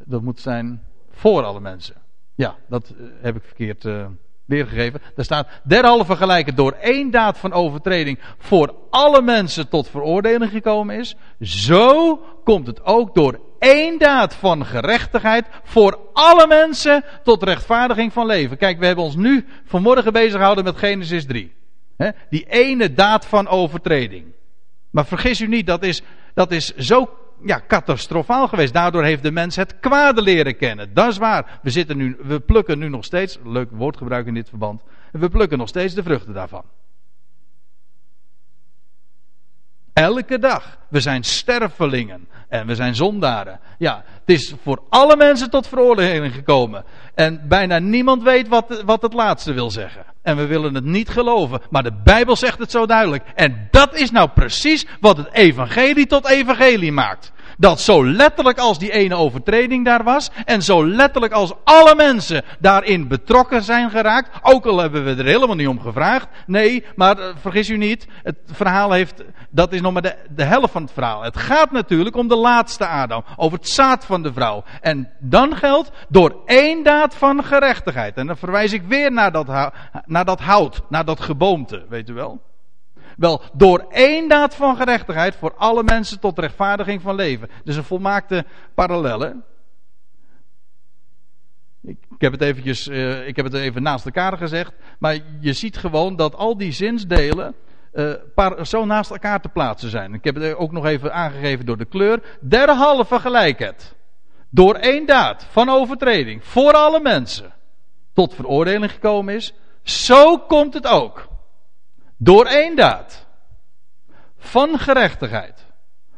Dat 0.04 0.22
moet 0.22 0.40
zijn 0.40 0.82
voor 1.10 1.44
alle 1.44 1.60
mensen. 1.60 1.94
Ja, 2.34 2.56
dat 2.68 2.88
eh, 2.88 3.04
heb 3.20 3.36
ik 3.36 3.42
verkeerd 3.42 3.84
uh, 3.84 4.06
weergegeven. 4.44 5.00
Daar 5.14 5.24
staat 5.24 5.48
derhalve 5.64 6.16
gelijk 6.16 6.46
het 6.46 6.56
door 6.56 6.72
één 6.72 7.10
daad 7.10 7.38
van 7.38 7.52
overtreding 7.52 8.18
voor 8.38 8.74
alle 8.90 9.22
mensen 9.22 9.68
tot 9.68 9.88
veroordeling 9.88 10.50
gekomen 10.50 10.98
is. 10.98 11.16
Zo 11.40 12.16
komt 12.44 12.66
het 12.66 12.84
ook 12.84 13.14
door 13.14 13.47
één 13.58 13.98
daad 13.98 14.34
van 14.34 14.66
gerechtigheid 14.66 15.46
voor 15.62 15.98
alle 16.12 16.46
mensen 16.46 17.04
tot 17.22 17.42
rechtvaardiging 17.42 18.12
van 18.12 18.26
leven. 18.26 18.56
Kijk, 18.56 18.78
we 18.78 18.86
hebben 18.86 19.04
ons 19.04 19.16
nu 19.16 19.46
vanmorgen 19.64 20.12
bezig 20.12 20.36
gehouden 20.36 20.64
met 20.64 20.76
Genesis 20.76 21.26
3. 21.26 21.54
Die 22.30 22.46
ene 22.48 22.92
daad 22.92 23.26
van 23.26 23.48
overtreding. 23.48 24.24
Maar 24.90 25.06
vergis 25.06 25.40
u 25.40 25.46
niet, 25.46 25.66
dat 25.66 25.82
is, 25.82 26.02
dat 26.34 26.52
is 26.52 26.76
zo 26.76 27.10
ja, 27.44 27.62
catastrofaal 27.66 28.48
geweest. 28.48 28.72
Daardoor 28.72 29.04
heeft 29.04 29.22
de 29.22 29.30
mens 29.30 29.56
het 29.56 29.80
kwade 29.80 30.22
leren 30.22 30.56
kennen. 30.56 30.94
Dat 30.94 31.08
is 31.08 31.18
waar. 31.18 31.58
We, 31.62 31.70
zitten 31.70 31.96
nu, 31.96 32.16
we 32.22 32.40
plukken 32.40 32.78
nu 32.78 32.88
nog 32.88 33.04
steeds, 33.04 33.38
leuk 33.44 33.68
woordgebruik 33.72 34.26
in 34.26 34.34
dit 34.34 34.48
verband, 34.48 34.82
we 35.12 35.28
plukken 35.28 35.58
nog 35.58 35.68
steeds 35.68 35.94
de 35.94 36.02
vruchten 36.02 36.34
daarvan. 36.34 36.64
Elke 40.02 40.38
dag. 40.38 40.78
We 40.88 41.00
zijn 41.00 41.24
stervelingen. 41.24 42.28
En 42.48 42.66
we 42.66 42.74
zijn 42.74 42.94
zondaren. 42.94 43.60
Ja, 43.78 44.04
het 44.20 44.36
is 44.36 44.54
voor 44.62 44.82
alle 44.88 45.16
mensen 45.16 45.50
tot 45.50 45.66
veroordeling 45.66 46.34
gekomen. 46.34 46.84
En 47.14 47.40
bijna 47.48 47.78
niemand 47.78 48.22
weet 48.22 48.48
wat, 48.48 48.82
wat 48.84 49.02
het 49.02 49.12
laatste 49.12 49.52
wil 49.52 49.70
zeggen. 49.70 50.04
En 50.22 50.36
we 50.36 50.46
willen 50.46 50.74
het 50.74 50.84
niet 50.84 51.08
geloven. 51.08 51.60
Maar 51.70 51.82
de 51.82 52.00
Bijbel 52.04 52.36
zegt 52.36 52.58
het 52.58 52.70
zo 52.70 52.86
duidelijk. 52.86 53.24
En 53.34 53.68
dat 53.70 53.94
is 53.94 54.10
nou 54.10 54.28
precies 54.28 54.86
wat 55.00 55.16
het 55.16 55.32
evangelie 55.32 56.06
tot 56.06 56.28
evangelie 56.28 56.92
maakt. 56.92 57.32
Dat 57.60 57.80
zo 57.80 58.06
letterlijk 58.06 58.58
als 58.58 58.78
die 58.78 58.92
ene 58.92 59.14
overtreding 59.14 59.84
daar 59.84 60.04
was. 60.04 60.30
En 60.44 60.62
zo 60.62 60.86
letterlijk 60.86 61.32
als 61.32 61.52
alle 61.64 61.94
mensen 61.94 62.44
daarin 62.58 63.08
betrokken 63.08 63.62
zijn 63.62 63.90
geraakt. 63.90 64.38
Ook 64.42 64.66
al 64.66 64.78
hebben 64.78 65.04
we 65.04 65.14
er 65.14 65.24
helemaal 65.24 65.56
niet 65.56 65.68
om 65.68 65.80
gevraagd. 65.80 66.28
Nee, 66.46 66.84
maar 66.96 67.18
uh, 67.18 67.24
vergis 67.40 67.68
u 67.68 67.76
niet. 67.76 68.06
Het 68.22 68.36
verhaal 68.52 68.92
heeft. 68.92 69.24
Dat 69.50 69.72
is 69.72 69.80
nog 69.80 69.92
maar 69.92 70.02
de, 70.02 70.14
de 70.34 70.44
helft 70.44 70.72
van 70.72 70.82
het 70.82 70.92
verhaal. 70.92 71.22
Het 71.22 71.36
gaat 71.36 71.70
natuurlijk 71.70 72.16
om 72.16 72.28
de 72.28 72.36
laatste 72.36 72.86
Adam. 72.86 73.24
Over 73.36 73.58
het 73.58 73.68
zaad 73.68 74.04
van 74.04 74.22
de 74.22 74.32
vrouw. 74.32 74.64
En 74.80 75.10
dan 75.20 75.56
geldt 75.56 75.90
door 76.08 76.42
één 76.46 76.82
daad 76.82 77.14
van 77.14 77.44
gerechtigheid. 77.44 78.16
En 78.16 78.26
dan 78.26 78.36
verwijs 78.36 78.72
ik 78.72 78.82
weer 78.82 79.12
naar 79.12 79.32
dat, 79.32 79.72
naar 80.04 80.24
dat 80.24 80.40
hout. 80.40 80.80
Naar 80.88 81.04
dat 81.04 81.20
geboomte. 81.20 81.86
Weet 81.88 82.08
u 82.08 82.14
wel? 82.14 82.47
Wel, 83.18 83.42
door 83.52 83.86
één 83.90 84.28
daad 84.28 84.54
van 84.54 84.76
gerechtigheid 84.76 85.36
voor 85.36 85.54
alle 85.56 85.82
mensen 85.82 86.20
tot 86.20 86.38
rechtvaardiging 86.38 87.02
van 87.02 87.14
leven. 87.14 87.48
Dus 87.64 87.76
een 87.76 87.84
volmaakte 87.84 88.44
parallel, 88.74 89.24
Ik, 91.82 91.98
ik, 92.10 92.20
heb 92.20 92.32
het 92.32 92.42
eventjes, 92.42 92.88
uh, 92.88 93.26
ik 93.26 93.36
heb 93.36 93.44
het 93.44 93.54
even 93.54 93.82
naast 93.82 94.04
elkaar 94.04 94.36
gezegd. 94.36 94.72
Maar 94.98 95.18
je 95.40 95.52
ziet 95.52 95.76
gewoon 95.76 96.16
dat 96.16 96.34
al 96.34 96.56
die 96.56 96.72
zinsdelen 96.72 97.54
uh, 97.92 98.62
zo 98.62 98.84
naast 98.84 99.10
elkaar 99.10 99.40
te 99.40 99.48
plaatsen 99.48 99.90
zijn. 99.90 100.14
Ik 100.14 100.24
heb 100.24 100.34
het 100.34 100.54
ook 100.54 100.72
nog 100.72 100.86
even 100.86 101.12
aangegeven 101.12 101.66
door 101.66 101.78
de 101.78 101.84
kleur. 101.84 102.38
Derhalve 102.40 103.20
gelijk 103.20 103.58
het. 103.58 103.94
Door 104.50 104.74
één 104.74 105.06
daad 105.06 105.46
van 105.50 105.68
overtreding 105.68 106.44
voor 106.44 106.72
alle 106.72 107.00
mensen 107.00 107.54
tot 108.12 108.34
veroordeling 108.34 108.92
gekomen 108.92 109.34
is. 109.34 109.52
Zo 109.82 110.38
komt 110.38 110.74
het 110.74 110.86
ook. 110.86 111.27
Door 112.18 112.46
één 112.46 112.76
daad. 112.76 113.26
Van 114.36 114.78
gerechtigheid. 114.78 115.66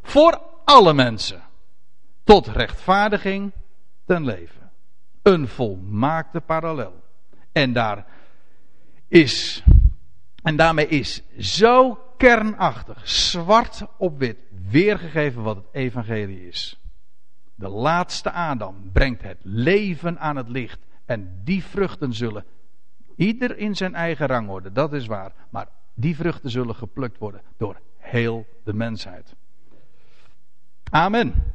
Voor 0.03 0.41
alle 0.65 0.95
mensen. 0.95 1.43
Tot 2.25 2.47
rechtvaardiging 2.47 3.53
ten 4.05 4.25
leven. 4.25 4.71
Een 5.23 5.49
volmaakte 5.49 6.41
parallel. 6.41 7.03
En 7.53 7.73
daar 7.73 8.07
is. 9.09 9.63
En 10.43 10.57
daarmee 10.57 10.89
is 10.89 11.23
zo 11.39 11.99
kernachtig, 12.17 13.09
zwart 13.09 13.83
op 13.97 14.19
wit, 14.19 14.39
weergegeven 14.71 15.43
wat 15.43 15.57
het 15.57 15.67
evangelie 15.73 16.49
is. 16.49 16.81
De 17.55 17.69
laatste 17.69 18.31
Adam 18.31 18.91
brengt 18.93 19.23
het 19.23 19.39
leven 19.43 20.19
aan 20.19 20.37
het 20.37 20.49
licht. 20.49 20.79
En 21.05 21.41
die 21.45 21.65
vruchten 21.65 22.15
zullen 22.15 22.45
ieder 23.17 23.57
in 23.59 23.77
zijn 23.77 23.95
eigen 23.95 24.27
rang 24.27 24.47
worden, 24.47 24.73
dat 24.73 24.93
is 24.93 25.07
waar. 25.07 25.33
Maar 25.51 25.69
die 26.01 26.17
vruchten 26.17 26.51
zullen 26.51 26.75
geplukt 26.75 27.19
worden 27.19 27.41
door 27.57 27.81
heel 27.97 28.47
de 28.65 28.73
mensheid. 28.73 29.35
Amen. 30.91 31.55